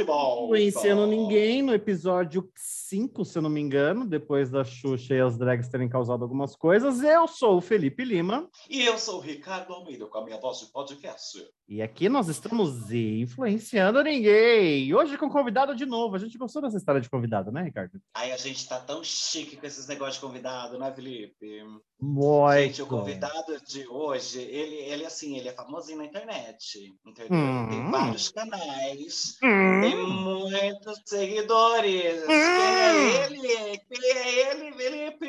de 0.00 0.04
volta. 0.04 0.44
Influenciando 0.44 1.06
ninguém 1.06 1.62
no 1.62 1.74
episódio 1.74 2.50
5, 2.56 3.24
se 3.24 3.38
eu 3.38 3.42
não 3.42 3.50
me 3.50 3.60
engano, 3.60 4.06
depois 4.06 4.50
da 4.50 4.64
Xuxa 4.64 5.14
e 5.14 5.20
as 5.20 5.36
drags 5.36 5.68
terem 5.68 5.88
causado 5.88 6.22
algumas 6.22 6.56
coisas. 6.56 7.02
Eu 7.02 7.28
sou 7.28 7.58
o 7.58 7.60
Felipe 7.60 8.04
Lima. 8.04 8.48
E 8.68 8.82
eu 8.82 8.98
sou 8.98 9.18
o 9.18 9.20
Ricardo 9.20 9.72
Almeida, 9.72 10.06
com 10.06 10.18
a 10.18 10.24
minha 10.24 10.40
voz 10.40 10.60
de 10.60 10.66
podcast. 10.66 11.38
E 11.68 11.82
aqui 11.82 12.08
nós 12.08 12.28
estamos 12.28 12.90
influenciando 12.90 14.02
ninguém. 14.02 14.92
Hoje 14.94 15.18
com 15.18 15.28
convidado 15.28 15.76
de 15.76 15.86
novo. 15.86 16.16
A 16.16 16.18
gente 16.18 16.38
gostou 16.38 16.62
dessa 16.62 16.78
história 16.78 17.00
de 17.00 17.10
convidado, 17.10 17.52
né, 17.52 17.62
Ricardo? 17.62 18.00
Ai, 18.14 18.32
a 18.32 18.36
gente 18.36 18.66
tá 18.66 18.80
tão 18.80 19.04
chique 19.04 19.56
com 19.56 19.66
esses 19.66 19.86
negócios 19.86 20.16
de 20.16 20.22
convidado, 20.22 20.78
né, 20.78 20.92
Felipe? 20.92 21.62
Muito. 22.00 22.60
Gente, 22.62 22.82
o 22.82 22.86
convidado 22.86 23.60
de 23.66 23.86
hoje, 23.86 24.40
ele, 24.40 24.76
ele 24.76 25.04
assim, 25.04 25.36
ele 25.36 25.48
é 25.48 25.52
famosinho 25.52 25.98
na 25.98 26.06
internet, 26.06 26.94
entendeu? 27.04 27.36
Hum. 27.36 27.68
Tem 27.68 27.90
vários 27.90 28.28
canais, 28.30 29.36
Hum. 29.42 29.80
tem 29.82 29.96
muitos 29.96 31.02
seguidores. 31.04 32.24
Quem 32.24 32.34
é 32.36 33.24
ele? 33.26 33.78
Quem 33.88 34.10
é 34.10 34.50
ele, 34.50 34.72
Felipe? 34.72 35.28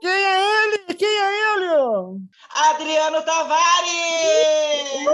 Quem 0.00 0.10
é 0.10 0.64
ele? 0.64 0.94
Quem 0.94 1.08
é 1.08 1.54
ele? 1.54 2.20
Adriano 2.54 3.22
Tavares! 3.24 5.06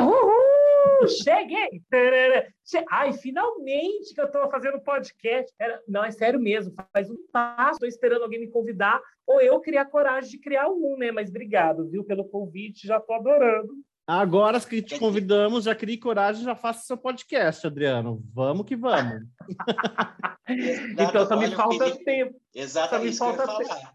Uhul! 0.00 1.08
Cheguei! 1.08 1.82
Ai, 2.90 3.12
finalmente 3.12 4.14
que 4.14 4.20
eu 4.20 4.26
estou 4.26 4.50
fazendo 4.50 4.80
podcast. 4.80 5.52
Era- 5.58 5.80
Não, 5.86 6.04
é 6.04 6.10
sério 6.10 6.40
mesmo. 6.40 6.74
Faz 6.92 7.10
um 7.10 7.16
passo, 7.32 7.74
estou 7.74 7.88
esperando 7.88 8.22
alguém 8.22 8.40
me 8.40 8.48
convidar, 8.50 9.00
ou 9.26 9.40
eu 9.40 9.60
criar 9.60 9.84
coragem 9.86 10.30
de 10.30 10.38
criar 10.38 10.68
um, 10.68 10.96
né? 10.98 11.12
Mas 11.12 11.30
obrigado, 11.30 11.88
viu, 11.88 12.02
pelo 12.04 12.24
convite, 12.24 12.86
já 12.86 12.96
estou 12.96 13.16
adorando. 13.16 13.72
Agora 14.08 14.60
que 14.60 14.80
te 14.80 14.98
convidamos, 15.00 15.64
já 15.64 15.74
crie 15.74 15.98
coragem, 15.98 16.44
já 16.44 16.54
faça 16.54 16.86
seu 16.86 16.96
podcast, 16.96 17.66
Adriano. 17.66 18.22
Vamos 18.32 18.64
que 18.66 18.76
vamos. 18.76 19.22
Então, 20.48 21.26
só 21.26 21.36
me 21.36 21.50
falta 21.50 21.96
tempo. 22.04 22.40
Exatamente 22.54 23.16
Só 23.16 23.32
me 23.32 23.36
falta 23.36 23.52
falar. 23.52 23.92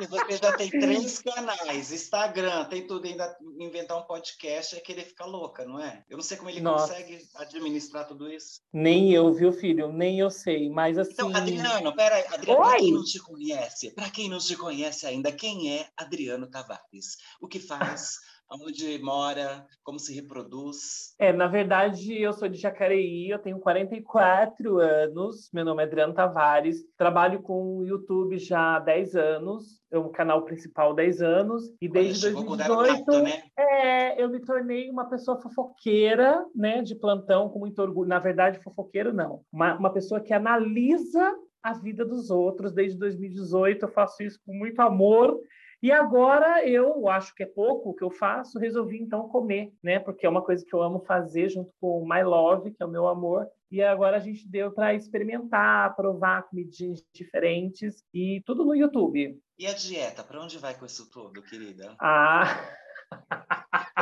E 0.00 0.06
você 0.06 0.36
já 0.36 0.56
tem 0.56 0.70
três 0.70 1.18
canais, 1.18 1.90
Instagram, 1.90 2.64
tem 2.66 2.86
tudo, 2.86 3.06
ainda 3.06 3.36
inventar 3.58 3.98
um 3.98 4.02
podcast 4.02 4.76
é 4.76 4.80
querer 4.80 5.04
ficar 5.04 5.26
louca, 5.26 5.64
não 5.64 5.80
é? 5.80 6.04
Eu 6.08 6.16
não 6.16 6.24
sei 6.24 6.36
como 6.36 6.50
ele 6.50 6.60
Nossa. 6.60 6.88
consegue 6.88 7.26
administrar 7.34 8.06
tudo 8.06 8.30
isso. 8.30 8.60
Nem 8.72 9.12
eu, 9.12 9.32
viu, 9.34 9.52
filho? 9.52 9.92
Nem 9.92 10.20
eu 10.20 10.30
sei. 10.30 10.68
Mas 10.68 10.96
assim. 10.98 11.12
Então, 11.12 11.34
Adriano, 11.34 11.94
peraí, 11.94 12.24
Adriano, 12.28 12.60
para 12.60 12.72
Oi. 12.74 12.78
quem 12.78 12.92
não 12.92 13.04
te 13.04 13.18
conhece, 13.18 13.90
para 13.90 14.10
quem 14.10 14.28
não 14.28 14.38
te 14.38 14.56
conhece 14.56 15.06
ainda, 15.06 15.32
quem 15.32 15.72
é 15.76 15.88
Adriano 15.96 16.48
Tavares? 16.48 17.16
O 17.40 17.48
que 17.48 17.58
faz? 17.58 18.18
Aonde 18.50 18.98
mora? 19.02 19.66
Como 19.82 19.98
se 19.98 20.14
reproduz? 20.14 21.14
É, 21.18 21.34
na 21.34 21.46
verdade, 21.46 22.18
eu 22.18 22.32
sou 22.32 22.48
de 22.48 22.56
Jacareí, 22.56 23.28
eu 23.28 23.38
tenho 23.38 23.58
44 23.58 24.78
anos, 24.78 25.50
meu 25.52 25.66
nome 25.66 25.82
é 25.82 25.86
Adriano 25.86 26.14
Tavares, 26.14 26.78
trabalho 26.96 27.42
com 27.42 27.76
o 27.76 27.84
YouTube 27.84 28.38
já 28.38 28.76
há 28.76 28.80
10 28.80 29.16
anos, 29.16 29.82
é 29.90 29.98
o 29.98 30.08
canal 30.08 30.46
principal 30.46 30.92
há 30.92 30.94
10 30.94 31.20
anos, 31.20 31.62
e 31.78 31.88
desde 31.88 32.28
Chegou 32.28 32.46
com 32.46 32.52
o 32.52 32.56
Dado 32.56 32.74
2018 32.74 33.12
Rato, 33.12 33.22
né? 33.22 33.42
é, 33.58 34.22
eu 34.22 34.30
me 34.30 34.40
tornei 34.40 34.88
uma 34.90 35.10
pessoa 35.10 35.38
fofoqueira, 35.42 36.42
né, 36.54 36.80
de 36.80 36.94
plantão, 36.94 37.50
com 37.50 37.58
muito 37.58 37.82
orgulho. 37.82 38.08
Na 38.08 38.18
verdade, 38.18 38.62
fofoqueiro 38.62 39.12
não, 39.12 39.42
uma, 39.52 39.76
uma 39.76 39.92
pessoa 39.92 40.22
que 40.22 40.32
analisa 40.32 41.34
a 41.62 41.74
vida 41.74 42.02
dos 42.02 42.30
outros. 42.30 42.72
Desde 42.72 42.98
2018 42.98 43.84
eu 43.84 43.92
faço 43.92 44.22
isso 44.22 44.40
com 44.42 44.54
muito 44.54 44.80
amor 44.80 45.38
e 45.82 45.92
agora 45.92 46.66
eu 46.66 47.08
acho 47.08 47.34
que 47.34 47.42
é 47.42 47.46
pouco 47.46 47.90
o 47.90 47.94
que 47.94 48.02
eu 48.02 48.10
faço, 48.10 48.58
resolvi 48.58 49.00
então 49.00 49.28
comer, 49.28 49.72
né? 49.82 49.98
Porque 49.98 50.26
é 50.26 50.28
uma 50.28 50.42
coisa 50.42 50.64
que 50.64 50.74
eu 50.74 50.82
amo 50.82 51.04
fazer 51.06 51.48
junto 51.48 51.72
com 51.80 52.02
o 52.02 52.08
My 52.08 52.22
Love, 52.22 52.72
que 52.72 52.82
é 52.82 52.86
o 52.86 52.90
meu 52.90 53.06
amor. 53.06 53.46
E 53.70 53.82
agora 53.82 54.16
a 54.16 54.20
gente 54.20 54.48
deu 54.48 54.72
para 54.72 54.94
experimentar, 54.94 55.94
provar 55.94 56.48
comidinhas 56.48 57.04
diferentes 57.14 58.02
e 58.12 58.42
tudo 58.44 58.64
no 58.64 58.74
YouTube. 58.74 59.38
E 59.58 59.66
a 59.66 59.72
dieta, 59.72 60.24
para 60.24 60.40
onde 60.40 60.58
vai 60.58 60.74
com 60.74 60.86
isso 60.86 61.08
tudo, 61.10 61.42
querida? 61.42 61.94
Ah, 62.00 62.44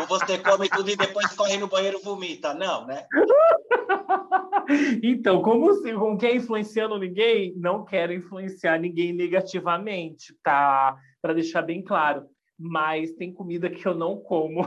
Ou 0.01 0.07
você 0.07 0.39
come 0.39 0.69
tudo 0.69 0.91
e 0.91 0.97
depois 0.97 1.35
corre 1.35 1.57
no 1.57 1.69
banheiro 1.69 1.99
e 1.99 2.03
vomita? 2.03 2.55
Não, 2.55 2.87
né? 2.87 3.07
então, 5.03 5.43
como, 5.43 6.19
quem 6.19 6.31
é 6.31 6.37
influenciando 6.37 6.99
ninguém, 6.99 7.55
não 7.57 7.85
quero 7.85 8.13
influenciar 8.13 8.79
ninguém 8.79 9.13
negativamente, 9.13 10.37
tá? 10.43 10.97
Para 11.27 11.35
deixar 11.35 11.63
bem 11.63 11.83
claro. 11.83 12.29
Mas 12.57 13.13
tem 13.15 13.33
comida 13.33 13.69
que 13.69 13.85
eu 13.85 13.97
não 13.97 14.17
como. 14.17 14.61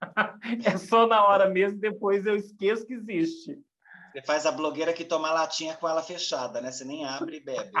é 0.62 0.76
só 0.76 1.06
na 1.06 1.26
hora 1.26 1.48
mesmo, 1.48 1.80
depois 1.80 2.26
eu 2.26 2.36
esqueço 2.36 2.86
que 2.86 2.92
existe. 2.92 3.58
Você 4.12 4.20
faz 4.20 4.44
a 4.44 4.52
blogueira 4.52 4.92
que 4.92 5.02
toma 5.02 5.32
latinha 5.32 5.74
com 5.74 5.88
ela 5.88 6.02
fechada, 6.02 6.60
né? 6.60 6.70
Você 6.70 6.84
nem 6.84 7.06
abre 7.06 7.38
e 7.38 7.40
bebe. 7.40 7.70
Né? 7.72 7.80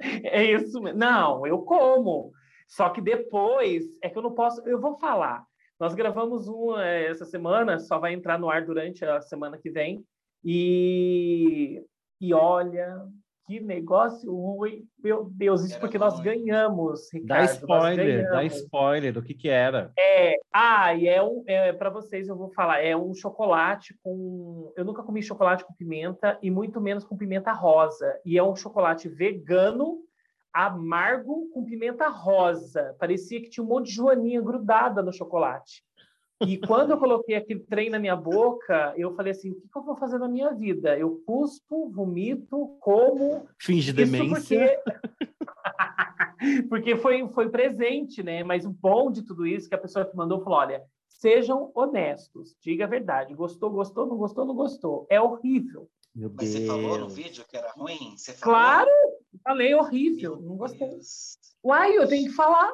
É 0.24 0.42
isso 0.42 0.80
mesmo. 0.80 0.98
Não, 0.98 1.46
eu 1.46 1.58
como. 1.58 2.32
Só 2.66 2.88
que 2.88 3.02
depois 3.02 3.84
é 4.02 4.08
que 4.08 4.16
eu 4.16 4.22
não 4.22 4.34
posso. 4.34 4.66
Eu 4.66 4.80
vou 4.80 4.98
falar. 4.98 5.44
Nós 5.78 5.92
gravamos 5.92 6.48
um 6.48 6.78
eh, 6.78 7.08
essa 7.08 7.26
semana, 7.26 7.78
só 7.78 7.98
vai 7.98 8.14
entrar 8.14 8.38
no 8.38 8.48
ar 8.48 8.64
durante 8.64 9.04
a 9.04 9.20
semana 9.20 9.58
que 9.58 9.70
vem. 9.70 10.02
E, 10.42 11.84
e 12.18 12.32
olha, 12.32 13.06
que 13.50 13.58
negócio 13.58 14.32
ruim. 14.32 14.84
Meu 15.02 15.24
Deus, 15.24 15.64
isso 15.64 15.72
Era 15.72 15.80
porque 15.80 15.98
nós 15.98 16.20
ganhamos, 16.20 17.08
Dá 17.12 17.18
Ricardo. 17.18 17.40
nós 17.40 17.50
spoiler, 17.56 18.30
dá 18.30 18.44
spoiler 18.44 19.12
do 19.12 19.22
que 19.22 19.34
que 19.34 19.48
era. 19.48 19.92
É, 19.98 20.36
ah, 20.54 20.94
e 20.94 21.08
é 21.08 21.20
um, 21.20 21.42
é, 21.48 21.72
para 21.72 21.90
vocês 21.90 22.28
eu 22.28 22.36
vou 22.36 22.52
falar, 22.52 22.80
é 22.80 22.96
um 22.96 23.12
chocolate 23.12 23.92
com, 24.04 24.72
eu 24.76 24.84
nunca 24.84 25.02
comi 25.02 25.20
chocolate 25.20 25.64
com 25.64 25.74
pimenta 25.74 26.38
e 26.40 26.48
muito 26.48 26.80
menos 26.80 27.02
com 27.02 27.16
pimenta 27.16 27.50
rosa. 27.50 28.20
E 28.24 28.38
é 28.38 28.42
um 28.42 28.54
chocolate 28.54 29.08
vegano, 29.08 29.98
amargo 30.52 31.50
com 31.52 31.64
pimenta 31.64 32.06
rosa. 32.08 32.94
Parecia 33.00 33.40
que 33.40 33.50
tinha 33.50 33.64
um 33.64 33.68
monte 33.68 33.86
de 33.86 33.96
joaninha 33.96 34.40
grudada 34.40 35.02
no 35.02 35.12
chocolate. 35.12 35.82
E 36.46 36.56
quando 36.56 36.92
eu 36.92 36.98
coloquei 36.98 37.34
aquele 37.34 37.60
trem 37.60 37.90
na 37.90 37.98
minha 37.98 38.16
boca, 38.16 38.94
eu 38.96 39.14
falei 39.14 39.32
assim: 39.32 39.50
o 39.50 39.54
que 39.54 39.68
que 39.68 39.78
eu 39.78 39.82
vou 39.82 39.96
fazer 39.96 40.18
na 40.18 40.28
minha 40.28 40.52
vida? 40.54 40.98
Eu 40.98 41.22
cuspo, 41.26 41.90
vomito, 41.90 42.76
como, 42.80 43.46
Finge 43.58 43.90
isso 43.90 43.94
demência. 43.94 44.80
porque, 44.80 46.64
porque 46.68 46.96
foi, 46.96 47.28
foi 47.28 47.50
presente, 47.50 48.22
né? 48.22 48.42
Mas 48.42 48.64
o 48.64 48.70
bom 48.70 49.10
de 49.10 49.22
tudo 49.22 49.46
isso 49.46 49.66
é 49.66 49.68
que 49.70 49.74
a 49.74 49.78
pessoa 49.78 50.04
que 50.06 50.16
mandou 50.16 50.42
falou: 50.42 50.58
olha, 50.60 50.82
sejam 51.08 51.70
honestos, 51.74 52.56
diga 52.60 52.84
a 52.84 52.88
verdade. 52.88 53.34
Gostou, 53.34 53.70
gostou, 53.70 54.06
não 54.06 54.16
gostou, 54.16 54.46
não 54.46 54.54
gostou. 54.54 55.06
É 55.10 55.20
horrível. 55.20 55.88
Meu 56.14 56.32
Mas 56.34 56.52
Deus. 56.52 56.64
você 56.64 56.66
falou 56.66 56.98
no 56.98 57.08
vídeo 57.08 57.44
que 57.48 57.56
era 57.56 57.70
ruim? 57.72 58.14
Você 58.16 58.32
falou? 58.32 58.54
Claro, 58.56 58.90
falei 59.44 59.74
horrível, 59.74 60.36
Meu 60.40 60.48
não 60.50 60.56
gostei. 60.56 60.88
Deus. 60.88 61.38
Uai, 61.62 61.96
eu 61.98 62.08
tenho 62.08 62.28
que 62.28 62.34
falar. 62.34 62.72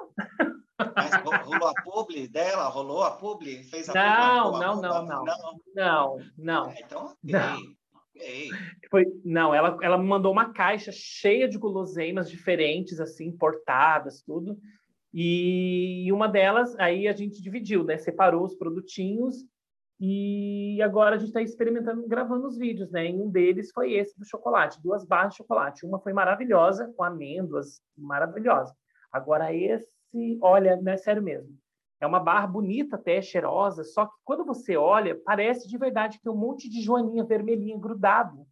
Mas 0.79 1.15
rolou 1.45 1.69
a 1.69 1.75
publi 1.83 2.29
dela? 2.29 2.69
Rolou 2.69 3.03
a 3.03 3.13
publi? 3.13 3.65
Fez 3.65 3.89
a 3.89 3.95
Não, 3.95 4.53
publi? 4.53 4.67
não, 4.67 4.81
não, 4.81 5.07
não. 5.07 5.25
não. 5.25 5.61
Não, 5.75 6.19
não. 6.37 6.65
Ah, 6.69 6.75
então, 6.79 7.05
ok. 7.07 7.17
Não. 7.25 7.59
ok. 7.95 8.51
Foi, 8.91 9.05
não, 9.25 9.55
ela, 9.55 9.79
ela 9.83 9.99
me 9.99 10.07
mandou 10.07 10.33
uma 10.33 10.53
caixa 10.53 10.91
cheia 10.93 11.49
de 11.49 11.59
guloseimas 11.59 12.31
diferentes, 12.31 13.01
assim, 13.01 13.27
importadas, 13.27 14.23
tudo. 14.23 14.59
E 15.13 16.11
uma 16.13 16.29
delas, 16.29 16.79
aí 16.79 17.09
a 17.09 17.13
gente 17.13 17.43
dividiu, 17.43 17.83
né? 17.83 17.97
Separou 17.97 18.45
os 18.45 18.55
produtinhos 18.55 19.47
e 19.99 20.79
agora 20.83 21.15
a 21.17 21.19
gente 21.19 21.29
está 21.29 21.41
experimentando, 21.41 22.07
gravando 22.07 22.47
os 22.47 22.59
vídeos, 22.59 22.91
né? 22.91 23.11
E 23.11 23.15
um 23.15 23.31
deles 23.31 23.73
foi 23.73 23.95
esse 23.95 24.19
do 24.19 24.27
chocolate, 24.27 24.83
duas 24.83 25.07
barras 25.07 25.31
de 25.31 25.39
chocolate. 25.39 25.87
Uma 25.87 25.99
foi 25.99 26.13
maravilhosa, 26.13 26.93
com 26.95 27.03
amêndoas, 27.03 27.81
maravilhosa. 27.97 28.75
Agora 29.11 29.55
esse, 29.55 29.89
olha, 30.41 30.77
não 30.77 30.93
é 30.93 30.97
sério 30.97 31.23
mesmo. 31.23 31.57
É 32.01 32.07
uma 32.07 32.21
barra 32.21 32.47
bonita 32.47 32.97
até, 32.97 33.23
cheirosa, 33.23 33.83
só 33.83 34.07
que 34.07 34.15
quando 34.25 34.45
você 34.45 34.77
olha, 34.77 35.19
parece 35.25 35.67
de 35.67 35.79
verdade 35.79 36.19
que 36.19 36.25
tem 36.25 36.33
um 36.33 36.37
monte 36.37 36.69
de 36.69 36.83
joaninha 36.83 37.25
vermelhinha 37.25 37.79
grudado. 37.79 38.47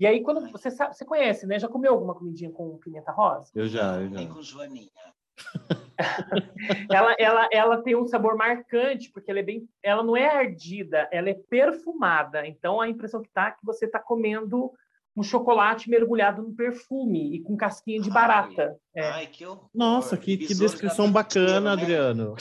E 0.00 0.06
aí, 0.06 0.22
quando 0.22 0.50
você 0.52 0.70
sabe, 0.70 0.96
você 0.96 1.04
conhece, 1.04 1.46
né? 1.46 1.58
Já 1.58 1.68
comeu 1.68 1.92
alguma 1.92 2.14
comidinha 2.14 2.52
com 2.52 2.78
pimenta 2.78 3.10
rosa? 3.10 3.50
Eu 3.54 3.66
já, 3.66 4.00
eu 4.00 4.08
já. 4.08 4.16
Nem 4.16 4.28
com 4.28 4.40
Joaninha. 4.40 4.88
ela, 6.88 7.14
ela, 7.18 7.48
ela 7.52 7.82
tem 7.82 7.96
um 7.96 8.06
sabor 8.06 8.36
marcante, 8.36 9.10
porque 9.10 9.30
ela 9.30 9.40
é 9.40 9.42
bem. 9.42 9.68
Ela 9.82 10.04
não 10.04 10.16
é 10.16 10.26
ardida, 10.26 11.08
ela 11.10 11.28
é 11.28 11.34
perfumada. 11.34 12.46
Então 12.46 12.80
a 12.80 12.88
impressão 12.88 13.20
que 13.20 13.30
tá 13.30 13.48
é 13.48 13.50
que 13.50 13.64
você 13.64 13.86
está 13.86 13.98
comendo 13.98 14.72
um 15.18 15.22
chocolate 15.22 15.90
mergulhado 15.90 16.42
no 16.42 16.54
perfume 16.54 17.34
e 17.34 17.42
com 17.42 17.56
casquinha 17.56 18.00
de 18.00 18.08
barata. 18.08 18.76
É. 18.94 19.08
Ai, 19.10 19.26
que 19.26 19.44
horror. 19.44 19.68
Nossa, 19.74 20.16
que, 20.16 20.36
que 20.36 20.54
descrição 20.54 21.06
tá 21.06 21.12
bacana, 21.12 21.74
né? 21.74 21.82
Adriano. 21.82 22.36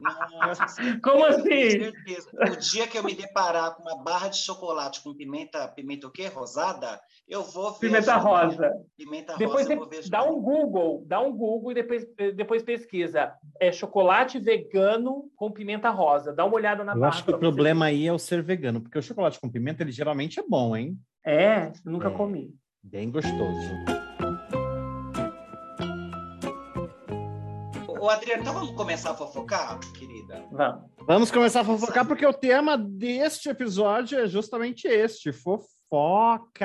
Nossa, 0.00 0.66
Como 1.02 1.24
eu 1.24 1.26
assim? 1.26 1.92
O 2.52 2.56
dia 2.56 2.86
que 2.86 2.96
eu 2.96 3.04
me 3.04 3.14
deparar 3.14 3.74
com 3.74 3.82
uma 3.82 4.02
barra 4.02 4.28
de 4.28 4.38
chocolate 4.38 5.02
com 5.02 5.14
pimenta, 5.14 5.66
pimenta 5.68 6.06
o 6.06 6.10
quê? 6.10 6.26
Rosada, 6.28 7.00
eu 7.28 7.42
vou 7.42 7.72
ver. 7.72 7.80
Pimenta 7.80 8.16
rosa. 8.16 8.72
Pimenta 8.96 9.36
Depois 9.36 9.68
rosa, 9.68 9.74
eu 9.74 9.78
você 9.78 10.02
ver. 10.02 10.08
dá 10.08 10.24
um 10.24 10.40
Google, 10.40 11.04
dá 11.06 11.20
um 11.20 11.36
Google 11.36 11.72
e 11.72 11.74
depois, 11.74 12.06
depois 12.34 12.62
pesquisa. 12.62 13.32
É 13.60 13.72
chocolate 13.72 14.38
vegano 14.38 15.30
com 15.36 15.50
pimenta 15.50 15.90
rosa. 15.90 16.32
Dá 16.32 16.44
uma 16.44 16.54
olhada 16.54 16.84
na 16.84 16.92
Eu 16.92 17.00
barra 17.00 17.12
acho 17.12 17.24
que 17.24 17.32
o 17.32 17.38
problema 17.38 17.86
aí 17.86 18.06
é 18.06 18.12
o 18.12 18.18
ser 18.18 18.42
vegano, 18.42 18.80
porque 18.80 18.98
o 18.98 19.02
chocolate 19.02 19.40
com 19.40 19.50
pimenta, 19.50 19.82
ele 19.82 19.92
geralmente 19.92 20.40
é 20.40 20.44
bom, 20.46 20.76
hein? 20.76 20.98
É, 21.24 21.72
nunca 21.84 22.08
É. 22.08 22.10
comi. 22.10 22.54
Bem 22.82 23.10
gostoso. 23.10 23.70
Ô, 28.00 28.08
Adriano, 28.08 28.42
então 28.42 28.54
vamos 28.54 28.72
começar 28.74 29.12
a 29.12 29.14
fofocar, 29.14 29.78
querida? 29.92 30.44
Vamos. 30.50 30.90
Vamos 31.06 31.30
começar 31.30 31.60
a 31.60 31.64
fofocar, 31.64 32.04
porque 32.06 32.26
o 32.26 32.32
tema 32.34 32.76
deste 32.76 33.48
episódio 33.48 34.18
é 34.18 34.26
justamente 34.26 34.88
este: 34.88 35.32
fofoca. 35.32 36.64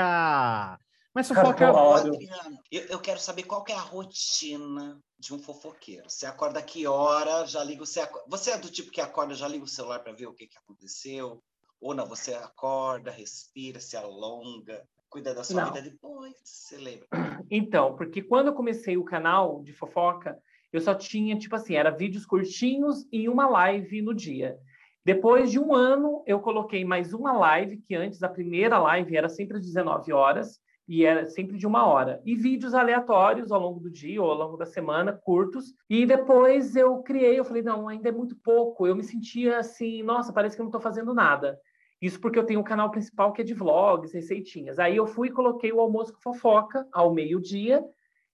Mas 1.13 1.27
fofoca. 1.27 1.71
Olha. 1.71 2.11
Adriano, 2.13 2.57
eu, 2.71 2.81
eu 2.85 2.99
quero 2.99 3.19
saber 3.19 3.43
qual 3.43 3.63
que 3.63 3.71
é 3.71 3.75
a 3.75 3.79
rotina 3.81 4.99
de 5.19 5.33
um 5.33 5.39
fofoqueiro. 5.39 6.09
Você 6.09 6.25
acorda 6.25 6.61
que 6.61 6.85
hora, 6.87 7.45
já 7.45 7.63
liga 7.63 7.81
o... 7.83 7.85
Você, 7.85 7.99
aco- 8.01 8.23
você 8.27 8.51
é 8.51 8.57
do 8.57 8.69
tipo 8.69 8.91
que 8.91 9.01
acorda, 9.01 9.33
já 9.33 9.47
liga 9.47 9.63
o 9.63 9.67
celular 9.67 9.99
para 9.99 10.13
ver 10.13 10.27
o 10.27 10.33
que, 10.33 10.45
que 10.47 10.57
aconteceu? 10.59 11.41
Ou 11.79 11.93
não, 11.93 12.05
você 12.05 12.33
acorda, 12.33 13.11
respira, 13.11 13.79
se 13.79 13.95
alonga, 13.95 14.83
cuida 15.09 15.33
da 15.33 15.43
sua 15.43 15.65
Não. 15.65 15.73
vida 15.73 15.89
depois, 15.89 16.35
você 16.43 16.77
lembra? 16.77 17.07
Então, 17.49 17.95
porque 17.95 18.21
quando 18.21 18.47
eu 18.47 18.53
comecei 18.53 18.97
o 18.97 19.05
canal 19.05 19.61
de 19.63 19.73
fofoca, 19.73 20.37
eu 20.71 20.81
só 20.81 20.93
tinha, 20.93 21.37
tipo 21.37 21.55
assim, 21.55 21.75
era 21.75 21.91
vídeos 21.91 22.25
curtinhos 22.25 23.07
e 23.11 23.29
uma 23.29 23.47
live 23.47 24.01
no 24.01 24.13
dia. 24.13 24.57
Depois 25.05 25.49
de 25.49 25.59
um 25.59 25.73
ano, 25.73 26.23
eu 26.27 26.39
coloquei 26.39 26.83
mais 26.83 27.13
uma 27.13 27.31
live, 27.31 27.77
que 27.77 27.95
antes 27.95 28.21
a 28.21 28.27
primeira 28.27 28.77
live 28.77 29.15
era 29.15 29.29
sempre 29.29 29.57
às 29.57 29.63
19 29.63 30.11
horas, 30.11 30.59
e 30.87 31.03
era 31.03 31.25
sempre 31.25 31.57
de 31.57 31.67
uma 31.67 31.85
hora. 31.85 32.21
E 32.25 32.33
vídeos 32.33 32.73
aleatórios 32.73 33.51
ao 33.51 33.59
longo 33.59 33.79
do 33.79 33.89
dia 33.89 34.21
ou 34.21 34.31
ao 34.31 34.37
longo 34.37 34.57
da 34.57 34.65
semana, 34.65 35.11
curtos. 35.11 35.73
E 35.89 36.05
depois 36.05 36.75
eu 36.75 37.01
criei, 37.03 37.37
eu 37.37 37.43
falei, 37.43 37.61
não, 37.61 37.87
ainda 37.89 38.07
é 38.07 38.11
muito 38.11 38.35
pouco. 38.37 38.87
Eu 38.87 38.95
me 38.95 39.03
sentia 39.03 39.59
assim, 39.59 40.01
nossa, 40.01 40.31
parece 40.31 40.55
que 40.55 40.61
eu 40.61 40.63
não 40.63 40.69
estou 40.69 40.81
fazendo 40.81 41.13
nada. 41.13 41.59
Isso 42.01 42.19
porque 42.19 42.37
eu 42.37 42.45
tenho 42.45 42.59
um 42.59 42.63
canal 42.63 42.91
principal 42.91 43.33
que 43.33 43.41
é 43.41 43.45
de 43.45 43.53
vlogs, 43.53 44.13
receitinhas. 44.13 44.77
Aí 44.77 44.95
eu 44.95 45.07
fui 45.07 45.29
e 45.29 45.31
coloquei 45.31 45.71
o 45.71 45.79
almoço 45.79 46.13
com 46.13 46.21
fofoca 46.21 46.87
ao 46.91 47.13
meio-dia 47.13 47.83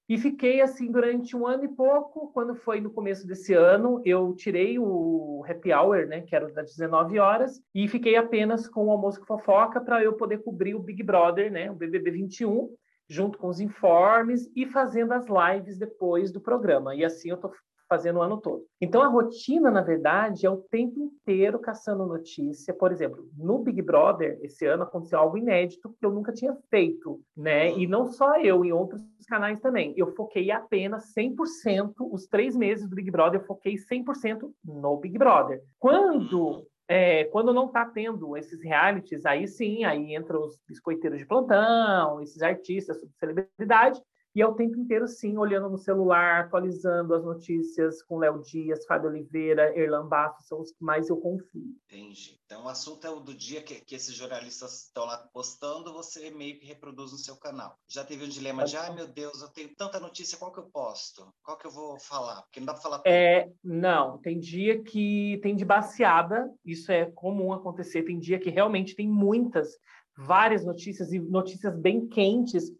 e 0.07 0.17
fiquei 0.17 0.61
assim 0.61 0.91
durante 0.91 1.35
um 1.35 1.47
ano 1.47 1.63
e 1.63 1.69
pouco. 1.69 2.31
Quando 2.33 2.55
foi 2.55 2.81
no 2.81 2.91
começo 2.91 3.25
desse 3.25 3.53
ano, 3.53 4.01
eu 4.03 4.35
tirei 4.35 4.77
o 4.77 5.45
happy 5.47 5.71
hour, 5.71 6.05
né, 6.07 6.21
que 6.21 6.35
era 6.35 6.51
das 6.51 6.71
19 6.71 7.19
horas, 7.19 7.61
e 7.73 7.87
fiquei 7.87 8.15
apenas 8.15 8.67
com 8.67 8.87
o 8.87 8.91
almoço 8.91 9.19
com 9.19 9.25
fofoca 9.25 9.79
para 9.79 10.03
eu 10.03 10.13
poder 10.13 10.39
cobrir 10.39 10.75
o 10.75 10.79
Big 10.79 11.01
Brother, 11.01 11.51
né, 11.51 11.71
o 11.71 11.75
BBB 11.75 12.11
21, 12.11 12.69
junto 13.07 13.37
com 13.37 13.47
os 13.47 13.59
informes 13.59 14.49
e 14.55 14.65
fazendo 14.65 15.13
as 15.13 15.25
lives 15.25 15.77
depois 15.77 16.31
do 16.31 16.41
programa. 16.41 16.95
E 16.95 17.05
assim 17.05 17.29
eu 17.29 17.37
tô 17.37 17.51
fazendo 17.93 18.17
o 18.17 18.21
ano 18.23 18.41
todo. 18.41 18.63
Então 18.81 19.03
a 19.03 19.07
rotina, 19.07 19.69
na 19.69 19.81
verdade, 19.81 20.47
é 20.47 20.49
o 20.49 20.57
tempo 20.57 20.99
inteiro 20.99 21.59
caçando 21.59 22.07
notícia. 22.07 22.73
Por 22.73 22.91
exemplo, 22.91 23.29
no 23.37 23.59
Big 23.59 23.83
Brother 23.83 24.39
esse 24.41 24.65
ano 24.65 24.81
aconteceu 24.81 25.19
algo 25.19 25.37
inédito 25.37 25.95
que 25.99 26.03
eu 26.03 26.11
nunca 26.11 26.33
tinha 26.33 26.57
feito, 26.71 27.21
né? 27.37 27.71
E 27.77 27.85
não 27.85 28.07
só 28.07 28.39
eu, 28.39 28.65
em 28.65 28.71
outros 28.71 29.03
canais 29.27 29.59
também. 29.59 29.93
Eu 29.95 30.07
foquei 30.15 30.49
apenas 30.49 31.13
100% 31.13 31.93
os 32.11 32.25
três 32.25 32.55
meses 32.55 32.89
do 32.89 32.95
Big 32.95 33.11
Brother, 33.11 33.39
eu 33.39 33.45
foquei 33.45 33.75
100% 33.75 34.51
no 34.65 34.97
Big 34.97 35.15
Brother. 35.15 35.61
Quando 35.77 36.65
é, 36.87 37.25
quando 37.25 37.53
não 37.53 37.67
está 37.67 37.85
tendo 37.85 38.35
esses 38.35 38.61
realities, 38.61 39.25
aí 39.25 39.47
sim, 39.47 39.85
aí 39.85 40.15
entram 40.15 40.41
os 40.43 40.59
biscoiteiros 40.67 41.19
de 41.19 41.25
plantão, 41.25 42.21
esses 42.21 42.41
artistas, 42.41 42.97
celebridade, 43.19 44.01
e 44.35 44.41
é 44.41 44.47
o 44.47 44.55
tempo 44.55 44.79
inteiro, 44.79 45.07
sim, 45.07 45.37
olhando 45.37 45.69
no 45.69 45.77
celular, 45.77 46.45
atualizando 46.45 47.13
as 47.13 47.23
notícias 47.23 48.01
com 48.01 48.17
Léo 48.17 48.41
Dias, 48.41 48.85
Fábio 48.85 49.09
Oliveira, 49.09 49.77
Erlan 49.77 50.07
Bastos, 50.07 50.47
são 50.47 50.59
os 50.59 50.71
que 50.71 50.83
mais 50.83 51.09
eu 51.09 51.17
confio. 51.17 51.75
Entendi. 51.85 52.39
Então 52.45 52.65
o 52.65 52.67
assunto 52.67 53.05
é 53.05 53.11
o 53.11 53.19
do 53.19 53.33
dia 53.33 53.61
que, 53.61 53.75
que 53.81 53.95
esses 53.95 54.15
jornalistas 54.15 54.85
estão 54.85 55.05
lá 55.05 55.17
postando, 55.31 55.93
você 55.93 56.31
meio 56.31 56.59
que 56.59 56.65
reproduz 56.65 57.11
no 57.11 57.17
seu 57.17 57.35
canal. 57.35 57.77
Já 57.87 58.03
teve 58.03 58.25
um 58.25 58.29
dilema 58.29 58.65
de, 58.65 58.75
ai 58.75 58.93
meu 58.93 59.07
Deus, 59.07 59.41
eu 59.41 59.49
tenho 59.49 59.73
tanta 59.75 59.99
notícia, 59.99 60.37
qual 60.37 60.51
que 60.51 60.59
eu 60.59 60.69
posto? 60.71 61.31
Qual 61.43 61.57
que 61.57 61.67
eu 61.67 61.71
vou 61.71 61.99
falar? 61.99 62.41
Porque 62.43 62.59
não 62.59 62.65
dá 62.65 62.73
para 62.73 62.81
falar 62.81 62.97
tudo. 62.99 63.07
É, 63.07 63.51
não, 63.63 64.17
tem 64.17 64.39
dia 64.39 64.81
que 64.81 65.39
tem 65.43 65.55
de 65.55 65.65
baseada, 65.65 66.51
isso 66.65 66.91
é 66.91 67.05
comum 67.11 67.53
acontecer, 67.53 68.03
tem 68.03 68.19
dia 68.19 68.39
que 68.39 68.49
realmente 68.49 68.95
tem 68.95 69.07
muitas, 69.07 69.77
várias 70.17 70.65
notícias 70.65 71.11
e 71.11 71.19
notícias 71.19 71.75
bem 71.75 72.07
quentes, 72.07 72.71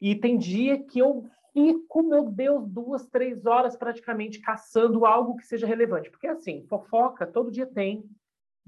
e 0.00 0.14
tem 0.14 0.36
dia 0.36 0.82
que 0.82 0.98
eu 0.98 1.24
fico, 1.52 2.02
meu 2.02 2.30
Deus, 2.30 2.68
duas, 2.68 3.06
três 3.06 3.46
horas 3.46 3.76
praticamente 3.76 4.40
caçando 4.40 5.06
algo 5.06 5.36
que 5.36 5.46
seja 5.46 5.66
relevante. 5.66 6.10
Porque, 6.10 6.26
assim, 6.26 6.66
fofoca 6.68 7.26
todo 7.26 7.50
dia 7.50 7.66
tem, 7.66 8.04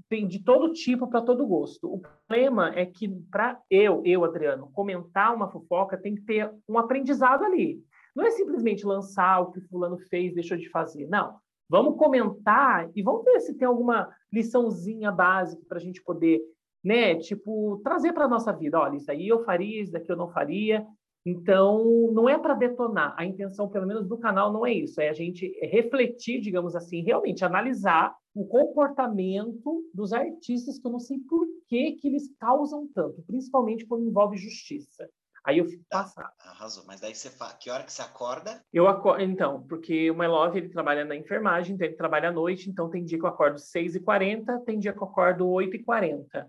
tem 0.09 0.27
de 0.27 0.43
todo 0.43 0.73
tipo 0.73 1.07
para 1.07 1.21
todo 1.21 1.45
gosto. 1.45 1.93
O 1.93 1.99
problema 1.99 2.71
é 2.75 2.87
que, 2.87 3.07
para 3.29 3.61
eu, 3.69 4.01
eu, 4.03 4.25
Adriano, 4.25 4.71
comentar 4.73 5.35
uma 5.35 5.51
fofoca 5.51 5.97
tem 5.97 6.15
que 6.15 6.21
ter 6.21 6.51
um 6.67 6.79
aprendizado 6.79 7.43
ali. 7.43 7.79
Não 8.15 8.25
é 8.25 8.31
simplesmente 8.31 8.85
lançar 8.85 9.39
o 9.39 9.51
que 9.51 9.59
o 9.59 9.67
fulano 9.69 9.97
fez, 9.97 10.33
deixou 10.33 10.57
de 10.57 10.67
fazer. 10.69 11.07
Não. 11.07 11.37
Vamos 11.69 11.95
comentar 11.95 12.89
e 12.95 13.03
vamos 13.03 13.23
ver 13.23 13.39
se 13.41 13.53
tem 13.53 13.67
alguma 13.67 14.09
liçãozinha 14.33 15.11
básica 15.11 15.63
para 15.67 15.77
a 15.77 15.81
gente 15.81 16.01
poder, 16.01 16.41
né, 16.83 17.15
tipo, 17.15 17.79
trazer 17.83 18.11
para 18.13 18.25
a 18.25 18.27
nossa 18.27 18.51
vida. 18.51 18.79
Olha, 18.79 18.95
isso 18.95 19.11
aí 19.11 19.27
eu 19.27 19.43
faria, 19.43 19.79
isso 19.79 19.91
daqui 19.91 20.11
eu 20.11 20.17
não 20.17 20.31
faria. 20.31 20.87
Então, 21.25 22.09
não 22.13 22.27
é 22.29 22.37
para 22.37 22.53
detonar. 22.53 23.13
A 23.17 23.25
intenção, 23.25 23.67
pelo 23.69 23.85
menos 23.85 24.07
do 24.07 24.17
canal, 24.17 24.51
não 24.51 24.65
é 24.65 24.73
isso. 24.73 24.99
É 25.01 25.09
a 25.09 25.13
gente 25.13 25.47
refletir, 25.61 26.39
digamos 26.41 26.75
assim, 26.75 27.03
realmente 27.03 27.43
analisar 27.43 28.15
o 28.33 28.45
comportamento 28.45 29.83
dos 29.93 30.13
artistas, 30.13 30.79
que 30.79 30.87
eu 30.87 30.91
não 30.91 30.99
sei 30.99 31.19
por 31.19 31.45
que, 31.67 31.93
que 31.93 32.07
eles 32.07 32.33
causam 32.39 32.87
tanto, 32.93 33.21
principalmente 33.23 33.85
quando 33.85 34.05
envolve 34.07 34.37
justiça. 34.37 35.09
Aí 35.45 35.57
eu 35.57 35.65
fico 35.65 35.83
Tá. 35.89 35.99
passado. 36.03 36.31
Arrasou. 36.45 36.83
Mas 36.85 36.99
daí 36.99 37.15
você 37.15 37.29
fala, 37.29 37.53
que 37.53 37.69
hora 37.69 37.83
que 37.83 37.91
você 37.93 38.01
acorda? 38.01 38.61
Eu 38.73 38.87
acordo, 38.87 39.23
então, 39.23 39.65
porque 39.67 40.11
o 40.11 40.15
My 40.17 40.27
Love, 40.27 40.57
ele 40.59 40.69
trabalha 40.69 41.05
na 41.05 41.15
enfermagem, 41.15 41.75
então 41.75 41.87
ele 41.87 41.95
trabalha 41.95 42.29
à 42.29 42.31
noite, 42.31 42.69
então 42.69 42.89
tem 42.89 43.03
dia 43.03 43.17
que 43.17 43.25
eu 43.25 43.29
acordo 43.29 43.57
6h40, 43.57 44.59
tem 44.65 44.77
dia 44.79 44.93
que 44.93 44.99
eu 44.99 45.07
acordo 45.07 45.47
8h40. 45.47 46.45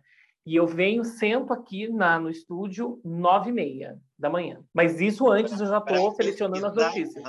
E 0.50 0.56
eu 0.56 0.66
venho, 0.66 1.04
sento 1.04 1.52
aqui 1.52 1.86
na, 1.86 2.18
no 2.18 2.28
estúdio 2.28 3.00
9h30 3.06 3.96
da 4.18 4.28
manhã. 4.28 4.64
Mas 4.74 5.00
isso 5.00 5.30
antes 5.30 5.60
eu 5.60 5.66
já 5.68 5.78
estou 5.78 6.12
selecionando 6.16 6.66
as 6.66 6.74
notícias. 6.74 7.24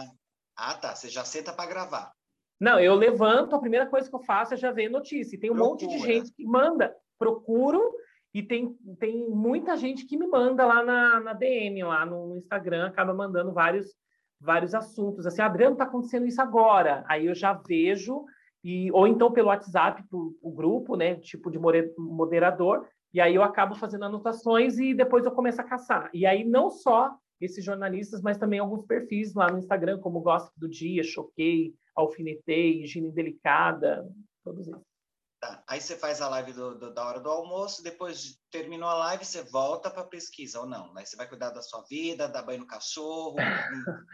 Ah, 0.57 0.73
tá. 0.73 0.95
Você 0.95 1.07
já 1.07 1.23
senta 1.23 1.53
para 1.53 1.69
gravar. 1.69 2.11
Não, 2.59 2.79
eu 2.79 2.95
levanto, 2.95 3.55
a 3.55 3.59
primeira 3.59 3.85
coisa 3.85 4.09
que 4.09 4.15
eu 4.15 4.23
faço 4.23 4.55
é 4.55 4.57
já 4.57 4.71
ver 4.71 4.89
notícia. 4.89 5.35
E 5.35 5.39
tem 5.39 5.51
um 5.51 5.55
monte 5.55 5.81
de 5.81 5.97
Procura. 5.97 6.11
gente 6.11 6.33
que 6.33 6.43
manda. 6.43 6.95
Procuro 7.19 7.93
e 8.33 8.41
tem, 8.41 8.75
tem 8.99 9.29
muita 9.29 9.77
gente 9.77 10.07
que 10.07 10.17
me 10.17 10.25
manda 10.25 10.65
lá 10.65 10.83
na, 10.83 11.19
na 11.19 11.33
DM, 11.33 11.83
lá 11.83 12.03
no 12.03 12.35
Instagram, 12.35 12.87
acaba 12.87 13.13
mandando 13.13 13.53
vários, 13.53 13.93
vários 14.39 14.73
assuntos. 14.73 15.27
Assim, 15.27 15.43
Adriano, 15.43 15.73
está 15.73 15.83
acontecendo 15.83 16.25
isso 16.25 16.41
agora. 16.41 17.05
Aí 17.07 17.27
eu 17.27 17.35
já 17.35 17.53
vejo, 17.53 18.25
e, 18.63 18.91
ou 18.91 19.05
então 19.05 19.31
pelo 19.31 19.49
WhatsApp, 19.49 20.01
pro, 20.09 20.35
o 20.41 20.51
grupo, 20.51 20.95
né? 20.95 21.17
Tipo 21.17 21.51
de 21.51 21.59
moderador, 21.99 22.87
e 23.13 23.19
aí 23.21 23.35
eu 23.35 23.43
acabo 23.43 23.75
fazendo 23.75 24.05
anotações 24.05 24.77
e 24.79 24.93
depois 24.93 25.25
eu 25.25 25.31
começo 25.31 25.59
a 25.61 25.63
caçar. 25.63 26.09
E 26.13 26.25
aí 26.25 26.43
não 26.43 26.69
só 26.69 27.15
esses 27.39 27.63
jornalistas, 27.65 28.21
mas 28.21 28.37
também 28.37 28.59
alguns 28.59 28.85
perfis 28.85 29.33
lá 29.33 29.47
no 29.51 29.57
Instagram, 29.57 29.99
como 29.99 30.21
Gossip 30.21 30.53
do 30.57 30.69
Dia, 30.69 31.03
Choquei, 31.03 31.73
Alfinetei, 31.95 32.83
Higiene 32.83 33.11
Delicada, 33.11 34.07
todos 34.43 34.67
eles. 34.67 34.79
Tá. 35.41 35.63
Aí 35.67 35.81
você 35.81 35.95
faz 35.95 36.21
a 36.21 36.29
live 36.29 36.53
do- 36.53 36.77
do- 36.77 36.93
da 36.93 37.03
hora 37.03 37.19
do 37.19 37.27
almoço, 37.27 37.83
depois 37.83 38.21
de- 38.21 38.35
terminou 38.51 38.87
a 38.87 38.93
live, 38.93 39.25
você 39.25 39.41
volta 39.41 39.89
para 39.89 40.03
pesquisa 40.03 40.59
ou 40.59 40.67
não? 40.67 40.95
Aí 40.95 41.03
você 41.03 41.17
vai 41.17 41.27
cuidar 41.27 41.49
da 41.49 41.63
sua 41.63 41.81
vida, 41.89 42.27
dar 42.27 42.43
banho 42.43 42.59
no 42.59 42.67
cachorro. 42.67 43.35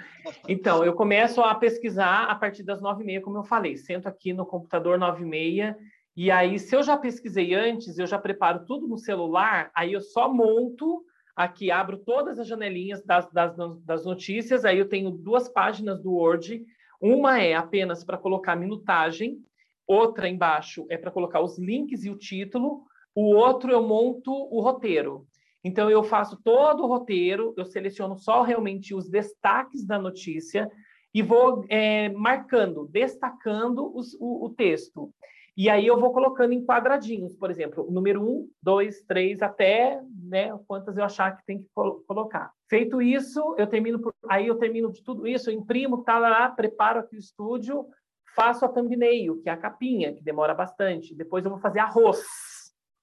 Então, 0.48 0.86
eu 0.86 0.94
começo 0.94 1.42
a 1.42 1.54
pesquisar 1.56 2.24
a 2.30 2.36
partir 2.36 2.64
das 2.64 2.82
nove 2.82 3.04
e 3.04 3.06
meia, 3.06 3.22
como 3.22 3.38
eu 3.38 3.44
falei. 3.44 3.76
Sento 3.76 4.08
aqui 4.08 4.32
no 4.32 4.46
computador 4.46 4.98
nove 4.98 5.24
e 5.24 5.26
meia, 5.26 5.78
e 6.18 6.32
aí, 6.32 6.58
se 6.58 6.76
eu 6.76 6.82
já 6.82 6.98
pesquisei 6.98 7.54
antes, 7.54 7.98
eu 7.98 8.08
já 8.08 8.18
preparo 8.18 8.66
tudo 8.66 8.88
no 8.88 8.98
celular, 8.98 9.72
aí 9.76 9.94
eu 9.94 10.02
só 10.02 10.28
monto 10.28 11.06
aqui, 11.36 11.70
abro 11.70 12.00
todas 12.00 12.40
as 12.40 12.48
janelinhas 12.48 13.04
das, 13.06 13.32
das, 13.32 13.56
das 13.86 14.04
notícias, 14.04 14.66
aí 14.66 14.80
eu 14.80 14.90
tenho 14.90 15.12
duas 15.12 15.48
páginas 15.48 16.02
do 16.02 16.12
Word, 16.14 16.66
uma 17.00 17.40
é 17.40 17.54
apenas 17.54 18.04
para 18.04 18.18
colocar 18.18 18.56
minutagem, 18.56 19.38
outra 19.86 20.28
embaixo 20.28 20.86
é 20.90 20.98
para 20.98 21.12
colocar 21.12 21.42
os 21.42 21.60
links 21.60 22.04
e 22.04 22.10
o 22.10 22.18
título, 22.18 22.88
o 23.14 23.36
outro 23.36 23.72
eu 23.72 23.88
monto 23.88 24.32
o 24.32 24.60
roteiro. 24.60 25.28
Então, 25.64 25.90
eu 25.90 26.04
faço 26.04 26.40
todo 26.44 26.84
o 26.84 26.88
roteiro, 26.88 27.54
eu 27.58 27.66
seleciono 27.66 28.16
só 28.16 28.42
realmente 28.42 28.94
os 28.94 29.10
destaques 29.10 29.86
da 29.86 30.00
notícia, 30.00 30.72
e 31.14 31.22
vou 31.22 31.66
é, 31.68 32.10
marcando, 32.10 32.88
destacando 32.88 33.92
os, 33.96 34.14
o, 34.20 34.46
o, 34.46 34.50
texto. 34.50 35.12
E 35.58 35.72
aí 35.72 35.88
eu 35.88 36.00
vou 36.00 36.14
colocando 36.14 36.54
em 36.54 36.64
quadradinhos, 36.64 37.36
por 37.36 37.50
exemplo, 37.50 37.90
número 37.90 38.22
um, 38.22 38.48
dois, 38.62 39.02
três, 39.02 39.42
até 39.42 40.00
né, 40.24 40.56
quantas 40.68 40.96
eu 40.96 41.04
achar 41.04 41.36
que 41.36 41.44
tem 41.48 41.58
que 41.58 41.68
colocar. 41.74 42.52
Feito 42.70 43.02
isso, 43.02 43.56
eu 43.58 43.66
termino 43.66 44.00
por, 44.00 44.14
aí 44.30 44.46
eu 44.46 44.60
termino 44.60 44.92
de 44.92 45.04
tudo 45.04 45.28
isso, 45.28 45.50
eu 45.50 45.56
imprimo, 45.56 46.04
tá 46.04 46.20
lá, 46.20 46.48
preparo 46.48 47.00
aqui 47.00 47.16
o 47.16 47.20
estúdio, 47.20 47.88
faço 48.36 48.66
a 48.66 48.70
thumbnail, 48.70 49.42
que 49.42 49.50
é 49.50 49.52
a 49.52 49.58
capinha, 49.58 50.14
que 50.14 50.24
demora 50.24 50.54
bastante. 50.54 51.16
Depois 51.16 51.44
eu 51.44 51.50
vou 51.50 51.60
fazer 51.60 51.80
arroz. 51.80 52.24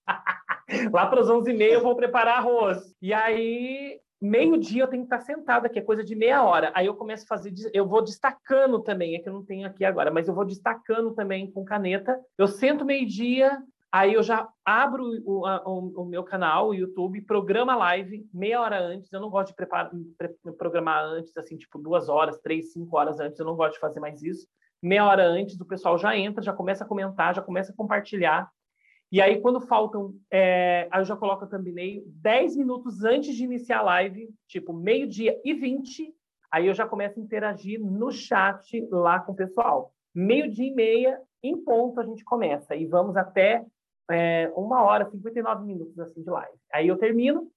lá 0.93 1.07
para 1.07 1.23
as 1.23 1.29
11h30 1.29 1.73
eu 1.73 1.83
vou 1.83 1.97
preparar 1.97 2.39
arroz. 2.39 2.95
E 3.03 3.13
aí 3.13 4.01
meio-dia 4.21 4.83
eu 4.83 4.89
tenho 4.89 5.03
que 5.03 5.15
estar 5.15 5.21
sentada, 5.21 5.69
que 5.69 5.79
é 5.79 5.83
coisa 5.83 6.03
de 6.03 6.15
meia 6.15 6.43
hora. 6.43 6.73
Aí 6.75 6.87
eu 6.87 6.95
começo 6.95 7.25
a 7.25 7.27
fazer, 7.27 7.53
eu 7.73 7.87
vou 7.87 8.03
destacando 8.03 8.81
também, 8.81 9.15
é 9.15 9.19
que 9.19 9.29
eu 9.29 9.33
não 9.33 9.45
tenho 9.45 9.67
aqui 9.67 9.85
agora, 9.85 10.11
mas 10.11 10.29
eu 10.29 10.35
vou 10.35 10.45
destacando 10.45 11.13
também 11.15 11.51
com 11.51 11.65
caneta. 11.65 12.19
Eu 12.39 12.47
sento 12.47 12.85
meio-dia, 12.85 13.63
aí 13.93 14.15
eu 14.15 14.23
já 14.23 14.49
abro 14.65 15.05
o, 15.25 15.47
o, 15.47 16.03
o, 16.03 16.05
meu 16.05 16.25
canal, 16.25 16.69
o 16.69 16.75
YouTube, 16.75 17.21
programa 17.23 17.77
live 17.77 18.27
meia 18.33 18.61
hora 18.61 18.81
antes. 18.81 19.13
Eu 19.13 19.21
não 19.21 19.31
gosto 19.31 19.49
de 19.49 19.57
preparar, 19.57 19.91
programar 20.59 21.05
antes, 21.05 21.37
assim, 21.37 21.57
tipo 21.57 21.79
duas 21.79 22.09
horas, 22.09 22.39
três, 22.39 22.73
cinco 22.73 22.97
horas 22.97 23.21
antes. 23.21 23.39
Eu 23.39 23.47
não 23.47 23.57
gosto 23.57 23.75
de 23.75 23.81
fazer 23.81 24.01
mais 24.01 24.23
isso. 24.23 24.47
Meia 24.83 25.07
hora 25.07 25.25
antes, 25.27 25.59
o 25.61 25.65
pessoal 25.65 25.97
já 25.97 26.17
entra, 26.17 26.43
já 26.43 26.53
começa 26.53 26.85
a 26.85 26.87
comentar, 26.87 27.35
já 27.35 27.43
começa 27.43 27.73
a 27.73 27.75
compartilhar. 27.75 28.51
E 29.13 29.21
aí, 29.21 29.41
quando 29.41 29.61
faltam, 29.61 30.15
é, 30.31 30.89
aí 30.91 31.01
eu 31.01 31.05
já 31.05 31.17
coloco 31.17 31.45
a 31.45 31.47
thumbnail 31.47 32.03
10 32.07 32.57
minutos 32.57 33.05
antes 33.05 33.35
de 33.37 33.45
iniciar 33.45 33.79
a 33.79 33.83
live, 33.83 34.29
tipo 34.49 34.73
meio-dia 34.73 35.41
e 35.45 35.55
20, 35.55 36.13
aí 36.51 36.67
eu 36.67 36.75
já 36.75 36.87
começo 36.87 37.19
a 37.19 37.23
interagir 37.23 37.81
no 37.81 38.11
chat 38.11 38.87
lá 38.91 39.21
com 39.21 39.33
o 39.33 39.37
pessoal. 39.37 39.93
Meio-dia 40.15 40.67
e 40.67 40.75
meia, 40.75 41.21
em 41.43 41.57
ponto, 41.63 42.01
a 42.01 42.05
gente 42.05 42.25
começa. 42.25 42.75
E 42.75 42.87
vamos 42.87 43.17
até 43.17 43.65
é, 44.11 44.53
uma 44.55 44.83
hora, 44.83 45.09
59 45.09 45.65
minutos 45.65 45.99
assim 45.99 46.23
de 46.23 46.31
live. 46.31 46.57
Aí 46.73 46.89
eu 46.89 46.97
termino, 46.97 47.49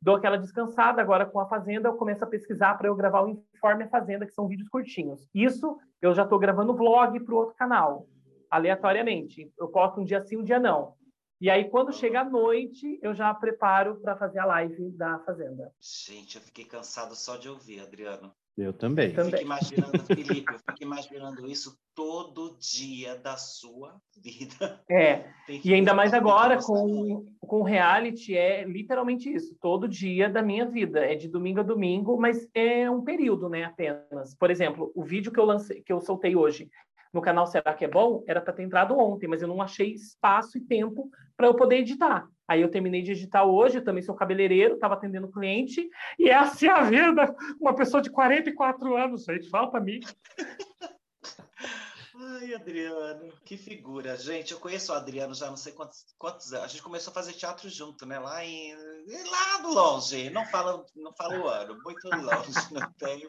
dou 0.00 0.16
aquela 0.16 0.36
descansada. 0.36 1.00
Agora, 1.00 1.26
com 1.26 1.40
a 1.40 1.46
Fazenda, 1.46 1.88
eu 1.88 1.94
começo 1.94 2.24
a 2.24 2.28
pesquisar 2.28 2.74
para 2.76 2.88
eu 2.88 2.94
gravar 2.94 3.22
o 3.22 3.30
Informe 3.54 3.84
a 3.84 3.88
Fazenda, 3.88 4.26
que 4.26 4.32
são 4.32 4.46
vídeos 4.46 4.68
curtinhos. 4.68 5.28
Isso 5.34 5.78
eu 6.00 6.14
já 6.14 6.22
estou 6.22 6.38
gravando 6.38 6.74
vlog 6.74 7.18
para 7.20 7.34
o 7.34 7.38
outro 7.38 7.54
canal, 7.56 8.06
aleatoriamente. 8.50 9.52
Eu 9.58 9.68
posto 9.68 10.00
um 10.00 10.04
dia 10.04 10.22
sim, 10.24 10.36
um 10.36 10.44
dia 10.44 10.58
não. 10.58 10.94
E 11.40 11.48
aí, 11.48 11.70
quando 11.70 11.92
chega 11.92 12.20
a 12.20 12.24
noite, 12.24 12.98
eu 13.02 13.14
já 13.14 13.32
preparo 13.32 13.96
para 14.00 14.14
fazer 14.14 14.40
a 14.40 14.44
live 14.44 14.90
da 14.90 15.18
Fazenda. 15.20 15.72
Gente, 15.80 16.36
eu 16.36 16.42
fiquei 16.42 16.66
cansado 16.66 17.14
só 17.14 17.38
de 17.38 17.48
ouvir, 17.48 17.80
Adriano. 17.80 18.30
Eu 18.58 18.74
também. 18.74 19.14
Eu 19.16 19.24
fico 19.24 19.40
imaginando, 19.40 19.98
Felipe, 20.04 20.52
eu 20.52 20.58
fico 20.58 20.82
imaginando 20.82 21.46
isso 21.46 21.78
todo 21.94 22.58
dia 22.58 23.16
da 23.16 23.36
sua 23.38 23.98
vida. 24.22 24.82
É, 24.90 25.30
e 25.48 25.72
ainda 25.72 25.94
mais 25.94 26.12
agora 26.12 26.62
com, 26.62 27.24
com 27.40 27.62
reality, 27.62 28.36
é 28.36 28.64
literalmente 28.64 29.32
isso, 29.32 29.56
todo 29.60 29.88
dia 29.88 30.28
da 30.28 30.42
minha 30.42 30.66
vida, 30.66 31.00
é 31.00 31.14
de 31.14 31.28
domingo 31.28 31.60
a 31.60 31.62
domingo, 31.62 32.20
mas 32.20 32.48
é 32.54 32.90
um 32.90 33.02
período, 33.02 33.48
né, 33.48 33.64
apenas. 33.64 34.34
Por 34.34 34.50
exemplo, 34.50 34.92
o 34.94 35.02
vídeo 35.02 35.32
que 35.32 35.40
eu 35.40 35.44
lancei, 35.44 35.82
que 35.82 35.92
eu 35.92 36.00
soltei 36.00 36.36
hoje, 36.36 36.70
no 37.12 37.20
canal 37.20 37.46
Será 37.46 37.74
que 37.74 37.84
é 37.84 37.88
Bom 37.88 38.22
era 38.26 38.40
para 38.40 38.52
ter 38.52 38.62
entrado 38.62 38.96
ontem, 38.96 39.26
mas 39.26 39.42
eu 39.42 39.48
não 39.48 39.60
achei 39.60 39.92
espaço 39.92 40.58
e 40.58 40.60
tempo 40.60 41.10
para 41.36 41.46
eu 41.46 41.54
poder 41.54 41.76
editar. 41.76 42.28
Aí 42.46 42.60
eu 42.60 42.70
terminei 42.70 43.02
de 43.02 43.12
editar 43.12 43.44
hoje, 43.44 43.78
eu 43.78 43.84
também 43.84 44.02
sou 44.02 44.14
cabeleireiro, 44.14 44.74
estava 44.74 44.94
atendendo 44.94 45.30
cliente, 45.30 45.88
e 46.18 46.28
essa 46.28 46.66
é 46.66 46.68
a 46.68 46.82
vida. 46.82 47.34
Uma 47.60 47.74
pessoa 47.74 48.02
de 48.02 48.10
44 48.10 48.96
anos, 48.96 49.24
gente, 49.24 49.48
fala 49.48 49.70
para 49.70 49.80
mim. 49.80 50.00
Ai, 52.40 52.54
Adriano, 52.54 53.30
que 53.44 53.58
figura. 53.58 54.16
Gente, 54.16 54.52
eu 54.52 54.58
conheço 54.58 54.92
o 54.92 54.94
Adriano 54.94 55.34
já 55.34 55.48
não 55.48 55.58
sei 55.58 55.74
quantos, 55.74 56.06
quantos 56.16 56.50
anos. 56.54 56.64
A 56.64 56.68
gente 56.68 56.82
começou 56.82 57.10
a 57.10 57.14
fazer 57.14 57.34
teatro 57.34 57.68
junto, 57.68 58.06
né? 58.06 58.18
Lá 58.18 58.42
em. 58.42 58.74
Lá 59.30 59.58
do 59.60 59.74
longe. 59.74 60.30
Não 60.30 60.46
falo, 60.46 60.86
não 60.96 61.12
falo 61.12 61.44
o 61.44 61.48
ano, 61.48 61.78
muito 61.84 62.08
longe, 62.08 62.50
não 62.72 62.90
tenho. 62.92 63.28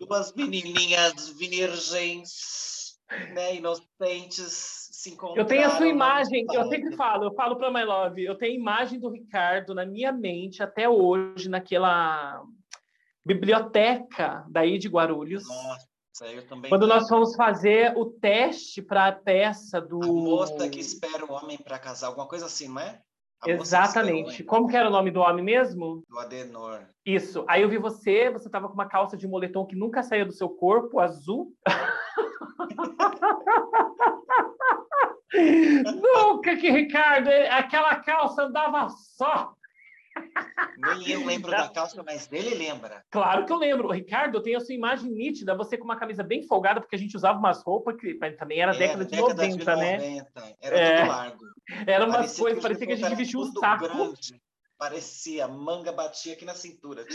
Duas 0.00 0.34
menininhas 0.34 1.28
virgens, 1.28 2.98
né? 3.32 3.54
Inocentes 3.54 4.88
se 4.90 5.10
encontraram. 5.10 5.42
Eu 5.42 5.46
tenho 5.46 5.68
a 5.68 5.76
sua 5.76 5.86
imagem, 5.86 6.44
eu 6.52 6.68
sempre 6.68 6.96
falo, 6.96 7.26
eu 7.26 7.34
falo 7.34 7.54
para 7.54 7.70
My 7.70 7.84
Love, 7.84 8.24
eu 8.24 8.36
tenho 8.36 8.52
a 8.52 8.60
imagem 8.60 8.98
do 8.98 9.10
Ricardo 9.10 9.76
na 9.76 9.86
minha 9.86 10.10
mente 10.10 10.60
até 10.60 10.88
hoje, 10.88 11.48
naquela 11.48 12.42
biblioteca 13.24 14.44
daí 14.48 14.76
de 14.76 14.88
Guarulhos. 14.88 15.46
Nossa 15.46 15.95
quando 16.68 16.86
nós 16.86 17.08
fomos 17.08 17.34
fazer 17.34 17.92
o 17.96 18.06
teste 18.06 18.80
para 18.80 19.08
a 19.08 19.12
peça 19.12 19.80
do. 19.80 20.02
A 20.02 20.06
moça 20.06 20.68
que 20.68 20.80
espera 20.80 21.24
o 21.24 21.32
homem 21.32 21.58
para 21.58 21.78
casar, 21.78 22.08
alguma 22.08 22.26
coisa 22.26 22.46
assim, 22.46 22.68
não 22.68 22.80
é? 22.80 23.00
A 23.42 23.50
Exatamente. 23.50 24.38
Que 24.38 24.44
Como 24.44 24.66
que 24.66 24.76
era 24.76 24.88
o 24.88 24.92
nome 24.92 25.10
do 25.10 25.20
homem 25.20 25.44
mesmo? 25.44 26.02
Do 26.08 26.18
Adenor. 26.18 26.86
Isso. 27.04 27.44
Aí 27.46 27.62
eu 27.62 27.68
vi 27.68 27.78
você, 27.78 28.30
você 28.30 28.46
estava 28.46 28.68
com 28.68 28.74
uma 28.74 28.88
calça 28.88 29.16
de 29.16 29.28
moletom 29.28 29.66
que 29.66 29.76
nunca 29.76 30.02
saía 30.02 30.24
do 30.24 30.32
seu 30.32 30.48
corpo, 30.48 31.00
azul. 31.00 31.52
nunca 36.02 36.56
que, 36.56 36.70
Ricardo, 36.70 37.28
aquela 37.50 37.96
calça 37.96 38.44
andava 38.44 38.88
só. 38.88 39.54
Nem 40.78 41.10
eu 41.10 41.24
lembro 41.26 41.50
da 41.50 41.68
calça, 41.68 42.02
mas 42.02 42.26
dele 42.26 42.54
lembra. 42.54 43.04
Claro 43.10 43.46
que 43.46 43.52
eu 43.52 43.56
lembro. 43.56 43.90
Ricardo, 43.90 44.36
eu 44.36 44.42
tenho 44.42 44.58
a 44.58 44.60
sua 44.60 44.74
imagem 44.74 45.10
nítida, 45.10 45.56
você 45.56 45.76
com 45.76 45.84
uma 45.84 45.98
camisa 45.98 46.22
bem 46.22 46.42
folgada, 46.42 46.80
porque 46.80 46.96
a 46.96 46.98
gente 46.98 47.16
usava 47.16 47.38
umas 47.38 47.62
roupas 47.62 47.96
que 47.96 48.14
também 48.36 48.60
era, 48.60 48.72
era 48.72 48.78
década, 48.78 49.04
de, 49.04 49.10
década 49.10 49.34
90, 49.34 49.58
de 49.58 49.64
90, 49.64 50.40
né? 50.40 50.54
Era 50.60 50.78
é, 50.78 50.96
tudo 50.96 51.08
largo. 51.08 51.44
Era 51.86 52.04
umas 52.04 52.16
parecia 52.16 52.42
coisas, 52.42 52.62
parecia 52.62 52.86
que 52.86 52.92
a 52.92 52.96
gente 52.96 53.14
vestia 53.14 53.40
um 53.40 53.52
saco. 53.52 53.88
Grande. 53.88 54.40
Parecia, 54.78 55.48
manga 55.48 55.90
batia 55.90 56.34
aqui 56.34 56.44
na 56.44 56.54
cintura. 56.54 57.06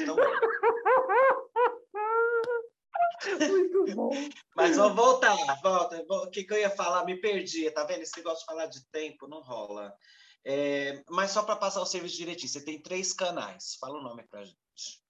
Muito 3.40 3.96
bom. 3.96 4.10
Mas 4.56 4.78
vamos 4.78 4.96
voltar, 4.96 5.36
volta. 5.62 6.04
O 6.10 6.30
que, 6.30 6.44
que 6.44 6.54
eu 6.54 6.60
ia 6.60 6.70
falar? 6.70 7.06
Me 7.06 7.16
perdi, 7.20 7.70
tá 7.72 7.84
vendo? 7.84 8.02
Esse 8.02 8.18
negócio 8.18 8.40
de 8.40 8.46
falar 8.46 8.66
de 8.66 8.84
tempo 8.90 9.28
não 9.28 9.42
rola. 9.42 9.94
É, 10.44 11.04
mas 11.10 11.32
só 11.32 11.44
para 11.44 11.56
passar 11.56 11.82
o 11.82 11.86
serviço 11.86 12.18
direitinho, 12.18 12.50
você 12.50 12.64
tem 12.64 12.82
três 12.82 13.14
canais. 13.14 13.78
Fala 13.80 14.00
o 14.00 14.04
nome 14.04 14.24
para 14.24 14.44
gente. 14.44 14.58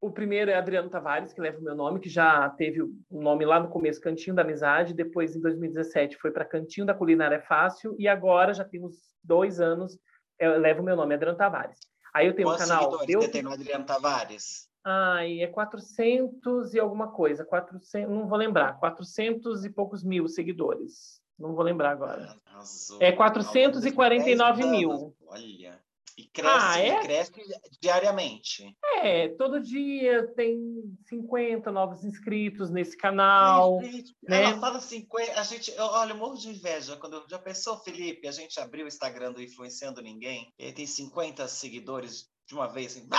O 0.02 0.12
primeiro 0.12 0.52
é 0.52 0.56
Adriano 0.56 0.90
Tavares, 0.90 1.32
que 1.32 1.40
leva 1.40 1.60
o 1.60 1.64
meu 1.64 1.76
nome, 1.76 2.00
que 2.00 2.10
já 2.10 2.50
teve 2.50 2.82
o 2.82 2.92
nome 3.10 3.46
lá 3.46 3.60
no 3.60 3.70
começo, 3.70 4.02
Cantinho 4.02 4.36
da 4.36 4.42
Amizade. 4.42 4.94
Depois, 4.94 5.36
em 5.36 5.42
2017, 5.42 6.18
foi 6.18 6.32
para 6.32 6.44
Cantinho 6.44 6.86
da 6.86 6.94
Culinária 6.94 7.36
é 7.36 7.42
Fácil. 7.42 7.96
E 7.98 8.08
agora, 8.08 8.54
já 8.54 8.66
tem 8.66 8.84
uns 8.84 8.96
dois 9.24 9.62
anos, 9.62 9.98
leva 10.40 10.82
o 10.82 10.84
meu 10.84 10.96
nome, 10.96 11.16
Adriano 11.16 11.38
Tavares. 11.38 11.80
Aí 12.14 12.28
eu 12.28 12.36
tenho 12.36 12.50
Quantos 12.50 12.66
um 12.66 12.68
canal. 12.68 12.84
Seguidores 12.84 13.26
você 13.26 13.32
tem 13.32 13.44
no 13.44 13.54
Adriano 13.54 13.86
Tavares? 13.86 14.70
Ai, 14.84 15.42
é 15.42 15.48
400 15.48 16.74
e 16.74 16.80
alguma 16.80 17.12
coisa. 17.12 17.46
400, 17.46 18.10
não 18.10 18.28
vou 18.28 18.38
lembrar. 18.38 18.78
400 18.80 19.64
e 19.64 19.70
poucos 19.70 20.04
mil 20.04 20.28
seguidores. 20.28 21.21
Não 21.42 21.56
vou 21.56 21.64
lembrar 21.64 21.92
agora. 21.92 22.38
Arrasou. 22.46 23.02
É 23.02 23.12
449 23.12 24.64
mil. 24.66 25.16
Olha. 25.28 25.82
E 26.18 26.28
cresce, 26.28 26.56
ah, 26.56 26.80
é? 26.80 27.02
cresce 27.02 27.32
diariamente. 27.82 28.76
É, 29.02 29.30
todo 29.30 29.62
dia 29.62 30.28
tem 30.36 30.84
50 31.08 31.72
novos 31.72 32.04
inscritos 32.04 32.70
nesse 32.70 32.98
canal. 32.98 33.80
Ai, 33.80 33.92
gente, 33.92 34.16
né? 34.22 34.44
Ela 34.44 34.60
fala 34.60 34.80
50. 34.80 35.40
A 35.40 35.44
gente, 35.44 35.72
eu, 35.72 35.86
olha, 35.86 36.12
eu 36.12 36.18
morro 36.18 36.36
de 36.36 36.50
inveja. 36.50 36.98
Quando 36.98 37.16
eu, 37.16 37.24
já 37.30 37.40
pensou, 37.40 37.78
Felipe, 37.80 38.28
a 38.28 38.32
gente 38.32 38.60
abriu 38.60 38.86
o 38.86 38.88
Instagram 38.88 39.32
do 39.32 39.42
Influenciando 39.42 40.02
Ninguém, 40.02 40.54
e 40.60 40.72
tem 40.72 40.86
50 40.86 41.48
seguidores 41.48 42.28
de 42.48 42.54
uma 42.54 42.68
vez, 42.68 42.98
assim, 42.98 43.08
bah! 43.08 43.18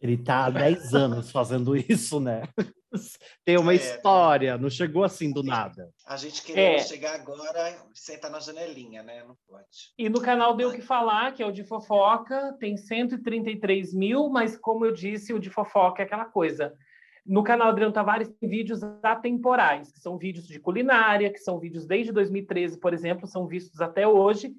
Ele 0.00 0.16
tá 0.16 0.46
há 0.46 0.50
10 0.50 0.94
anos 0.94 1.30
fazendo 1.30 1.74
isso, 1.76 2.20
né? 2.20 2.42
Tem 3.44 3.58
uma 3.58 3.72
é, 3.72 3.76
história, 3.76 4.58
não 4.58 4.70
chegou 4.70 5.04
assim 5.04 5.32
do 5.32 5.42
nada. 5.42 5.90
A 6.06 6.16
gente 6.16 6.42
queria 6.42 6.76
é. 6.76 6.78
chegar 6.78 7.14
agora 7.14 7.76
sentar 7.94 8.30
na 8.30 8.40
janelinha, 8.40 9.02
né? 9.02 9.24
Não 9.26 9.36
pode. 9.48 9.92
E 9.98 10.08
no 10.08 10.20
canal 10.20 10.54
Deu 10.56 10.68
o 10.68 10.72
que 10.72 10.82
Falar, 10.82 11.32
que 11.32 11.42
é 11.42 11.46
o 11.46 11.52
de 11.52 11.64
fofoca, 11.64 12.56
tem 12.58 12.76
133 12.76 13.94
mil, 13.94 14.28
mas 14.28 14.56
como 14.56 14.84
eu 14.84 14.92
disse, 14.92 15.32
o 15.32 15.38
de 15.38 15.50
fofoca 15.50 16.02
é 16.02 16.04
aquela 16.04 16.24
coisa. 16.24 16.74
No 17.24 17.44
canal 17.44 17.68
Adriano 17.68 17.92
Tavares 17.92 18.28
tem 18.28 18.48
vídeos 18.48 18.82
atemporais, 19.02 19.92
que 19.92 20.00
são 20.00 20.18
vídeos 20.18 20.46
de 20.46 20.58
culinária, 20.58 21.32
que 21.32 21.38
são 21.38 21.58
vídeos 21.58 21.86
desde 21.86 22.12
2013, 22.12 22.78
por 22.78 22.92
exemplo, 22.92 23.28
são 23.28 23.46
vistos 23.46 23.80
até 23.80 24.06
hoje, 24.06 24.52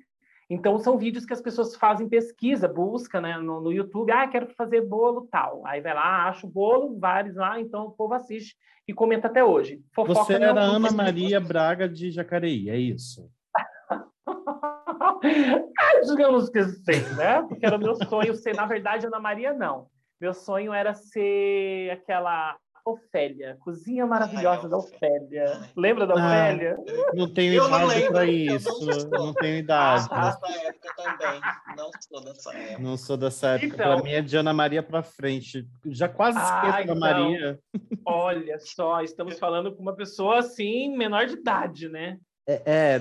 então, 0.50 0.78
são 0.78 0.98
vídeos 0.98 1.26
que 1.26 1.34
as 1.34 1.42
pessoas 1.42 1.76
fazem 1.76 2.10
pesquisa, 2.10 2.68
busca 2.68 3.22
né, 3.22 3.38
no, 3.38 3.62
no, 3.62 3.72
YouTube, 3.72 4.12
ah, 4.12 4.28
quero 4.28 4.48
fazer 4.56 4.82
bolo 4.82 5.28
tal. 5.32 5.66
Aí 5.66 5.82
vai 5.82 5.94
lá, 5.94 6.28
acha 6.28 6.46
o 6.46 6.50
bolo, 6.50 6.98
vários 7.00 7.36
lá, 7.36 7.60
então 7.60 7.86
o 7.86 7.92
povo 7.92 8.14
assiste 8.14 8.56
e 8.88 8.94
comenta 8.94 9.28
até 9.28 9.44
hoje. 9.44 9.82
Fofoca 9.94 10.26
Você 10.26 10.34
era 10.34 10.62
Ana 10.62 10.92
Maria 10.92 11.40
Braga 11.40 11.88
de 11.88 12.12
Jacareí, 12.12 12.70
é 12.70 12.78
isso? 12.78 13.30
ah, 14.28 16.02
digamos 16.06 16.50
que 16.50 16.64
sim, 16.64 17.16
né? 17.16 17.42
Porque 17.48 17.66
era 17.66 17.78
o 17.78 17.80
meu 17.80 17.96
sonho 17.96 18.36
ser, 18.36 18.56
na 18.56 18.66
verdade, 18.66 19.08
Ana 19.08 19.20
Maria 19.20 19.54
não. 19.54 19.88
Meu 20.20 20.34
sonho 20.34 20.74
era 20.74 20.94
ser 20.94 21.92
aquela 21.92 22.58
Ofélia. 22.86 23.58
Cozinha 23.62 24.06
maravilhosa 24.06 24.64
Ai, 24.64 24.70
da 24.70 24.78
Ofélia. 24.78 25.44
Ofélia. 25.46 25.70
Lembra 25.76 26.06
da 26.06 26.14
Ah, 26.16 26.18
Ofélia? 26.18 26.78
Não 27.14 27.34
tenho 27.34 27.54
Eu 27.54 27.70
não 27.70 27.86
idade 27.92 28.08
para 28.08 28.26
não 28.26 28.32
isso. 28.34 28.70
sou. 28.70 29.10
Não, 29.10 29.34
tenho 29.34 29.58
idade. 29.58 30.10
Não 30.10 30.12
sou 30.12 30.42
dessa 30.42 30.68
época 30.68 30.94
também. 30.98 31.42
Não 31.78 31.92
sou 32.02 32.24
dessa 32.24 32.54
época. 32.54 32.80
Não 32.84 32.98
sou 32.98 33.18
dessa 33.18 33.48
época. 33.50 33.66
Então- 33.68 33.96
Para 33.96 34.04
mim 34.04 34.12
é 34.12 34.22
de 34.22 34.36
Ana 34.38 34.54
Maria 34.54 34.84
para 34.84 35.02
frente. 35.02 35.66
Já 35.86 36.10
quase 36.10 36.38
Ah, 36.38 36.42
esqueço 36.44 36.76
da 36.76 36.84
então. 36.84 37.00
Maria. 37.00 37.60
Olha 38.06 38.60
só, 38.60 39.02
estamos 39.02 39.40
falando 39.40 39.74
com 39.74 39.82
uma 39.82 39.96
pessoa 39.96 40.40
assim, 40.40 40.96
menor 40.98 41.26
de 41.26 41.34
idade, 41.34 41.88
né? 41.88 42.18
É, 42.46 42.62
é 42.98 43.00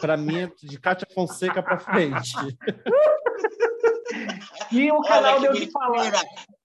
para 0.00 0.16
mim 0.16 0.42
é 0.42 0.50
de 0.62 0.78
Cátia 0.78 1.08
Fonseca 1.12 1.60
para 1.62 1.78
frente. 1.78 2.32
E 4.70 4.90
o 4.92 5.00
canal 5.02 5.34
Olha 5.38 5.40
deu 5.42 5.52
que 5.52 5.66
que 5.66 5.72
falar. 5.72 6.12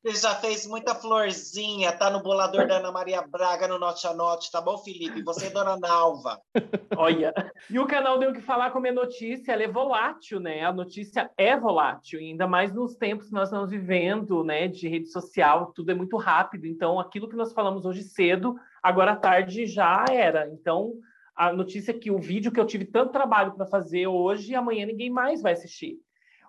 Você 0.01 0.22
já 0.22 0.34
fez 0.36 0.65
muita 0.65 0.96
florzinha, 0.96 1.91
tá 1.91 2.10
no 2.10 2.24
bolador 2.24 2.65
da 2.65 2.77
Ana 2.77 2.89
Maria 2.89 3.22
Braga 3.22 3.68
no 3.68 3.77
Note 3.77 4.08
a 4.08 4.13
Note, 4.13 4.50
tá 4.50 4.62
bom, 4.62 4.77
Felipe? 4.77 5.22
Você 5.24 5.48
é 5.48 5.50
Dona 5.50 5.77
Nalva. 5.77 6.39
Olha. 6.98 7.34
E 7.70 7.77
o 7.77 7.86
canal 7.86 8.18
deu 8.18 8.32
que 8.32 8.39
falar 8.39 8.72
como 8.72 8.88
é 8.88 8.94
notícia, 8.94 9.51
ela 9.51 9.63
é 9.63 9.68
volátil, 9.68 10.39
né? 10.39 10.63
A 10.63 10.72
notícia 10.72 11.29
é 11.38 11.58
volátil, 11.58 12.18
ainda 12.18 12.48
mais 12.48 12.74
nos 12.74 12.96
tempos 12.96 13.27
que 13.27 13.34
nós 13.34 13.50
estamos 13.50 13.72
vivendo, 13.72 14.41
né? 14.41 14.70
De 14.70 14.88
rede 14.88 15.08
social, 15.08 15.74
tudo 15.75 15.91
é 15.91 15.94
muito 15.94 16.15
rápido. 16.15 16.65
Então, 16.65 16.98
aquilo 16.98 17.27
que 17.27 17.36
nós 17.36 17.51
falamos 17.51 17.86
hoje 17.86 18.03
cedo, 18.03 18.56
agora 18.82 19.12
à 19.12 19.15
tarde 19.18 19.65
já 19.65 20.06
era. 20.10 20.48
Então, 20.48 20.94
a 21.36 21.51
notícia 21.51 21.91
é 21.91 22.00
que 22.00 22.10
o 22.10 22.20
vídeo 22.20 22.53
que 22.53 22.60
eu 22.60 22.65
tive 22.65 22.86
tanto 22.86 23.12
trabalho 23.12 23.53
para 23.53 23.65
fazer 23.65 24.08
hoje, 24.08 24.56
amanhã 24.56 24.86
ninguém 24.86 25.10
mais 25.10 25.41
vai 25.41 25.51
assistir. 25.51 25.98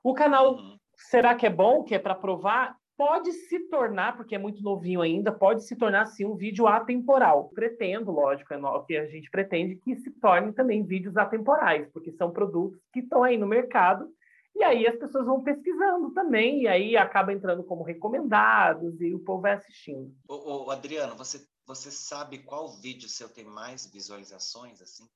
O 0.05 0.15
canal 0.15 0.55
Uhum. 0.55 0.79
será 0.95 1.35
que 1.35 1.47
é 1.47 1.51
bom, 1.51 1.83
que 1.83 1.97
é 1.97 1.99
para 1.99 2.15
provar? 2.15 2.80
Pode 3.01 3.33
se 3.33 3.59
tornar, 3.61 4.15
porque 4.15 4.35
é 4.35 4.39
muito 4.39 4.63
novinho 4.63 5.01
ainda, 5.01 5.33
pode 5.33 5.65
se 5.65 5.75
tornar 5.75 6.05
sim 6.05 6.27
um 6.27 6.37
vídeo 6.37 6.67
atemporal. 6.67 7.49
Pretendo, 7.49 8.11
lógico, 8.11 8.53
é 8.53 8.59
o 8.59 8.85
que 8.85 8.95
a 8.95 9.07
gente 9.07 9.31
pretende 9.31 9.77
que 9.77 9.97
se 9.97 10.11
tornem 10.11 10.53
também 10.53 10.85
vídeos 10.85 11.17
atemporais, 11.17 11.89
porque 11.95 12.13
são 12.13 12.31
produtos 12.31 12.79
que 12.93 13.01
estão 13.01 13.25
aí 13.25 13.39
no 13.39 13.47
mercado 13.47 14.07
e 14.55 14.63
aí 14.63 14.87
as 14.87 14.99
pessoas 14.99 15.25
vão 15.25 15.43
pesquisando 15.43 16.13
também, 16.13 16.65
e 16.65 16.69
aí 16.69 16.95
acaba 16.95 17.33
entrando 17.33 17.65
como 17.65 17.83
recomendados 17.83 19.01
e 19.01 19.15
o 19.15 19.21
povo 19.21 19.41
vai 19.41 19.53
assistindo. 19.53 20.15
Ô, 20.29 20.67
ô, 20.67 20.71
Adriano, 20.71 21.17
você, 21.17 21.43
você 21.67 21.91
sabe 21.91 22.41
qual 22.41 22.79
vídeo 22.83 23.09
seu 23.09 23.31
tem 23.31 23.47
mais 23.47 23.91
visualizações, 23.91 24.83
assim? 24.83 25.09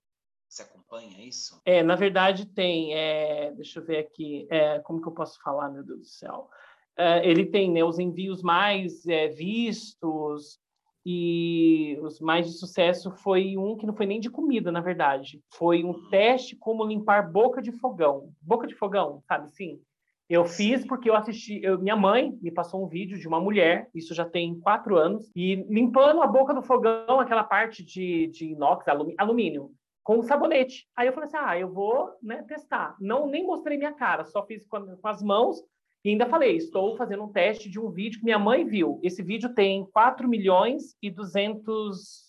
Você 0.49 0.63
acompanha 0.63 1.23
isso? 1.23 1.61
É, 1.67 1.83
na 1.83 1.97
verdade 1.97 2.47
tem, 2.47 2.95
é, 2.95 3.53
deixa 3.53 3.79
eu 3.79 3.85
ver 3.85 3.99
aqui, 3.99 4.47
é, 4.51 4.79
como 4.79 5.03
que 5.03 5.09
eu 5.09 5.13
posso 5.13 5.39
falar, 5.43 5.69
meu 5.69 5.85
Deus 5.85 5.99
do 5.99 6.07
céu? 6.07 6.49
É, 6.97 7.29
ele 7.29 7.47
tem 7.47 7.71
né, 7.73 7.83
os 7.83 7.99
envios 7.99 8.43
mais 8.43 9.07
é, 9.07 9.29
vistos 9.29 10.59
e 11.05 11.99
os 12.03 12.21
mais 12.21 12.47
de 12.47 12.53
sucesso 12.53 13.11
foi 13.11 13.57
um 13.59 13.77
que 13.77 13.87
não 13.87 13.95
foi 13.95 14.07
nem 14.07 14.21
de 14.21 14.31
comida, 14.31 14.73
na 14.73 14.81
verdade. 14.81 15.43
Foi 15.53 15.85
um 15.85 16.09
teste 16.09 16.57
como 16.57 16.85
limpar 16.85 17.31
boca 17.31 17.61
de 17.61 17.73
fogão. 17.73 18.33
Boca 18.41 18.67
de 18.67 18.75
fogão, 18.75 19.21
sabe 19.27 19.51
sim? 19.51 19.81
Eu 20.29 20.47
fiz 20.47 20.87
porque 20.87 21.11
eu 21.11 21.15
assisti. 21.15 21.61
eu- 21.63 21.79
minha 21.79 21.97
mãe 21.97 22.37
me 22.41 22.51
passou 22.51 22.83
um 22.83 22.89
vídeo 22.89 23.19
de 23.19 23.29
uma 23.29 23.39
mulher, 23.39 23.91
isso 23.95 24.15
já 24.15 24.25
tem 24.25 24.59
quatro 24.59 24.97
anos, 24.97 25.31
e 25.37 25.57
limpando 25.69 26.23
a 26.23 26.27
boca 26.27 26.55
do 26.55 26.63
fogão, 26.63 27.21
aquela 27.21 27.45
parte 27.45 27.85
de, 27.85 28.29
de 28.29 28.47
inox, 28.53 28.87
alumínio, 29.19 29.71
com 30.03 30.23
sabonete. 30.23 30.87
Aí 30.97 31.07
eu 31.09 31.13
falei 31.13 31.29
assim: 31.29 31.37
ah, 31.39 31.59
eu 31.59 31.71
vou 31.71 32.11
né, 32.23 32.43
testar. 32.45 32.97
Não, 32.99 33.27
nem 33.27 33.45
mostrei 33.47 33.77
minha 33.77 33.93
cara, 33.93 34.25
só 34.25 34.45
fiz 34.47 34.67
com, 34.67 34.97
com 34.97 35.09
as 35.09 35.23
mãos 35.23 35.63
e 36.05 36.11
ainda 36.11 36.27
falei: 36.27 36.57
estou 36.57 36.97
fazendo 36.97 37.25
um 37.25 37.33
teste 37.33 37.69
de 37.71 37.81
um 37.81 37.91
vídeo 37.91 38.19
que 38.19 38.25
minha 38.25 38.39
mãe 38.39 38.65
viu. 38.65 39.01
Esse 39.03 39.23
vídeo 39.23 39.55
tem 39.55 39.87
4 39.87 40.29
milhões 40.29 40.95
e 41.03 41.11
200 41.11 42.25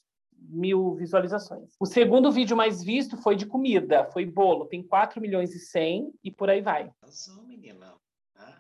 mil 0.48 0.94
visualizações. 0.96 1.72
O 1.80 1.86
segundo 1.86 2.32
vídeo 2.32 2.56
mais 2.56 2.84
visto 2.84 3.18
foi 3.18 3.36
de 3.36 3.46
comida, 3.46 4.06
foi 4.06 4.26
bolo, 4.26 4.66
tem 4.68 4.82
4 4.84 5.20
milhões 5.20 5.54
e 5.56 5.60
100 5.60 6.12
e 6.24 6.32
por 6.32 6.50
aí 6.50 6.62
vai. 6.62 6.92
Arrasou, 7.02 7.44
menina. 7.44 7.94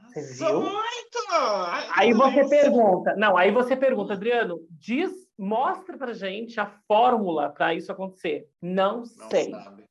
Você 0.07 0.45
viu? 0.45 0.61
muito! 0.61 0.85
Ai, 1.31 1.87
Aí 1.95 2.13
você 2.13 2.47
pergunta, 2.47 3.15
não, 3.17 3.35
aí 3.37 3.51
você 3.51 3.75
pergunta, 3.75 4.13
Adriano, 4.13 4.65
diz, 4.71 5.11
mostra 5.37 5.97
pra 5.97 6.13
gente 6.13 6.59
a 6.59 6.65
fórmula 6.87 7.49
para 7.49 7.73
isso 7.73 7.91
acontecer. 7.91 8.47
Não, 8.61 8.99
Não 8.99 9.05
sei. 9.05 9.51
sabe. 9.51 9.83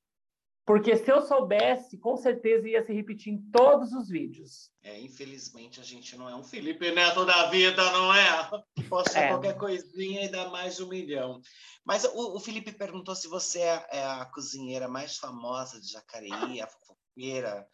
Porque 0.66 0.96
se 0.96 1.11
eu 1.11 1.20
soubesse, 1.20 1.98
com 1.98 2.16
certeza 2.16 2.66
ia 2.66 2.83
se 2.83 2.92
repetir 2.92 3.33
em 3.33 3.38
todos 3.50 3.92
os 3.92 4.09
vídeos. 4.09 4.70
É, 4.83 4.98
infelizmente, 4.98 5.79
a 5.79 5.85
gente 5.85 6.16
não 6.16 6.29
é 6.29 6.35
um 6.35 6.42
Felipe 6.42 6.90
Neto 6.90 7.27
da 7.27 7.50
vida, 7.50 7.83
não 7.92 8.14
é? 8.14 8.50
Posta 8.88 9.18
É. 9.18 9.29
qualquer 9.29 9.59
coisinha 9.59 10.24
e 10.24 10.29
dá 10.29 10.48
mais 10.48 10.77
de 10.77 10.85
um 10.85 10.88
milhão. 10.88 11.40
Mas 11.85 12.05
o, 12.05 12.37
o 12.37 12.40
Felipe 12.40 12.72
perguntou 12.72 13.14
se 13.14 13.29
você 13.29 13.61
é, 13.61 13.87
é 13.92 14.05
a 14.05 14.24
cozinheira 14.24 14.88
mais 14.88 15.18
famosa 15.18 15.79
de 15.79 15.88
Jacareí, 15.92 16.62
a 16.62 16.66
fofoqueira. 16.66 17.66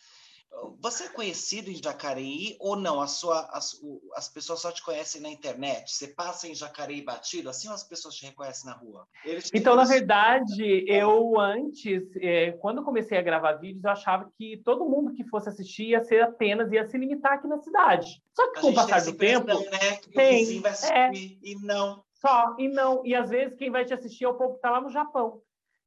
Você 0.80 1.04
é 1.04 1.08
conhecido 1.08 1.70
em 1.70 1.80
Jacareí 1.82 2.56
ou 2.58 2.74
não? 2.74 3.00
A 3.00 3.06
sua, 3.06 3.48
as, 3.52 3.78
as 4.14 4.28
pessoas 4.28 4.60
só 4.60 4.72
te 4.72 4.82
conhecem 4.82 5.20
na 5.20 5.28
internet? 5.28 5.94
Você 5.94 6.08
passa 6.08 6.48
em 6.48 6.54
Jacareí 6.54 7.02
batido, 7.02 7.48
assim 7.48 7.68
ou 7.68 7.74
as 7.74 7.84
pessoas 7.84 8.14
te 8.14 8.26
reconhecem 8.26 8.68
na 8.68 8.76
rua? 8.76 9.06
Então, 9.54 9.76
na 9.76 9.84
verdade, 9.84 10.84
eu 10.88 11.38
antes, 11.38 12.02
eh, 12.16 12.52
quando 12.60 12.82
comecei 12.82 13.18
a 13.18 13.22
gravar 13.22 13.52
vídeos, 13.54 13.84
eu 13.84 13.90
achava 13.90 14.30
que 14.36 14.60
todo 14.64 14.88
mundo 14.88 15.14
que 15.14 15.24
fosse 15.24 15.48
assistir 15.48 15.90
ia 15.90 16.02
ser 16.02 16.22
apenas, 16.22 16.72
ia 16.72 16.86
se 16.88 16.98
limitar 16.98 17.34
aqui 17.34 17.46
na 17.46 17.58
cidade. 17.58 18.22
Só 18.34 18.52
que 18.52 18.60
com 18.60 18.70
o 18.70 18.74
passar 18.74 19.04
do 19.04 19.14
tempo, 19.14 19.46
né? 19.46 19.96
Que 20.02 20.10
tem, 20.10 20.58
o 20.58 20.62
vai 20.62 20.72
assistir 20.72 21.38
e 21.42 21.54
não. 21.62 22.02
Só, 22.14 22.54
e 22.58 22.68
não. 22.68 23.04
E 23.04 23.14
às 23.14 23.30
vezes 23.30 23.56
quem 23.56 23.70
vai 23.70 23.84
te 23.84 23.94
assistir 23.94 24.24
é 24.24 24.28
o 24.28 24.34
povo 24.34 24.52
que 24.52 24.56
está 24.56 24.70
lá 24.70 24.80
no 24.80 24.90
Japão. 24.90 25.40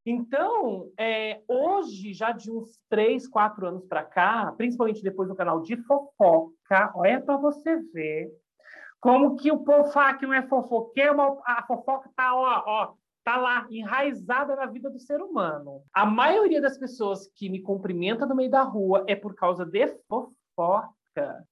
Então, 0.06 0.90
é, 0.98 1.40
hoje, 1.48 2.12
já 2.12 2.30
de 2.30 2.50
uns 2.50 2.78
três, 2.90 3.26
quatro 3.26 3.66
anos 3.66 3.86
para 3.86 4.04
cá, 4.04 4.52
principalmente 4.56 5.02
depois 5.02 5.28
do 5.28 5.34
canal 5.34 5.62
de 5.62 5.76
fofoca, 5.78 6.92
olha 6.94 7.20
para 7.22 7.38
você 7.38 7.76
ver 7.92 8.30
como 9.00 9.36
que 9.36 9.50
o 9.50 9.58
povo 9.58 9.90
fala 9.90 10.14
que 10.14 10.26
não 10.26 10.34
é 10.34 10.46
fofoqueiro, 10.46 11.20
a 11.44 11.62
fofoca 11.66 12.10
tá, 12.16 12.34
ó, 12.34 12.62
ó, 12.66 12.94
tá 13.22 13.36
lá, 13.36 13.66
enraizada 13.70 14.54
na 14.56 14.66
vida 14.66 14.90
do 14.90 14.98
ser 14.98 15.20
humano. 15.20 15.82
A 15.92 16.04
maioria 16.04 16.60
das 16.60 16.78
pessoas 16.78 17.26
que 17.34 17.48
me 17.48 17.60
cumprimenta 17.60 18.26
no 18.26 18.34
meio 18.34 18.50
da 18.50 18.62
rua 18.62 19.04
é 19.06 19.16
por 19.16 19.34
causa 19.34 19.64
de 19.64 19.88
fofoca. 20.08 20.92